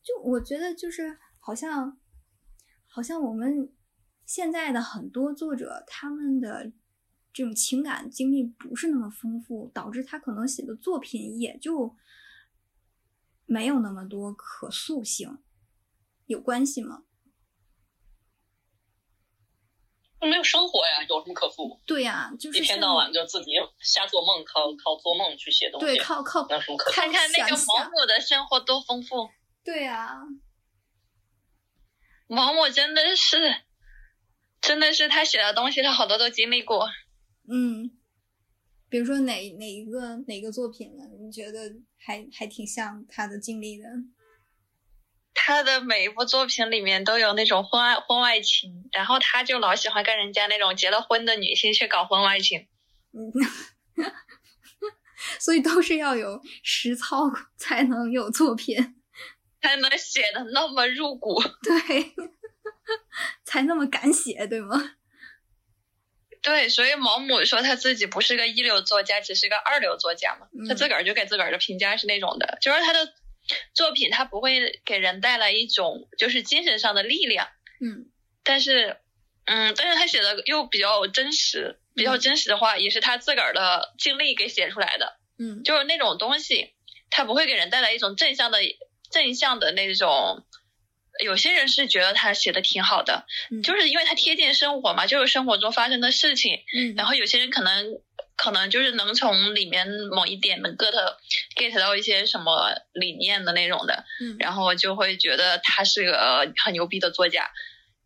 [0.00, 1.98] 就我觉得，就是好像，
[2.86, 3.72] 好像我们
[4.24, 6.72] 现在的很多作者，他们的
[7.32, 11.96] 这种情感经历不是那么丰富，导致他可能写的作品也就
[13.46, 15.38] 没有那么多可塑性，
[16.26, 17.02] 有关系吗？
[20.28, 21.80] 没有生活呀，有什么可富？
[21.86, 25.86] 对呀，就是一天到晚就自己瞎做梦，靠靠做梦去写东西。
[25.86, 26.46] 对，靠靠。
[26.48, 26.90] 有什么可？
[26.90, 29.30] 看看那个毛姆的生活多丰富。
[29.64, 30.20] 对呀，
[32.26, 33.62] 毛姆真的是，
[34.60, 36.88] 真的是他写的东西，他好多都经历过。
[37.48, 37.90] 嗯，
[38.88, 41.04] 比如说哪哪一个哪个作品呢？
[41.18, 43.88] 你觉得还还挺像他的经历的？
[45.32, 52.66] 他的每一部作品里面都有那种婚外婚外情，然后他就老喜欢跟人家那种结了婚的女性去搞婚外情，
[53.12, 53.32] 嗯，
[55.38, 58.96] 所以都是要有实操才能有作品，
[59.62, 62.12] 才能写的那么入骨，对，
[63.46, 64.96] 才那么敢写，对吗？
[66.42, 73.14] 对，所以毛姆说他自己不是个一流作家，只是个二流作家嘛，他自个儿就给自个儿的评价是那种的，就是他的。
[73.74, 77.48] 作品它不会给人带来一种就是精神上的力量，
[77.80, 78.06] 嗯，
[78.44, 78.98] 但是，
[79.44, 86.74] 嗯，但是他写的又比较真实，比较真实的话，也是他自个儿的经历给写出来的，嗯，就是那种东西，
[87.10, 88.58] 它不会给人带来一种正向的
[89.10, 90.44] 正向的那种
[91.22, 93.26] 有些人是觉得他写的挺好的，
[93.62, 96.60] 就是因为他贴近生活嘛，就是生活中发生的事情。
[96.76, 97.98] 嗯，然后有些人可能
[98.36, 100.94] 可能就是能从里面某一点能 get
[101.56, 107.50] get 到一些什么理念的那种的，嗯，然后就会觉得他是个很牛逼的作家。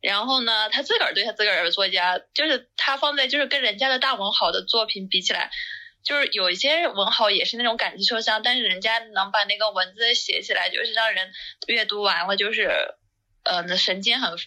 [0.01, 5.51] 然后呢，他自个儿对他自个儿的作家，就是他放在就是跟人家的大文豪的作品比起来，
[6.03, 11.33] 就是有一些文豪也是那种感情受伤，但是人家能把那个文字写起来，就是让人
[11.69, 12.97] 阅读完了就是。
[13.45, 14.39] 呃，神经很，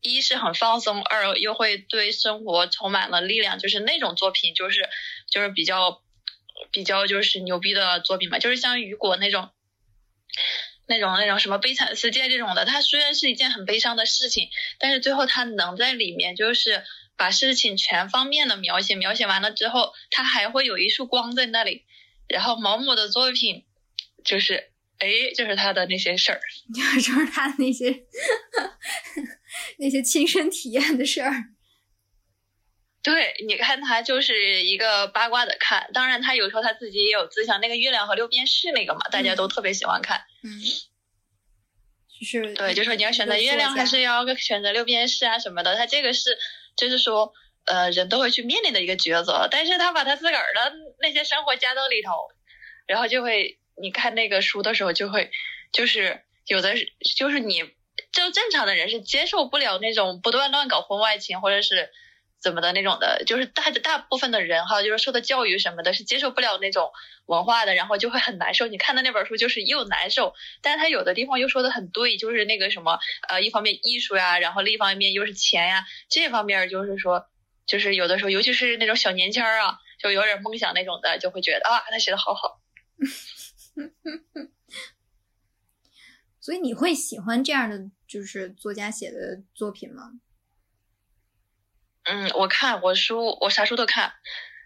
[0.00, 4.88] 一是很放松，二又会对生活充满了力量，就是那种作品，就是
[5.28, 6.00] 就是比较
[6.70, 9.50] 比较就是牛逼的作品嘛，就是像雨果那种
[10.86, 14.48] 那种那种什么悲惨世界这种的，它虽然是一件很悲伤的事情，
[14.78, 16.84] 但是最后他能在里面就是
[17.16, 21.84] 把事情全方面的描写，描写完了之后，他还会有一束光在那里。
[22.28, 23.64] 然后毛姆的作品
[24.24, 24.70] 就是。
[24.98, 26.40] 哎，就是他的那些事儿，
[26.72, 27.90] 就是他的那些
[29.78, 31.32] 那些亲身体验的事儿。
[33.02, 40.24] 对，你看他就是一个八卦的看，当然他有时候他自己也有自想，那个月亮和六便士那个嘛，大家都特别喜欢看。
[40.42, 40.48] 嗯，
[42.18, 46.38] 就是对，就说你要选择月亮还是要选择六便士啊什么的，他这个是
[46.76, 47.34] 就是说
[47.66, 52.12] 呃人都会去面临的一个抉择，但是他把他自个儿的那些生活加到里头，
[52.86, 53.58] 然后就会。
[53.80, 55.30] 你看那个书的时候，就会
[55.72, 56.74] 就是有的
[57.16, 57.60] 就是你
[58.12, 61.90] 就正常的人是接受不了那种不断乱搞婚外情或者是
[62.40, 66.90] 怎么的那种的，就是大大部分的人哈，就是受的教育什么的，是接受不了那种
[67.26, 68.66] 文化的，然后就会很难受。
[68.66, 72.98] 你看的那本书就是又难受，但是他有的地方又说的很对，就是那个什么
[73.28, 77.24] 呃，一方面艺术呀，然后另一方面又是钱呀，这方面就是说，
[77.66, 82.60] 就是有的时候，尤其是那种小年轻儿啊，就有点梦想那种的，就会觉得啊，他写的好好。
[86.40, 90.12] 所以你会喜欢这样的就是作家写的作品吗？
[92.04, 94.12] 嗯，我看我书，我啥书都看，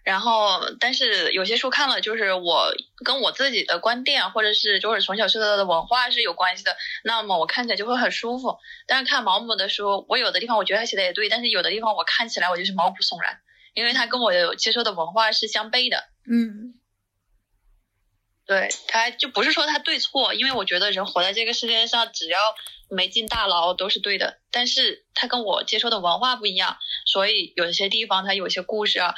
[0.03, 2.73] 然后但是有些书看了，就是我
[3.05, 6.75] 跟我自己的观点或者是就是从小受到的文化是有关系的，
[7.05, 8.57] 那么我看起来就会很舒服。
[8.85, 13.39] 但是看毛姆的书，我有的地方我觉得他写的也对，但是有的地方我看起来我就是毛骨悚然，
[13.73, 16.09] 因为他跟我接受的文化是相悖的。
[16.29, 16.78] 嗯。
[18.49, 22.39] 对他就不是说他对错，因为我觉得人活在这个世界上，只要
[22.89, 24.39] 没进大牢都是对的。
[24.49, 29.13] 但是他跟我接受的文化不一样，所以有些地方他有些故事啊，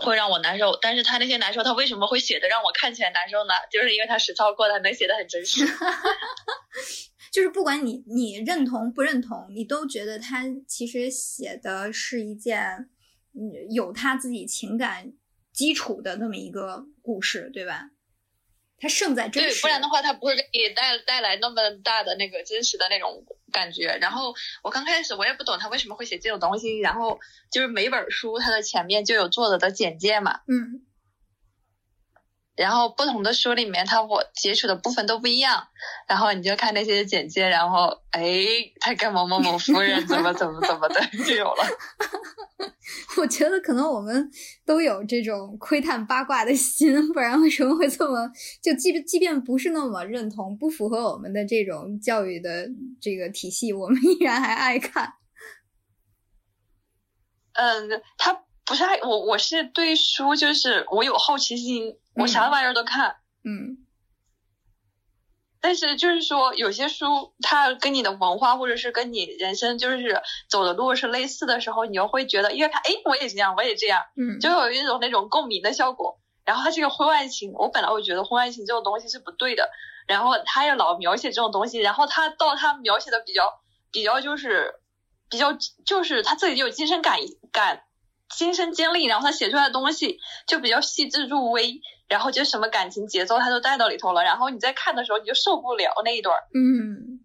[0.00, 0.78] 会让我难受。
[0.80, 3.54] 但是他那些难受，他为什么会写的让我看起来难受呢？
[3.72, 5.66] 就是因为他实操过，他能写的很真实。
[7.32, 12.88] 就是不管你你认同不认同，你都觉得他其实写的是一件
[13.34, 15.12] 嗯有他自己情感
[15.52, 17.90] 基础的那么一个故事，对吧？
[18.80, 23.98] 它胜在真实，不然的话，它不会给你带带来那么大的那个真实的那种感觉。
[24.00, 27.20] 然后我刚开始我也不懂他为什么会写这种东西，然后
[27.52, 30.82] 就是每本书它的前面就有作者的简介嘛，嗯，
[32.60, 35.66] 然后不同的书里面它我接触的部分都不一样，
[36.06, 38.22] 然后你就看那些简介，然后哎，
[38.80, 41.64] 他跟某某某夫人怎么怎么怎么的就有了。
[43.16, 44.30] 我觉得可能我们
[44.66, 48.30] 都有这种窥探八卦的心，不然为什么会这么
[48.62, 52.68] 就即即便不是那么认同，不符合我们的这种教育的
[53.00, 55.14] 这个体系，我们依然还爱看。
[57.54, 63.16] 嗯，他不是爱我，我是对书就是我有好奇心，我啥玩意儿都看。
[63.44, 63.86] 嗯。
[65.62, 76.18] 但是就是说，有些书它跟你的文化或者是跟你人生就是走的路是类似的时候，你又会觉得，因为它哎，我也这样，我也这样，嗯，就有一种那种共鸣的效果。
[76.46, 79.68] 然后它这个婚外情，我本来我觉得婚外情这种东西是不对的，
[80.06, 83.42] 然后他又老描写这种东西，然后他到他描写的比较
[83.92, 84.76] 比较就是
[85.28, 85.52] 比较
[85.84, 87.18] 就是他自己就有亲身感
[87.52, 87.84] 感
[88.30, 91.82] 亲身经历，然后他写出来的东西就比较细致入微。
[92.10, 96.42] 然后就什么感情节奏他都带到里头了，然后你在看的时候你就受不了那一段儿。
[96.52, 97.20] 嗯，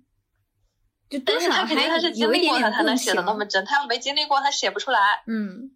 [1.09, 5.23] 就但是他肯定他是经历过他才能写的那么真，他要没经历过他写不出来。
[5.25, 5.71] 嗯，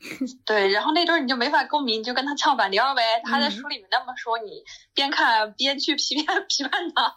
[0.44, 3.22] 对，然后那段你就没法共鸣，你就跟他唱反调呗。
[3.24, 7.14] 他在书里面那么说，你边看边去批判 批判他。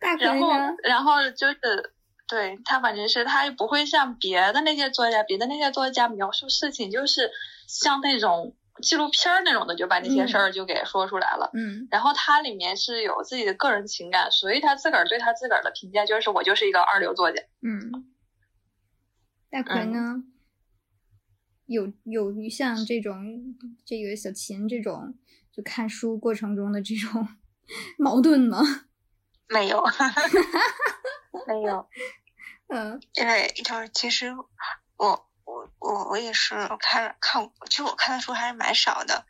[0.18, 0.50] 然后，
[0.82, 1.93] 然后就是。
[2.26, 7.30] 对他反正是他不会像别的那些作家，别的那些作家描述事情就是
[7.68, 11.50] 像那种纪录片那种的，就把那些事儿就给说出来了。
[11.54, 17.42] 嗯，然后他里面是有自己的个人情感，所以他自个儿对他自个儿的评价就是我就是一个二流作家。
[17.62, 18.06] 嗯，
[19.50, 20.24] 大奎呢？
[21.66, 23.54] 有有像这种
[23.86, 25.14] 这个小琴这种，
[25.50, 27.26] 就看书过程中的这种
[27.98, 28.58] 矛盾吗？
[29.48, 29.82] 没有，
[31.46, 31.88] 没有。
[32.68, 34.34] 嗯，因为就是其实
[34.96, 39.26] 我我我我也是看看，其实我看的书还是蛮少的，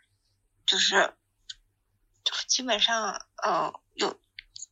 [0.67, 1.15] 就是
[2.25, 4.19] 就是基本上呃有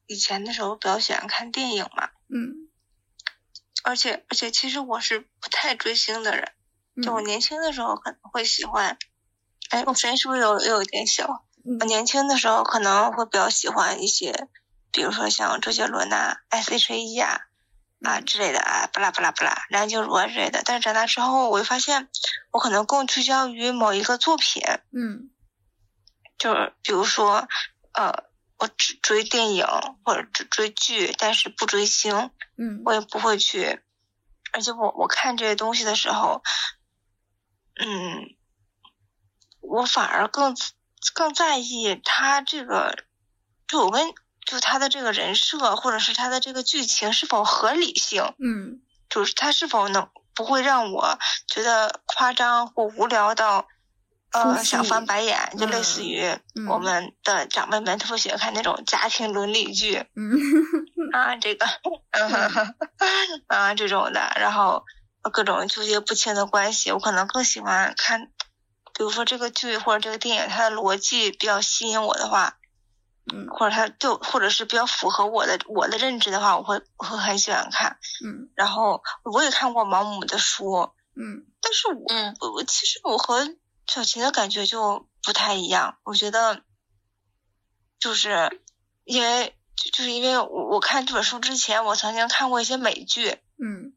[0.06, 2.68] 以前的时候比较喜欢看电影嘛，嗯，
[3.82, 6.52] 而且而且其实我是不太追星的人，
[7.02, 8.96] 就我年轻的时候可能会喜欢，
[9.70, 11.44] 哎，我声音是不是有有一点小？
[11.80, 14.48] 我年轻的时候可能会比较喜欢一些，
[14.92, 17.40] 比如说像周杰伦呐、S.H.E 啊。
[18.04, 20.60] 啊之类的啊，巴拉巴拉巴拉，梁静茹啊之类的。
[20.64, 22.08] 但是长大之后，我就发现，
[22.50, 24.60] 我可能更聚焦于某一个作品。
[24.90, 25.30] 嗯。
[26.36, 27.46] 就是比如说，
[27.92, 28.24] 呃，
[28.58, 29.64] 我只追电影
[30.04, 32.32] 或者只追剧，但是不追星。
[32.58, 32.82] 嗯。
[32.84, 33.80] 我也不会去，
[34.52, 36.42] 而且我我看这些东西的时候，
[37.80, 38.34] 嗯，
[39.60, 40.56] 我反而更
[41.14, 42.96] 更在意他这个，
[43.68, 44.12] 就我跟。
[44.46, 48.34] 就他的这个人设，或者是他的这个剧情是否合理性？
[48.38, 53.66] 嗯，就是他是否能不会让我觉得夸张或无聊到，
[54.32, 55.38] 呃，想翻白眼？
[55.58, 56.24] 就类似于
[56.68, 60.32] 我们的长辈们特别喜欢看那种家庭伦理剧，嗯，
[61.12, 61.66] 啊，这个
[63.46, 64.84] 啊，这种的，然后
[65.32, 68.26] 各种纠结不清的关系，我可能更喜欢看，
[68.94, 72.56] 比如说这个剧或者这个电影，它的逻辑比较吸引我的话。
[73.30, 77.98] 嗯，或者他就或者是比较符合我的我的认知的话，我会我会很喜欢看。
[78.24, 80.90] 嗯，然后我也看过毛姆的书。
[81.14, 82.04] 嗯，但是我
[82.40, 83.54] 我我其实我和
[83.86, 85.98] 小琴的感觉就不太一样。
[86.02, 86.62] 我觉得，
[88.00, 88.60] 就是
[89.04, 93.38] 因为就是因为我我看这本书之前，我曾经看过一些美剧。
[93.62, 93.92] 嗯，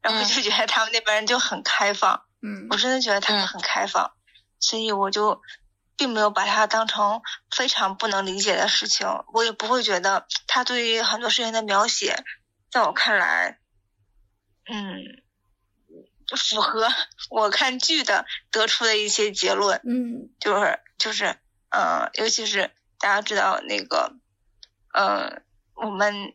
[0.00, 2.22] 然后就觉得他们那边人就很开放。
[2.40, 4.12] 嗯，我真的觉得他们很开放，
[4.58, 5.42] 所以我就。
[5.98, 7.20] 并没有把它当成
[7.50, 12.24] 非常不能理解的事情，我也不会觉得他对于很多事情的描写，
[12.70, 13.58] 在我看来，
[14.70, 15.02] 嗯，
[16.36, 16.88] 符合
[17.30, 19.80] 我看剧的得出的一些结论。
[19.84, 21.36] 嗯，就是就是，
[21.70, 22.70] 嗯，尤其是
[23.00, 24.12] 大家知道那个，
[24.94, 25.42] 嗯，
[25.74, 26.32] 我们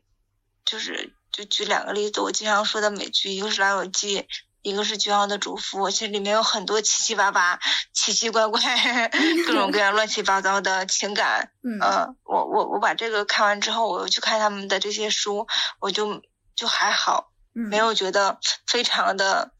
[0.65, 4.19] 就是就举两个例子，我经常说的美剧，一个是《老友记》。
[4.63, 7.59] 一个是《绝望的主妇》，其实里面有很多七七八八、
[7.93, 8.59] 奇奇怪怪、
[9.45, 11.51] 各种各样乱七八糟的情感。
[11.61, 15.47] 嗯，我我我把这个看完之后，我又去看他们的这些书，
[15.79, 16.23] 我就
[16.55, 19.51] 就还好，没有觉得非常的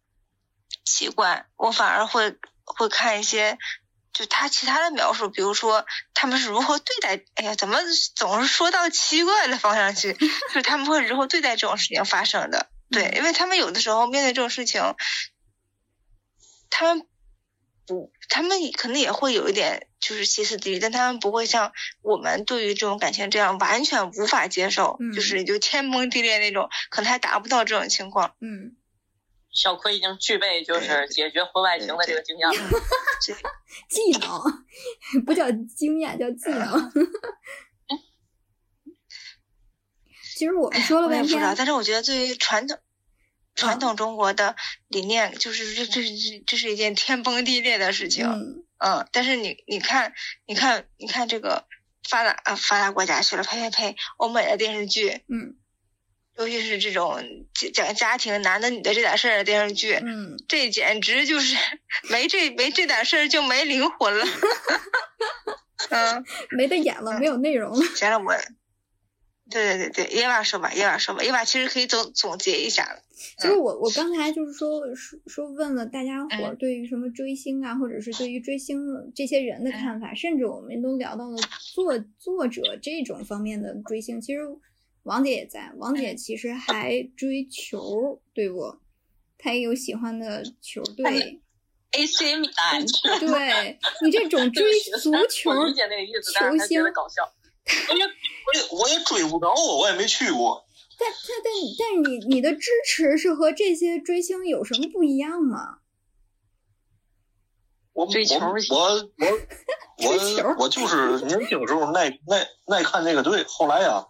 [0.86, 1.48] 奇怪。
[1.58, 3.58] 我反而会会看一些，
[4.14, 7.80] 就他其他的描述，比如说他们是如何对待，哎呀，怎么
[8.16, 10.14] 总是说到奇怪的方向去？
[10.48, 12.70] 就是他们会如何对待这种事情发生的。
[12.94, 14.82] 对，因为他们有的时候面对这种事情，
[16.70, 17.06] 他们
[17.86, 28.36] 不，他们可能也会有一点就是歇斯底里，但他们不会像我们对于这种感情这样完全无法接受，就是就天崩地裂那种，可能还达不到这种情况。
[28.40, 28.78] 嗯，
[29.52, 32.56] 小葵已经具备就是解决婚外情的这个经验了，
[33.90, 36.92] 技能 不叫经验，叫技能。
[40.36, 42.80] 其实我们说了半天，但是我觉得对于传统
[43.56, 44.56] 传统中国的
[44.88, 48.26] 理念，就是这这这这是一件天崩地裂的事情。
[48.80, 50.14] 嗯，但是你你看
[50.46, 51.66] 你看你看这个
[52.10, 55.56] 发达啊发达国家去了，呸呸呸，欧美的电视剧，嗯，
[56.36, 57.24] 尤其是这种
[57.74, 61.56] 讲家庭男的女的这点事儿的电视剧，嗯，这简直就是
[62.10, 64.26] 没这没这点事儿就没灵魂了，
[65.92, 67.86] 嗯，没得演了，没有内容了。
[67.96, 68.36] 行了，我。
[69.54, 73.02] 对对对对，叶娃说吧，叶娃说吧，叶娃其实可以总总结一下了。
[73.38, 78.82] 其实我我刚才就是说说说问了大家伙对于什么追星啊，或者是对于追星
[79.16, 81.38] 这些人的看法，甚至我们都聊到了
[81.74, 84.20] 作作者这种方面的追星。
[84.20, 84.42] 其实
[85.04, 88.78] 王姐也在，王姐其实还追球，对不？
[89.38, 91.42] 她也有喜欢的球队
[91.92, 92.86] ，AC 米 兰。
[93.20, 96.82] 对你这种 追足球球星。
[97.90, 100.66] 我也我也我也追不着，我我也没去过。
[101.00, 101.54] 但但但
[102.04, 105.80] 但你你的支持是和这些追星有什么不一样吗？
[107.94, 109.04] 我我我
[109.98, 114.06] 我 我就是 年轻时候耐耐耐看那个队，后来呀，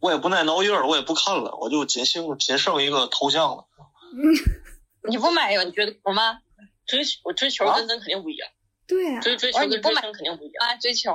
[0.00, 3.66] 我也不耐挠印儿，我也不看了，我就仅剩仅剩一个头像了。
[5.08, 5.62] 你不买呀？
[5.64, 6.38] 你觉得我吗？
[6.86, 8.48] 追我追求跟咱肯定不一样。
[8.86, 10.76] 对啊，追追求跟追星肯定不一样啊！
[10.76, 11.10] 追球。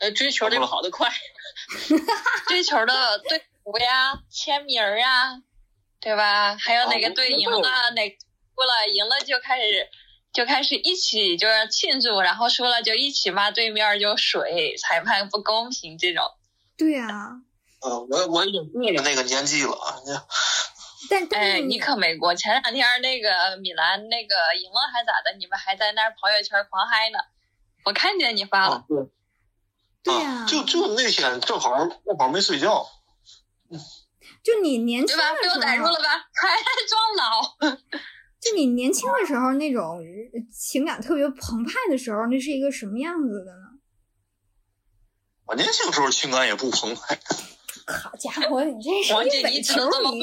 [0.00, 1.10] 呃，追球得跑得 快，
[2.48, 5.40] 追球的队服呀、签名啊，
[6.00, 6.56] 对吧？
[6.56, 9.88] 还有哪个队赢了，哪输了，赢了就开始
[10.32, 16.24] 就开始一起就是庆祝，然后输了就一起骂对面就水，裁判不公平这种。
[16.76, 17.32] 对呀。
[17.82, 19.76] 呃，我我已经过了那个年纪了。
[21.08, 22.34] 但哎，你可没过。
[22.34, 25.34] 前两天那个米兰那个赢了还咋的？
[25.38, 27.18] 你们还在那儿朋友圈狂嗨呢。
[27.84, 28.84] 我看见你发了。
[28.86, 28.98] 对
[30.04, 30.46] 呀。
[30.46, 32.86] 就就那天正好正好没睡觉。
[34.42, 35.34] 就你年轻的时候。
[35.42, 36.08] 被我逮住了吧？
[36.40, 36.56] 还
[36.88, 37.56] 装脑。
[38.40, 40.00] 就你年轻的时候那种
[40.50, 43.66] 情感特别澎湃的时候，那是一个什么样子的呢？
[45.46, 47.18] 我年轻时候情感也不澎湃。
[47.90, 49.74] 好家伙，你这是一伪球
[50.10, 50.22] 迷，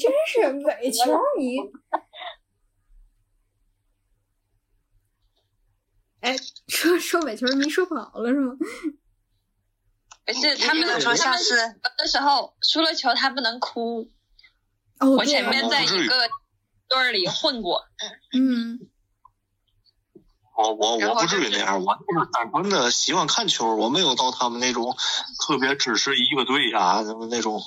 [0.00, 1.58] 真是伪球迷。
[6.20, 6.36] 哎，
[6.68, 8.54] 说说伪球迷说跑了是吗？
[10.26, 11.54] 不是，他们说下次
[11.98, 14.10] 的时候输了球他不能哭。
[14.98, 16.28] 哦，我前面在一个
[16.88, 17.84] 队里混过。
[18.32, 18.80] 嗯。
[20.56, 24.96] 我我我不至于那样，我就是单纯的喜欢看球，我没有到他们那种
[25.46, 27.60] 特别支持一个队啊，什么那种，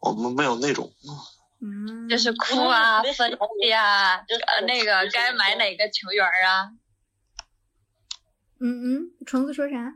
[0.00, 0.92] 我们没有那种。
[1.60, 6.70] 嗯，就是哭啊，分析啊，呃，那个该买哪个球员啊？
[8.60, 9.92] 嗯嗯，虫子说啥？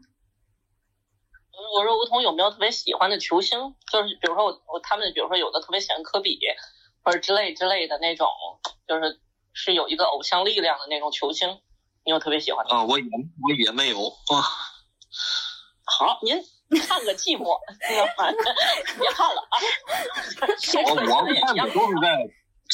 [1.75, 3.75] 我说梧桐有没有特别喜欢的球星？
[3.91, 6.39] 就是比如说我我他们，比如说有的特别喜欢科比，
[7.03, 8.29] 或者之类之类的那种，
[8.87, 9.21] 就是
[9.53, 11.61] 是有一个偶像力量的那种球星。
[12.05, 12.85] 你有特别喜欢的啊？
[12.85, 14.43] 我也我也没有啊。
[15.87, 16.37] 好，您
[16.81, 17.59] 看个寂寞，
[18.99, 19.55] 别看了啊。
[20.87, 22.09] 我我看的都是在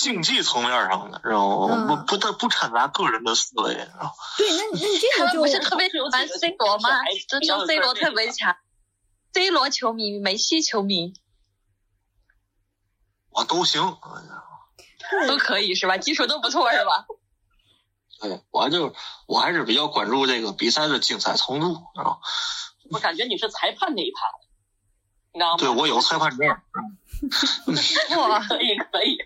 [0.03, 2.05] 竞技层面上的，知道吗？
[2.07, 3.87] 不不不不掺杂个人的思维，对，
[4.51, 6.91] 那那你这个就 不是特别喜欢 C 罗吗？
[7.29, 8.57] 就就 C 罗特别强
[9.33, 11.15] ，C 罗球迷、梅西球迷，
[13.31, 13.97] 我都行，
[15.27, 15.99] 都可以是吧？
[15.99, 17.07] 技术都不错是吧？
[18.20, 18.95] 对，我就
[19.27, 22.19] 我还是比较关注这个比赛的精彩程度啊。
[22.91, 24.19] 我感觉你是裁判那一趴，
[25.33, 25.57] 你知道吗？
[25.59, 26.49] 对，我有裁判证。
[28.16, 29.19] 哇， 可以可以，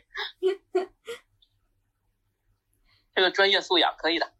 [3.14, 4.32] 这个专业素养可以的。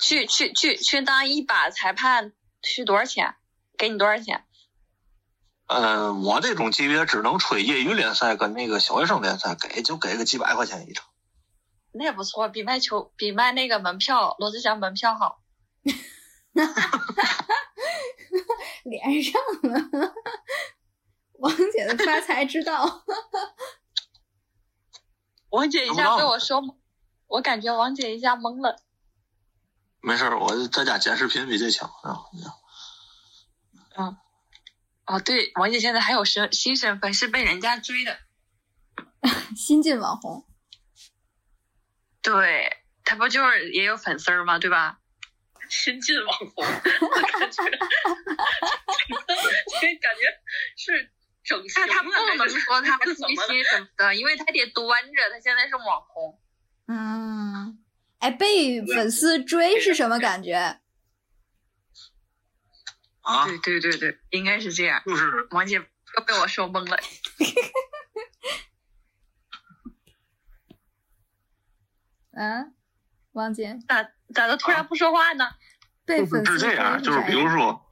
[0.00, 3.34] 去去去去当一把裁判，需多少钱？
[3.78, 4.44] 给你多少钱？
[5.66, 11.06] 嗯，我这种级别只能吹业余联赛跟那个小学生联赛，给就给个几百块钱一场。
[11.92, 15.42] 那也不错，比卖球比卖那个门票罗志祥门票好。
[18.84, 20.14] 连上了，
[21.38, 23.04] 王姐的发财之道。
[25.50, 26.60] 王姐一下被我说，
[27.26, 28.76] 我感觉王姐一下懵了。
[30.00, 32.18] 没事我在家剪视频比这强啊。
[33.96, 34.16] 嗯，
[35.06, 38.18] 哦对，王姐现在还有身新身份，是被人家追的
[39.56, 40.46] 新晋网红。
[42.22, 44.58] 对他不就是也有粉丝吗？
[44.58, 44.98] 对吧？
[45.68, 46.82] 新晋网红，感
[47.50, 47.62] 觉，
[50.00, 50.22] 感觉
[50.76, 51.12] 是
[51.46, 56.40] 整他他不能说他追星什么的，因为他得端着，他现在是网红。
[56.88, 57.78] 嗯，
[58.18, 60.80] 哎，被粉丝追是什么感觉？
[63.20, 65.02] 啊，对对对对，应该是这样。
[65.06, 65.84] 就是王姐又
[66.26, 66.98] 被我说懵了。
[72.38, 72.74] 嗯，
[73.32, 75.50] 王姐咋咋的突然不说话呢？
[76.04, 77.85] 被粉丝是这样，就是比如说，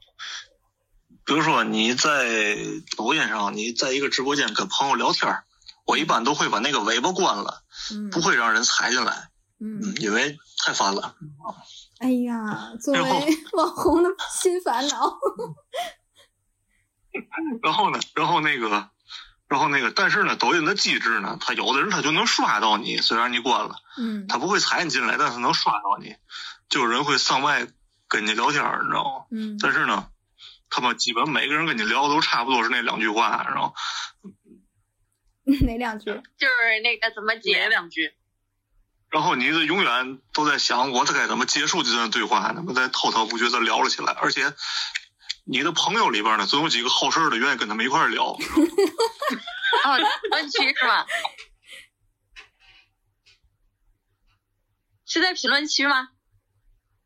[1.25, 2.55] 比如说你在
[2.97, 5.43] 抖音上，你在一个直播间跟朋友聊天
[5.85, 7.63] 我一般都会把那个尾巴关了，
[8.11, 9.29] 不会让人踩进来，
[9.59, 11.15] 嗯，因为太烦了。
[11.99, 13.01] 哎呀，作为
[13.53, 15.17] 网红的新烦恼。
[17.63, 18.89] 然后呢，然后那个。
[19.47, 26.15] 然后那个，但是呢，抖音的机制呢，它有的人他就能刷到你，虽然你关了，嗯，他不会踩你进来，但是能刷到你，
[26.67, 27.67] 就有人会上麦
[28.07, 29.25] 跟你聊天，你知道吗？
[29.29, 30.07] 嗯，但是呢，
[30.75, 33.73] 他们基本每个人跟你聊的都差不多是那两句话，然后
[35.65, 36.05] 哪两句？
[36.05, 38.13] 就是那个怎么解两句。
[39.09, 44.53] 然后你就永远都在想，我该怎么结束这段对话，那么在滔滔不绝的聊了起来，而且。
[45.47, 48.25] 你的朋友里边呢，总有几个好事的，愿意跟他们一块聊。
[48.33, 48.57] 哦，评
[50.31, 51.05] 论区是吧？
[55.05, 56.09] 是在评论区吗？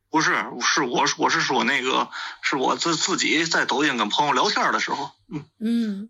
[0.10, 0.32] 不是，
[0.62, 2.10] 是我，我是说那个，
[2.42, 5.12] 是我自自己在抖音跟朋友聊天的时候。
[5.32, 6.10] 嗯嗯。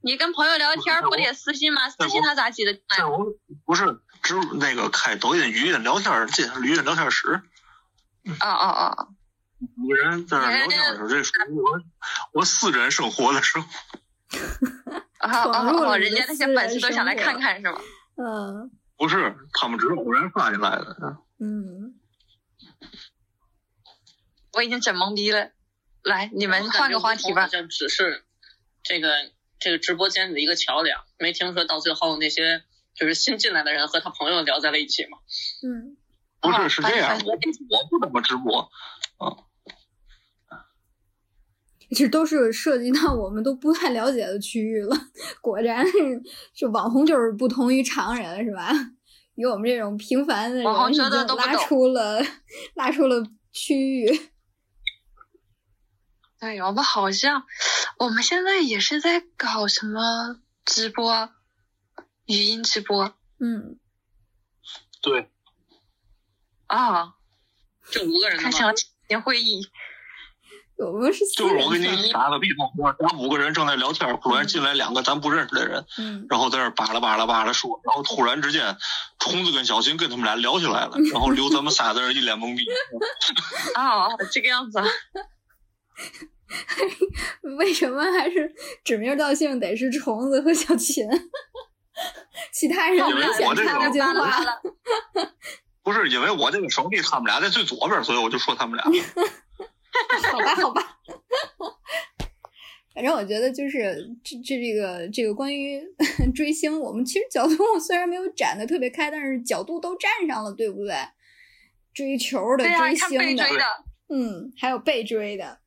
[0.00, 1.90] 你跟朋友聊天不得私信吗？
[1.90, 2.78] 私信他咋记得？
[3.64, 3.84] 不是，
[4.22, 7.42] 只那个开抖音语音聊天，进语音聊天室。
[8.40, 9.08] 哦哦哦。
[9.76, 11.80] 五个人在那聊天的时候，这属于我
[12.32, 13.64] 我私人生活的时候。
[15.18, 17.80] 哦哦哦，人家那些粉丝都想来看看是吗？
[18.16, 18.70] 嗯。
[18.96, 21.16] 不是，他们只是偶然发进来的。
[21.40, 21.97] 嗯，
[24.58, 25.52] 我已经整懵逼了。
[26.02, 27.46] 来，你们换个话题吧。
[27.46, 28.24] 就只是
[28.82, 29.30] 这个
[29.60, 35.18] 这个直播间的一个桥梁，没听说到最后那些就是新进来的人和他朋友聊在了一起吗？
[35.62, 35.96] 嗯，
[36.40, 38.68] 不是，是这样，我我不怎么直播，
[39.24, 39.36] 嗯。
[41.96, 44.96] 这都是涉及到我们都不太了解的区域了。
[45.40, 45.92] 果然是，
[46.52, 48.72] 这网红就是不同于常人，是吧？
[49.36, 51.04] 与我们这种平凡的人已经
[51.36, 52.20] 拉出了
[52.74, 54.30] 拉出了区域。
[56.40, 57.44] 对，我们好像
[57.98, 61.30] 我们现在也是在搞什么直播，
[62.26, 63.14] 语音直播。
[63.40, 63.78] 嗯，
[65.02, 65.30] 对。
[66.66, 67.14] 啊，
[67.90, 68.72] 就五个人开小
[69.08, 69.68] 型会议。
[70.76, 78.76] 我们是就是我给你打个比方，咱五个人正在聊天，突然进来两个咱不认识的人，嗯然后在那巴拉巴拉巴拉说，然后突然之间，
[79.18, 82.64] 虫子跟小新跟他们俩聊起来了，然后留咱们仨在那一脸懵逼。
[83.74, 84.80] 啊， 这个样子。
[87.58, 88.54] 为什么还是
[88.84, 91.06] 指名道姓得是虫子和小秦？
[92.52, 94.38] 其他人明显看不见话。
[95.82, 98.84] 不是因为我这个手臂他们俩在最左边，所以我就说他们俩。
[100.30, 100.98] 好吧，好吧，
[102.94, 105.82] 反正我觉得就是这这这个这个关于
[106.34, 110.94] 追星，我们其实角度虽然没有展的特别开，但是角度都站上了，对不对？
[111.94, 113.44] 追球的、追星的，
[114.08, 115.58] 嗯，还有被追的。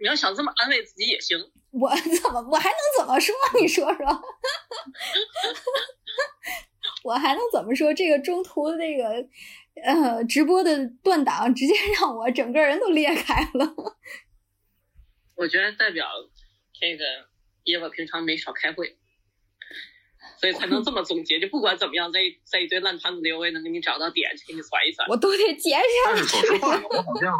[0.00, 1.38] 你要想这么安慰自己也行。
[1.70, 3.32] 我怎么我还能怎么说？
[3.60, 4.04] 你说说。
[7.04, 7.94] 我还能怎么说？
[7.94, 9.28] 这个中途那个。
[9.82, 13.74] 呃，直播的断档直接让我整个人都裂开了。
[15.36, 16.06] 我觉得代表
[16.78, 17.04] 这个
[17.64, 18.98] 叶子平常没少开会，
[20.38, 21.40] 所以才能这么总结。
[21.40, 25.06] 就不管怎么样，在在一堆烂摊子里，我也能给你找到点去给你攒一攒。
[25.08, 25.84] 我都得减少。
[26.06, 27.32] 但是说实话，我好像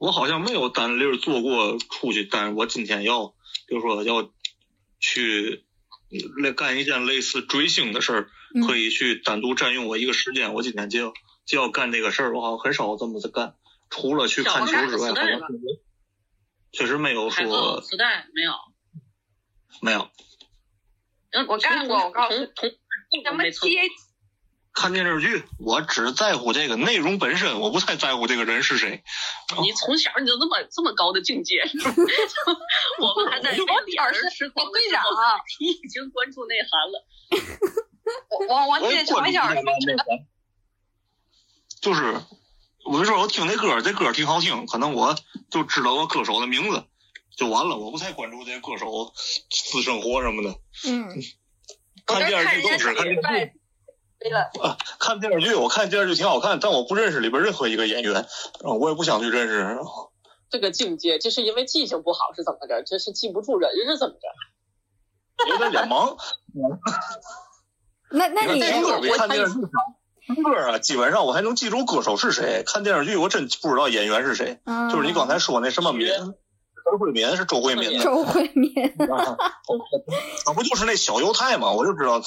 [0.00, 3.28] 我好像没有单立做过出去，但是我今天要，
[3.68, 4.28] 比如说要
[4.98, 5.64] 去
[6.42, 8.30] 来干一件类似追星的事儿，
[8.66, 10.54] 可以去单独占用我一个时间。
[10.54, 11.12] 我今天就要。
[11.46, 13.56] 就要干这个事儿，我好像很少这么子干，
[13.88, 15.40] 除了去看球之外，好像
[16.70, 17.80] 确实没有说。
[17.80, 18.52] 磁带没有，
[19.82, 20.08] 没有。
[21.32, 22.44] 嗯，我干过，我告诉你，
[23.24, 23.88] 什么 T A？
[24.72, 29.02] 看电视剧，我只在乎这个内容本身，我不太在乎这个人是谁。
[29.60, 31.60] 你从小你就这么这么高的境界，
[33.00, 37.04] 我们还在我点儿是队长啊， 你已经关注内涵了。
[38.48, 39.48] 我我我这从小。
[41.80, 42.20] 就是，
[42.84, 45.16] 我就说我听那歌，这歌挺好听，可能我
[45.50, 46.84] 就知道个歌手的名字，
[47.36, 47.76] 就完了。
[47.76, 49.12] 我不太关注这歌手
[49.50, 50.58] 私生活什么的。
[50.88, 51.22] 嗯。
[52.06, 53.06] 看电视剧都是看
[54.62, 58.26] 啊，看电视剧，我看电视剧挺好看，但我不认识里边任何一个演员，
[58.62, 59.78] 我也不想去认识。
[60.50, 62.82] 这个境界，就是因为记性不好是怎么着？
[62.82, 65.48] 这是记不住人是怎么着？
[65.48, 66.16] 有点脸盲。
[68.10, 69.60] 那那你我看电视剧。
[69.60, 72.62] 歌啊，基本上我还能记住歌手是谁。
[72.64, 74.60] 看电视剧我真不知道演员是谁。
[74.90, 77.98] 就是你刚才说那什么敏，周慧敏是周慧敏。
[78.00, 78.72] 周慧敏。
[80.46, 81.72] 那不就是那小犹太吗？
[81.72, 82.20] 我就知道。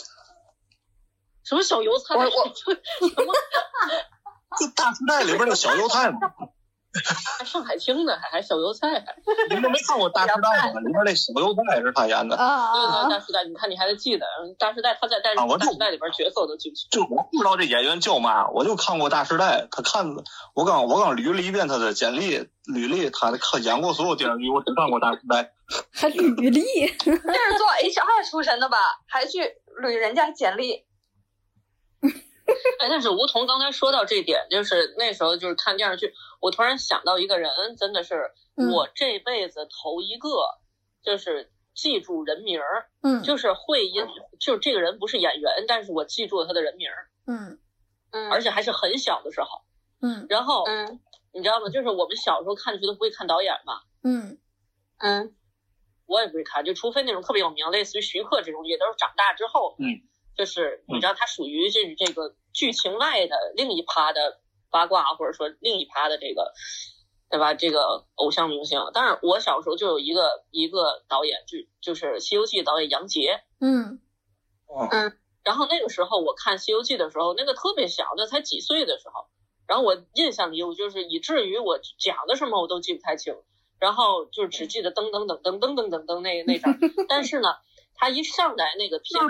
[1.44, 2.16] 什么小犹太？
[2.16, 2.72] 我我什
[3.26, 3.34] 么？
[4.60, 6.20] 就大时代里边那小犹太嘛？
[7.40, 9.04] 还 上海青呢，还还小油菜。
[9.50, 10.34] 你们没看过《大时代》
[10.76, 10.80] 吗？
[10.80, 12.36] 里面那小油菜是他演的。
[12.38, 14.26] 啊对对，《大时代》，你看你还得记得，
[14.60, 15.32] 《大时代》他在《大
[15.66, 16.88] 时代》里边角色我都记不清。
[16.92, 20.06] 就我不知道这演员叫嘛，我就看过《大时代》，他看
[20.54, 25.42] 我刚我刚捋了一遍他的简历履历，他的演过所有电视剧，我只看过《大时代》。
[25.92, 26.20] 还履
[26.52, 26.62] 历？
[27.04, 28.78] 这是做 HR 出身的吧？
[29.10, 29.40] 还去
[29.82, 30.86] 捋人家简历？
[32.80, 40.30] 哎，但是吴桐刚才说到这点，就是那时候就是看电视剧，我突然想到一个人，真的是我这辈子头一个，
[41.04, 44.06] 就是记住人名儿，嗯，就是会因，
[44.40, 47.60] 就是这个人不是演员，但是我记住了他的人名儿，嗯。
[48.16, 49.48] 嗯，而且还是很小的时候，
[50.00, 51.00] 嗯，然后嗯，
[51.34, 51.70] 你知道吗？
[51.70, 54.38] 就是我们小时候看剧都不会看导演嘛，嗯。
[55.00, 55.36] 嗯，
[56.06, 60.00] 我也不会看，就除非那种特别有名，类似于徐克这种，也都是长大之后，嗯。
[60.38, 64.40] 就是你知道，他属于这这个剧情外的另一趴的
[64.70, 66.54] 八卦，或者说另一趴的这个，
[67.30, 67.54] 对吧？
[67.54, 68.80] 这个偶像明星。
[68.94, 73.42] 但是我小时候就有一个一个导演，就就是《西游记》导演杨洁。
[73.60, 74.00] 嗯
[74.92, 75.18] 嗯。
[75.44, 79.26] 然后那个时候我看《西游记》的时候，那个特别小，那才几岁的时候。
[79.68, 83.36] 然后我印象里，我就是以至于我讲的什么我都记不太清，
[83.80, 86.78] 然后就只记得噔噔噔噔噔噔噔噔那那阵儿。
[87.10, 87.50] 但是呢。
[87.96, 89.22] 他一上来那个片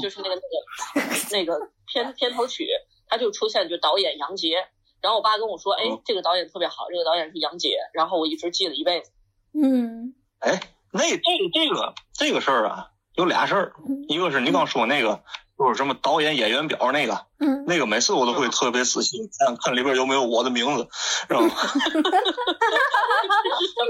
[0.00, 2.68] 就是那个那个那个片片头曲，
[3.08, 4.68] 他就出现就导演杨洁，
[5.00, 9.10] 然后我爸跟我说，哎，这个导演特别好，这个导演是杨洁，然后我一直记了一辈子。
[9.54, 10.60] 嗯，哎，
[10.92, 13.74] 那这个这个这个事儿啊，有俩事儿，
[14.08, 15.22] 一个是你刚说那个。
[15.58, 20.88] 就是什么导演演员表那个，嗯，那个每次我都会特别仔细看看里边有没有我的名字，
[21.26, 21.50] 知道吗？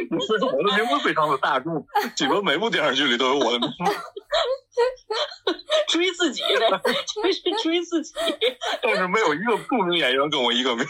[0.09, 1.87] 我的名字非常的大众，
[2.17, 3.75] 基本每部电视剧里都有我的名字。
[5.89, 8.15] 追自己的，就是追自己，
[8.83, 10.87] 但是没有一个著名演员跟我一个名。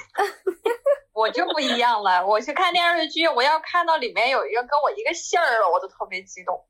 [1.15, 6.65] 我就不一样了，我去看电视剧，我要看到里面有一个跟我一个姓儿了，我都特别激动。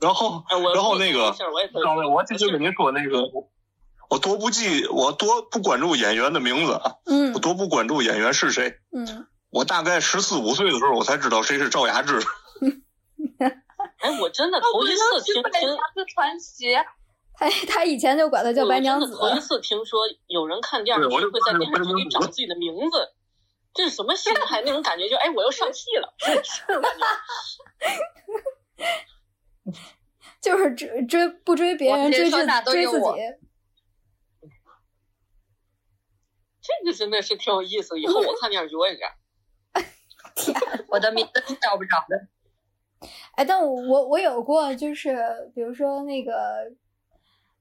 [0.00, 0.44] 然后，
[0.74, 3.22] 然后那个，刚才我就跟您说那个，
[4.08, 12.18] 我多不记，我多不关注演员的名字啊，嗯，我多不关注演员是谁，嗯，我大概十四五岁的时候，我才知道谁是赵雅芝。
[14.00, 15.76] 哎，我真的头一次听听
[16.14, 16.74] 传奇，
[17.34, 19.14] 他他以前就管他叫白娘子。
[19.14, 23.12] 头一次听说有人看电视剧会在电视剧里找自己的名字，
[23.74, 24.62] 这是什么心态？
[24.64, 26.14] 那种感觉就哎，我又上戏了。
[30.40, 33.06] 就是追追不追别人，追自追自己。
[36.62, 37.98] 这个真的是挺有意思。
[37.98, 39.12] 以后我看电视剧我也这样。
[40.36, 40.54] 天，
[40.88, 43.08] 我的名字找不着的。
[43.32, 45.16] 哎，但我我我有过，就是
[45.54, 46.32] 比如说那个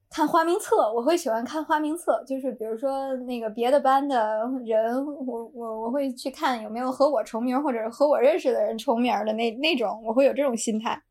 [0.10, 2.24] 看花名册，我会喜欢看花名册。
[2.28, 11.02] 就是比如说那个别的班的人，我我我会去看有没有和我重名或者和我认识的人重名的那那种，我会有这种心态。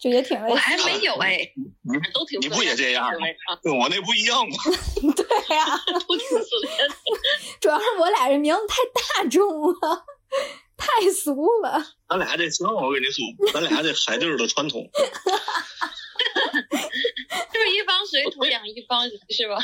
[0.00, 1.52] 就也挺我还没有哎，
[1.82, 3.26] 你们都挺你不也这样吗？
[3.62, 4.56] 跟我那不一样吗？
[5.14, 5.76] 对呀，
[6.08, 6.94] 都挺自恋的。
[7.60, 8.76] 主要是我俩这名字太
[9.22, 10.04] 大众了，
[10.78, 11.84] 太俗了。
[12.08, 13.22] 咱俩这行，我跟你说，
[13.52, 14.90] 咱俩这海地儿的传统，
[17.52, 19.58] 就是一方水土养一方人，是吧？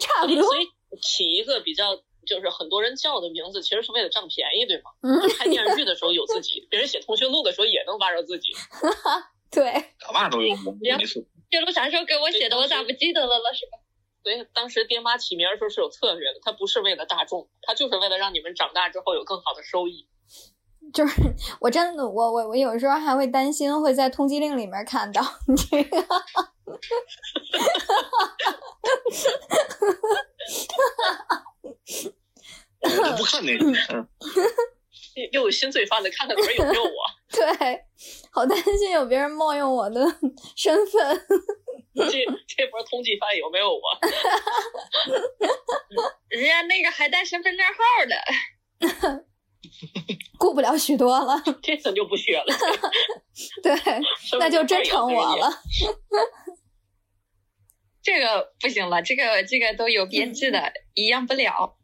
[0.00, 0.42] 差不多。
[0.42, 0.66] 所以
[1.00, 1.94] 起一个比较
[2.26, 4.90] 就是很多人叫的名字，其实是为了占便宜，对吗？
[5.02, 5.30] 嗯。
[5.38, 8.52] 拍电视剧的时候有自己，别人写通讯录的时候也能挖着自己。
[9.52, 10.56] 对，干嘛都有。
[11.50, 12.56] 这录啥时候给我写的？
[12.56, 13.52] 我咋不记得了了？
[13.52, 13.78] 是吧？
[14.22, 20.06] 对，当时爹妈起名的时候是有策略的，他不是为了大众，他就是为了让你们长大之后有更好的收益。
[20.94, 21.20] 就是
[21.60, 25.20] 我真的，我我我有时候还会担心会在通缉令里面看到
[25.70, 26.04] 这个。
[32.82, 33.64] 我不看那个。
[35.32, 36.90] 又有新罪犯的，看看里面有没有我。
[37.30, 37.84] 对，
[38.32, 40.00] 好担心有别人冒用我的
[40.56, 41.26] 身份。
[41.94, 43.80] 这这波通缉犯有没有我？
[46.28, 47.74] 人家那个还带身份证号
[49.10, 49.24] 的，
[50.38, 51.42] 顾不了许多了。
[51.62, 52.44] 这咱就不学了。
[53.62, 53.74] 对，
[54.38, 55.50] 那就真成我了。
[58.02, 61.76] 这个不行了，这个这个都有编制的，一样不了。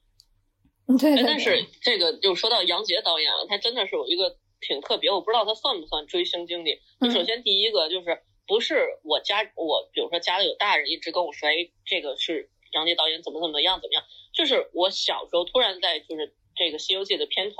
[1.00, 6.80] 对，但是这个就说到杨洁导演啊，他真的是有一个挺特别，我不知道他算不算追星经历。
[7.00, 14.04] 就首先第一个就是不是我家，我比如说家里有大人一直跟我说，哎，这个是杨洁导演怎么怎么样怎么样。
[14.32, 17.56] 就是我小时候突然在就是这个《西游记》的片头，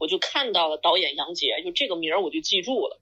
[0.00, 3.00] 我就看到了导演杨洁，就这个名儿我就记住了。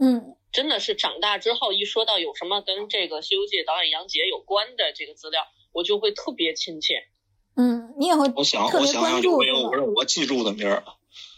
[0.00, 7.06] 嗯，真的是长大之后一说到有什么跟这个《西游记》导演杨洁有关的这个资料，我就会特别亲切。
[7.54, 10.84] 嗯，你也会我想，我想想有没有我让我记住的名儿。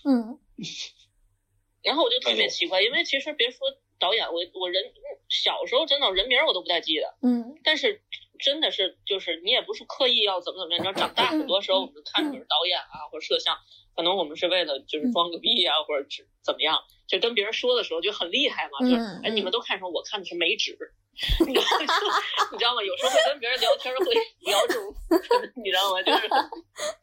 [0.05, 0.39] 嗯，
[1.82, 3.59] 然后我就特别奇怪，因为其实别说
[3.99, 4.82] 导演，我我人
[5.28, 7.15] 小时候真的人名我都不太记得。
[7.23, 8.03] 嗯，但是
[8.39, 13.57] 真的是就是你也不是刻意要怎么怎么样，你要长大很多时候我们看就是导演啊或者摄像，
[13.97, 16.07] 可能我们是为了就是装个逼啊或者
[16.43, 19.91] 怎么样，就跟别人说的时候就很厉害嘛，就哎你们都看什么？
[19.91, 20.77] 我看的是美指。
[21.47, 21.79] 你知道吗？
[22.51, 22.83] 你知道吗？
[22.83, 24.93] 有时候会跟别人聊天，会聊这种，
[25.62, 26.03] 你知道吗？
[26.03, 26.29] 就是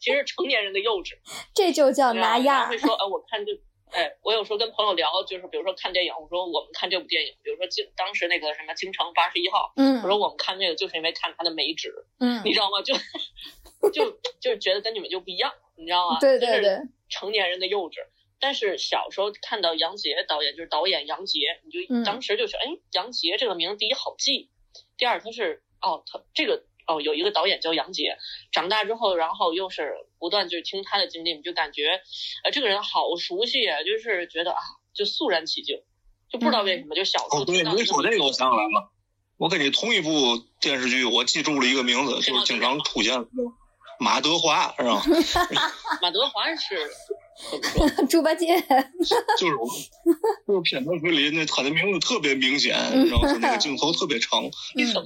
[0.01, 1.13] 其实成年人的幼稚，
[1.55, 2.67] 这就叫拿样。
[2.67, 3.53] 会说，哎，我看这，
[3.97, 12.81] 哎，我有时候跟朋友聊，就是比如说看电影，我说我们看这部电影，比如说京当时那个什么《京城八十一号》，嗯，我说我们看这个就是因为看他的美指，嗯，你知道吗？
[12.81, 12.93] 就
[13.91, 14.11] 就
[14.41, 16.19] 就是觉得跟你们就不一样，你知道吗？
[16.19, 16.79] 对对对，
[17.09, 17.95] 成年人的幼稚。
[18.39, 24.49] 但是小时候看到杨洁导演，就是导演杨洁，你就当时就说，哎，杨洁这个名第一好记，
[24.97, 28.17] 第二他是哦，他这个哦有一个导演叫杨洁。
[28.51, 32.01] 长大之后，然后又是不断就是听他的经历，你就感觉，
[32.43, 34.57] 呃，这个人好熟悉啊，就是觉得啊，
[34.95, 35.83] 就肃然起敬，
[36.27, 37.41] 就不知道为什么就小时候。
[37.41, 38.91] 哦，对，你说这个我想起来了，
[39.37, 40.09] 我跟你同一部
[40.59, 43.23] 电视剧，我记住了一个名字，就是经常出现。
[44.01, 45.03] 马德华是吧？
[46.01, 46.89] 马德华是。
[48.07, 48.47] 猪八戒，
[49.39, 49.55] 就是
[50.45, 52.75] 就是片头曲里那他的名字特别明显，
[53.09, 54.43] 然后那个镜头特别长。
[54.75, 55.03] 你什么？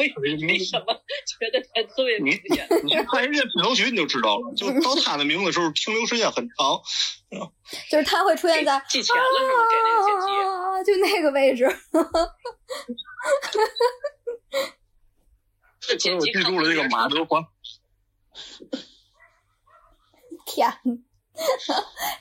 [0.00, 0.84] 为什么
[1.24, 2.68] 觉得他特别明显？
[2.84, 6.82] 你看人家片头曲你就知道了，就到他的名字的时候停留时间很长。
[7.90, 9.62] 就是他会出现在记钱了是吗？
[9.70, 11.76] 给那个剪辑，就那个位置。
[15.80, 17.40] 这剪辑记住了这个马德华。
[20.46, 20.72] 天。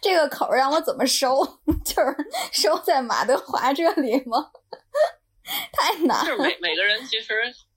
[0.02, 1.44] 这个口让我怎么收？
[1.84, 2.15] 就是
[2.53, 4.52] 收在马德华这里吗？
[5.73, 6.26] 太难。
[6.26, 7.34] 就是每每个人其实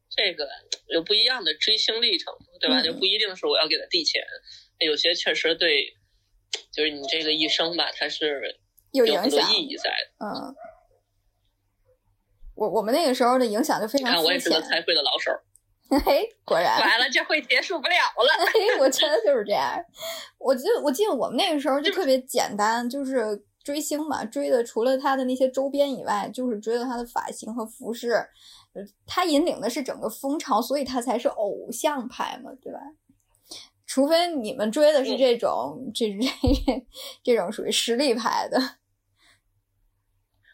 [0.08, 0.46] 这个
[0.86, 2.80] 有不一样的追星历程，对吧？
[2.82, 4.22] 就不一定是我要给他递钱，
[4.78, 5.96] 有些确实对，
[6.70, 8.60] 就是你这个一生吧，它是
[8.92, 10.24] 有影响意义在的。
[10.24, 10.54] 嗯，
[12.54, 14.10] 我我们那个时候的影响就非常。
[14.10, 15.32] 你看，我也是个猜会的老手。
[16.00, 18.46] 嘿， 果然完了，这会结束不了了。
[18.52, 19.78] 嘿，我觉得就是这样。
[20.38, 28.26] 我记得，我记得我们那个时候就特别简单，就是追星嘛，追的除了他的那些周边以外，就是追的他的发型和服饰。
[29.06, 32.80] 他引领的是整个风潮，所以他才是偶像派嘛，对吧？
[33.86, 36.86] 除非你们追的是这种，这这
[37.22, 38.58] 这种属于实力派的。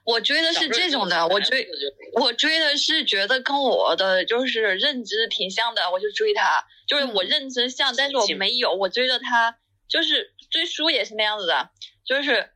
[0.08, 1.68] 我追的是这种的，我追
[2.14, 11.68] 我追的是觉得跟我的就是认知挺像的，我就追他，就是我认知像，但是我没有，我追的他就是追书也是那样子的，
[12.06, 12.48] 就是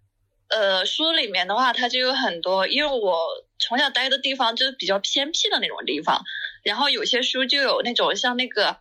[0.49, 3.19] 呃书里面的话，它就有很多，因为我
[3.59, 6.23] 从小待的地方就是比较偏僻的那种地方，
[6.63, 8.79] 然后有些书就有那种像那个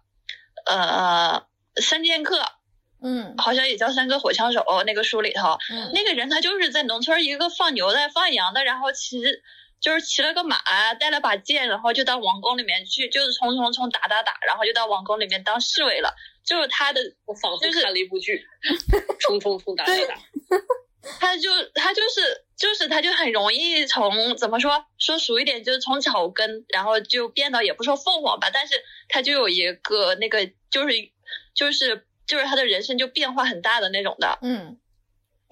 [0.66, 1.46] 呃
[1.76, 2.42] 三剑客。
[3.04, 5.58] 嗯，好像也叫三个火枪手那个书里头，
[5.94, 9.20] 那个人他就是在农村一个放牛的、放羊的，然后骑
[9.80, 10.56] 就是骑了个马，
[11.00, 16.14] 带了把剑，然后就到王宫里面去，就是冲冲冲打打打，然后就到王宫里面当侍卫了。
[16.46, 18.46] 就是他的，我仿佛看了一部剧，
[19.20, 20.16] 冲冲冲打打打。
[21.20, 28.76] 他就他就是就是他就很容易从怎么说说俗一点，就是从草根，然后就变到也不说凤凰吧，但是
[29.10, 30.94] 他就有一个那个就是
[31.56, 32.06] 就是。
[32.28, 34.78] 就是他的人生就变化很大的那种的，嗯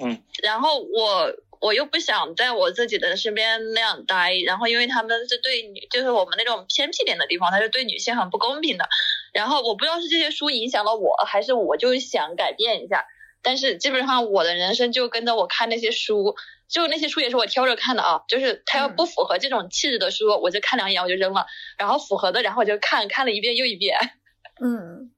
[0.01, 8.87] 嗯，然后我我又不想在我自己的身边那样待，然后因为他们是对女，就是我们那种偏僻点的地方，他是对女性很不公平的。
[9.33, 13.05] 然后我不知道是这些书影响了我，还是我就想改变一下。
[13.41, 16.35] 但是基本上我的人生就跟着我看那些书，
[16.69, 21.45] 就那些书也是我挑着看的啊，就是他要不符合这种气质的书，我就看两眼我就扔了，
[21.77, 23.97] 然后符合的，然后我就看看了一遍又一遍，
[24.63, 25.11] 嗯。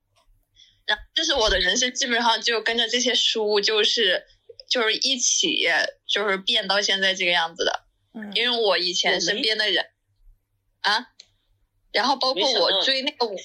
[1.14, 4.26] 就是我的人生基本上就跟着这些书，就是
[4.70, 5.68] 就是一起
[6.08, 7.86] 就是变到现在这个样子的。
[8.14, 9.86] 嗯，因为我以前身边的人
[10.82, 11.08] 啊，
[11.92, 13.36] 然后包括我追那个我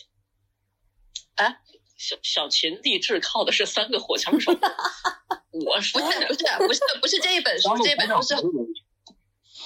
[1.36, 1.58] 啊，
[1.96, 4.52] 小小秦励志靠的是三个火枪手。
[5.52, 5.92] 我不是
[6.26, 8.34] 不是不是不是这一本书， 这本书是。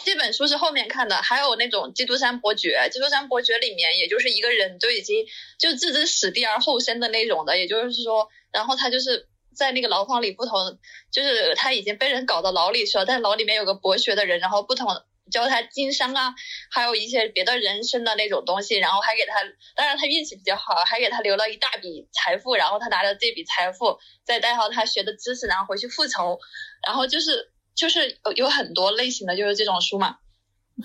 [0.05, 5.27] 这本书是后面看的，还有那种《基督山伯爵》，《基督山伯爵》里面也就是一个人都已经
[5.59, 10.79] 就置之死地而后生的那种的，也就是说，然后他就是在那个牢房里不同，
[11.13, 14.89] 就是他已经被人搞到牢里去了，但牢里面有个博学的人，然后不同
[15.31, 16.35] 教他经商啊，
[16.71, 19.41] 还有一些别的人生的那种东西，然后还给他，
[19.77, 26.39] 当然他运气比较好，还给他留了一大笔财富，然后他拿着这笔财富再带好他学的知识，然后回去复仇，
[26.87, 27.53] 然后就是。
[27.75, 30.19] 就是有有很多类型的，就是这种书嘛，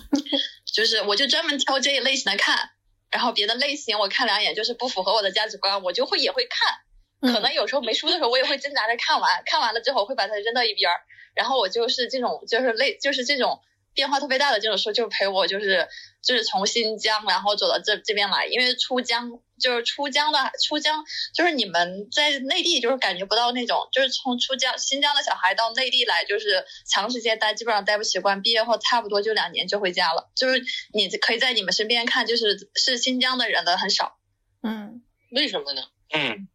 [0.72, 2.70] 就是我就专门挑这一类型的看，
[3.10, 10.96] 然后别的类型我看两眼就是不符合我的价值观，我就会也会看，可能有时候没书的时候我也会挣扎着看完，看完了之后我会把它扔到一边儿，
[11.34, 13.60] 然后我就是这种就是类就是这种。
[13.94, 15.88] 变化特别大的这种书，就陪我就是
[16.22, 21.04] 就是从新疆然后走到这这边来，因为出疆就是出疆的出疆
[21.34, 30.30] 就是你们在内地就是感觉不到那种，就是从出疆新疆的小孩到内地来就是长时间待，基本上待不习惯，毕业后差不多就两年就回家了。
[30.34, 30.62] 就是
[30.92, 34.18] 你可以在你们身边看，就是是新疆的人的很少。
[34.62, 35.82] 嗯，为什么呢？
[36.10, 36.48] 嗯，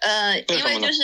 [0.00, 1.02] 呃，因为就是。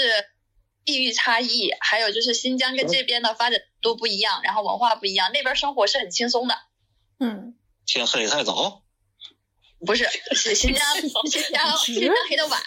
[0.86, 6.59] 地域差异，还有就是新疆跟这边的发展都不一样，然后文化不一样，那边生活是很轻松的。
[7.19, 7.56] 嗯，
[7.86, 8.84] 天黑太早？
[9.85, 10.82] 不是，是新疆，
[11.27, 12.61] 新疆，新疆黑的晚。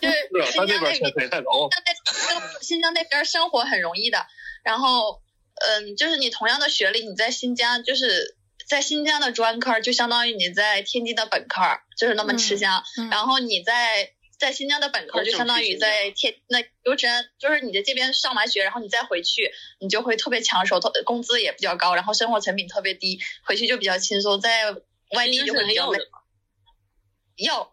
[0.00, 1.12] 就是新疆那边。
[2.60, 4.26] 新疆那边生活很容易的，
[4.62, 5.20] 然后，
[5.66, 8.36] 嗯，就是你同样的学历，你在新疆就是
[8.68, 11.60] 在新疆的专科，就相当于你在天津的本科，
[11.96, 12.82] 就是那么吃香。
[13.10, 14.12] 然后你在。
[14.36, 24.40] 在新疆的本科就相当于在天那留真，就是你在这边上完学，然后你再回去，你就会特别抢手，特工资也比较高，然后生活成本特别低，回去就比较轻松。
[24.40, 24.74] 在
[25.14, 25.98] 外地就会比较累。
[27.36, 27.72] 要，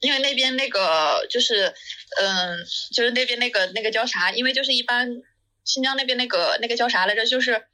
[0.00, 1.74] 因为那边那个就是，
[2.20, 2.58] 嗯，
[2.92, 4.30] 就是那边那个那个叫啥？
[4.32, 5.22] 因为就是一般
[5.64, 7.26] 新疆那边那个那个叫啥来着？
[7.26, 7.66] 就是，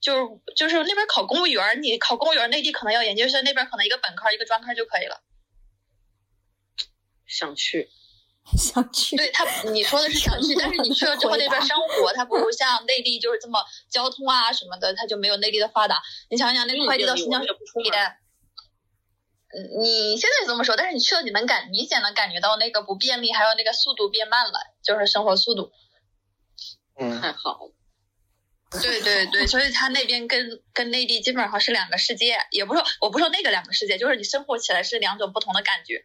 [0.00, 5.22] 就是就是那边考公务员，你考公务员内地可能要研究生，那边可能一个本科一个专科就可以了。
[7.26, 7.90] 想去。
[8.56, 16.02] 想去，对他，你说的是想去，但是你去了之后那边生活，它不如像内地就是这么交通啊什么的，它就没有内地的发达。
[16.30, 17.98] 你想想，那个快递到新疆是不出的。
[19.50, 25.72] 嗯，你现在这么说，但是你去了，你能感明显能感觉到那个不便利，还有那个速度变慢了，就是生活速度。
[26.98, 27.70] 嗯，太好。
[28.82, 36.04] 对对对，所以他那边跟跟内地基本上是两个世界，也不说我不说那个两个世界，就是你生活起来是两种不同的感觉。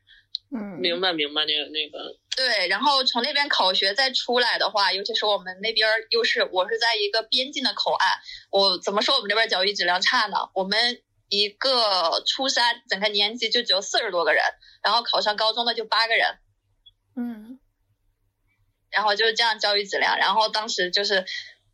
[0.56, 2.18] 嗯，明白明白那个那个。
[2.36, 8.08] 对，然后从那边考学再出来的话，尤其是我们那边又是我是在一个边境的口岸，
[8.52, 10.50] 我怎么说我们这边教育质量差呢？
[10.54, 14.44] 我们一个初三整个年级就只有四十多个人，
[14.84, 16.38] 然后考上高中的就八个人。
[17.16, 17.60] 嗯，
[18.92, 21.26] 然后就是这样教育质量，然后当时就是。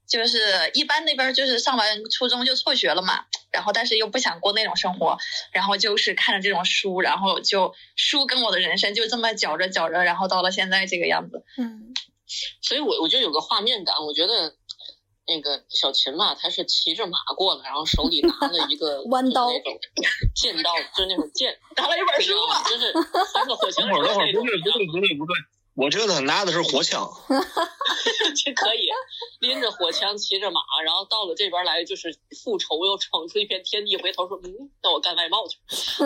[0.09, 0.39] 就是
[0.73, 5.17] 一般那边就是上完初中就辍学了嘛，然后但是又不想过那种生活，
[5.53, 11.45] 然后就是看着这种书，然后就书跟我的人生就这么搅着搅着，然后到了现在这个样子。
[11.57, 11.93] 嗯，
[12.61, 14.55] 所以我我就有个画面感，我觉得
[15.27, 19.77] 那个小琴嘛，她是骑着马过来，然后手里拿了一个 弯刀那种
[20.35, 22.91] 剑刀，就是那种剑，拿了一本书嘛，就是
[23.31, 24.15] 三个火 枪手那种。
[24.33, 25.35] 不对不对不对不对。
[25.79, 27.09] 我觉得他拿的是火枪，
[28.43, 28.89] 这可以
[29.39, 33.95] 拎着火枪骑着马，然后到了这边来就是复仇，又闯出一片天地。
[33.95, 34.51] 回头说，嗯，
[34.83, 35.57] 那我干外贸去。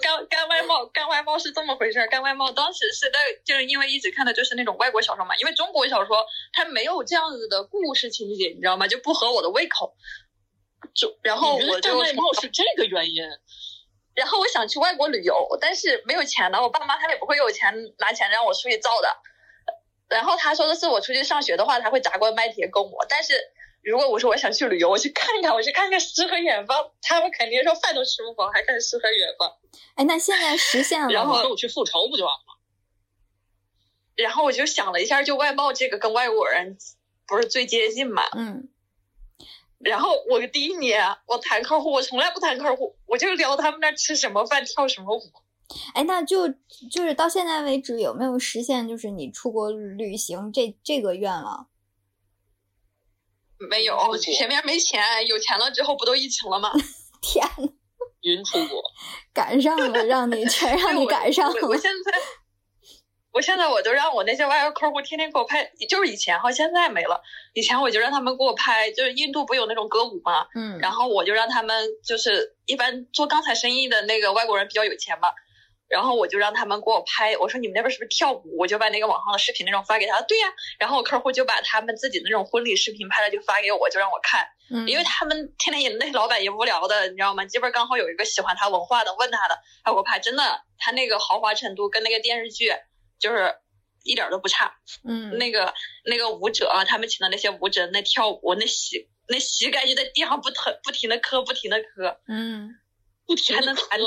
[0.00, 2.08] 干干外贸，干外贸是这么回事儿。
[2.08, 8.88] 干外贸当时是在，就是因为一直看的就是那种外国小说嘛，因为中国小说它没有这样子的故事情节，你知道吗？
[8.88, 9.94] 就不合我的胃口。
[10.92, 13.22] 就然后我干外贸是这个原因。
[14.18, 19.08] 然后我想去外国旅游，但是没有钱的，我爸妈他也不会有钱拿钱让我出去造的。
[20.08, 23.06] 然后他说的是我出去上学的话，他会砸锅卖铁供我。
[23.08, 23.34] 但是
[23.80, 29.56] 如果我说我想去旅游，我去看看，我去看看诗和远方，他们肯定说饭都吃不饱，还看诗和远方。
[29.94, 32.58] 哎，那现在实现了，然后跟我去复仇不就完了？
[34.16, 36.76] 然后我就想了一下，就外贸这个跟外国人
[37.24, 38.24] 不是最接近嘛？
[38.34, 38.68] 嗯。
[39.78, 45.22] 然后我第一年我谈客户，我从来不谈客户，我就聊他们那吃什么饭，跳什么舞。
[45.94, 46.48] 哎，那就
[46.90, 51.68] 就是到现在为止有没有实现就是你出国旅行这这个愿望？
[53.58, 56.72] 没有，前面没钱，有钱了之后不都疫情了吗？
[57.20, 57.68] 天呐，
[58.22, 58.82] 云出国，
[59.34, 61.68] 赶上了，让你全让你 赶上了。
[61.68, 62.12] 我现在。
[63.38, 67.22] 我现在我都让我那些外国客户天天给我拍，就是以前哈，现在没了。
[67.52, 70.48] 以前我就让他们给我拍，就是印度不有那种歌舞嘛？
[70.56, 70.80] 嗯。
[70.80, 75.30] 然后我就让他们，就是一般做钢材生意的那个外国人比较有钱嘛，
[75.86, 77.36] 然后我就让他们给我拍。
[77.36, 78.56] 我说你们那边是不是跳舞？
[78.58, 80.20] 我就把那个网上的视频那种发给他。
[80.22, 80.48] 对呀。
[80.80, 84.48] 然后我客户就把他们自己那种婚礼视频拍了就发给我，就让我看。
[84.68, 84.88] 嗯。
[84.88, 87.46] 因为他们天天也那老板也无聊的，你知道吗？
[87.46, 90.18] 这边刚好有一个喜欢他文化的，问他的，他给我拍。
[90.18, 90.42] 真的，
[90.76, 92.72] 他那个豪华程度跟那个电视剧
[93.18, 93.54] 就是。
[94.04, 94.72] 一点都不差，
[95.04, 95.74] 嗯，那个
[96.04, 102.70] 那个舞者啊，他们请的那些舞者，那跳舞那膝那膝盖就在地上不疼，不停的磕，不停的磕，嗯，
[103.26, 104.00] 不停还能弹，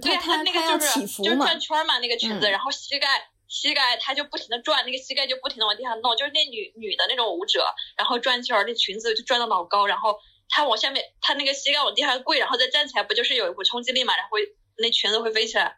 [0.00, 10.18] 对他那个就是就是转圈嘛，那个裙子，然后膝盖膝盖他就不停的转，那个膝盖就不停的往地上弄，就是那女女的那种舞者，然后转圈，那裙子就转的老高，然后
[10.48, 14.30] 他往下面，他那个膝盖往地上跪，然后再站起来，不就是有一股冲击力嘛，然后
[14.78, 15.76] 那裙子会飞起来。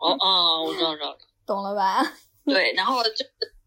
[0.00, 1.16] 哦哦，我知道知道。
[1.46, 2.02] 懂了吧？
[2.44, 3.24] 对，然后就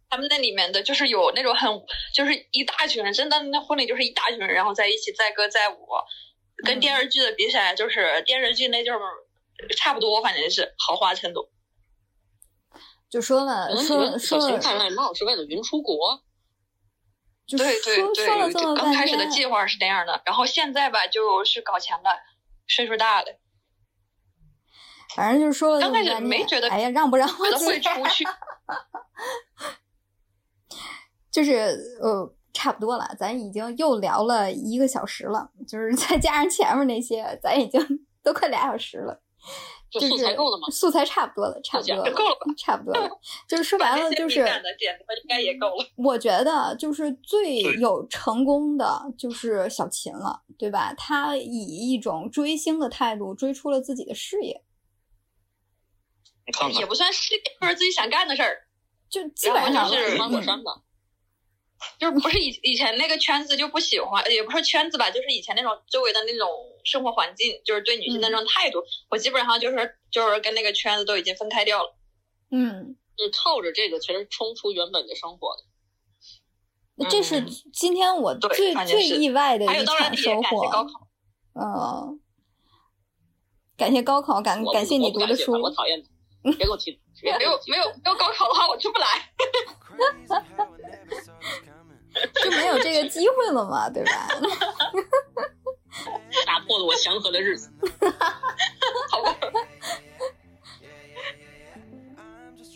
[0.09, 1.69] 他们那里面的就是有那种很，
[2.13, 5.87] 就是一大群人，真的那婚礼就是一大群人，然后在一起载歌载舞，
[6.65, 8.99] 跟电视剧的比起来，就是电视剧那就是
[9.77, 11.49] 差不多，反正是豪华程度。
[13.09, 16.23] 就说了，说说了，看外貌是为了云出国。
[17.45, 22.19] 对对对，就刚开始的计划是这样的，然后现在吧，就是搞钱了，
[22.67, 23.27] 岁数大了。
[25.15, 28.23] 反正就是说了，刚开始没觉得，哎呀，让不让我会出去？
[31.31, 37.81] 就是呃，差不多了，咱已经又聊了一个小时了，就是 再加上前面那些，咱已经
[38.23, 39.21] 都快俩小时了。
[39.91, 40.67] 就是素材够了吗？
[40.71, 43.07] 素材差不多了，差不多了，够了，差不多了。
[43.47, 44.45] 就是说白了，就是应
[45.29, 45.85] 该也够了。
[45.95, 50.95] 我觉得就是最有成功的就是小秦了，对吧？
[50.97, 54.62] 他以一种追星的态度追出了自己的事业。
[56.79, 58.67] 也不算是，就是自己想干的事儿，
[59.09, 60.17] 就基本上就是。
[61.99, 66.47] 就是不是以以前那个圈子就不喜欢，也不是圈子吧，就是以前那种周围的那种
[66.85, 71.93] 生活环境，就是对女性的那种态度，我基本上就是就是跟那个圈子都已经分开掉了。
[72.51, 77.09] 嗯，是靠着这个其实冲出原本的生活的。
[77.09, 77.43] 这是
[77.73, 80.87] 今天我最最意外的一场收获。
[81.53, 82.21] 嗯，
[83.75, 85.51] 感谢高考，感感谢你读的书。
[85.61, 86.01] 我讨厌
[86.43, 86.99] 他，别给我提。
[87.23, 87.85] 没有没有没有
[88.17, 89.07] 高考的话，我出不来。
[92.43, 94.27] 就没有这个机会了嘛，对吧？
[96.45, 97.71] 打破了我祥和的日子。
[99.09, 99.35] 好吧。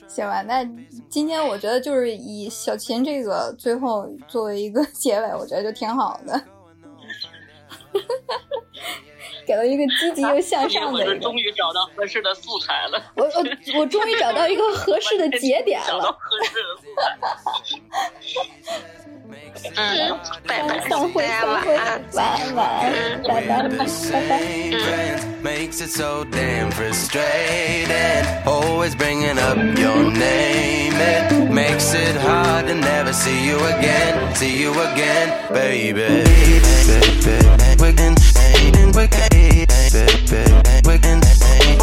[0.08, 0.64] 行吧，那
[1.10, 6.44] 今天我觉得就是以小琴这个最后作为一个结尾，我觉得就挺好的。
[9.46, 11.16] 给了一个积极又向上的。
[11.20, 13.02] 终于找到合适的素材了。
[13.16, 13.46] 我我
[13.80, 16.12] 我终于找到一个合适的节点了。
[16.20, 17.18] 合适的素材。
[19.76, 20.18] 嗯，
[20.48, 21.76] 拜拜，散会，散会，
[22.14, 23.64] 晚安，晚安，拜拜，
[24.10, 24.48] 拜拜。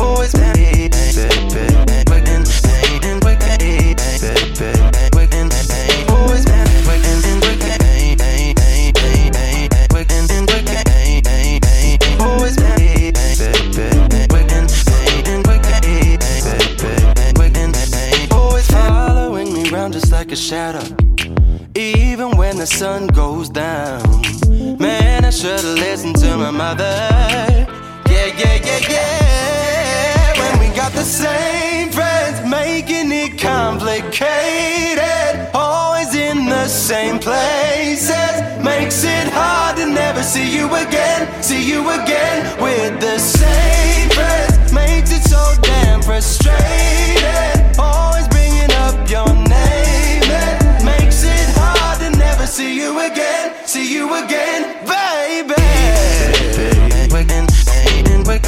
[0.04, 0.54] always been
[19.52, 20.82] working, been just like a shadow.
[21.76, 24.43] Even when the sun goes down.
[24.78, 26.84] Man, I should've listened to my mother.
[28.10, 30.40] Yeah, yeah, yeah, yeah.
[30.40, 35.00] When we got the same friends, making it complicated.
[35.54, 38.10] Always in the same places.
[38.64, 41.42] Makes it hard to never see you again.
[41.42, 44.72] See you again with the same friends.
[44.72, 47.78] Makes it so damn frustrated.
[47.78, 49.28] Always bringing up your
[52.54, 55.54] see you again, see you again, baby.
[58.28, 58.38] We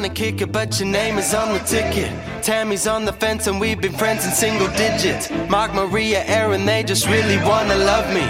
[0.00, 2.10] trying to kick it, but your name is on the ticket.
[2.42, 5.30] Tammy's on the fence, and we've been friends in single digits.
[5.50, 8.24] Mark, Maria, Aaron, they just really wanna love me.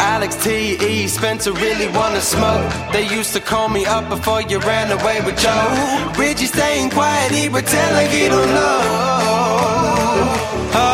[0.00, 2.64] Alex T E Spencer really wanna smoke.
[2.92, 6.12] They used to call me up before you ran away with Joe.
[6.18, 8.80] Reggie staying quiet, he pretend like he don't know.
[10.72, 10.89] Oh,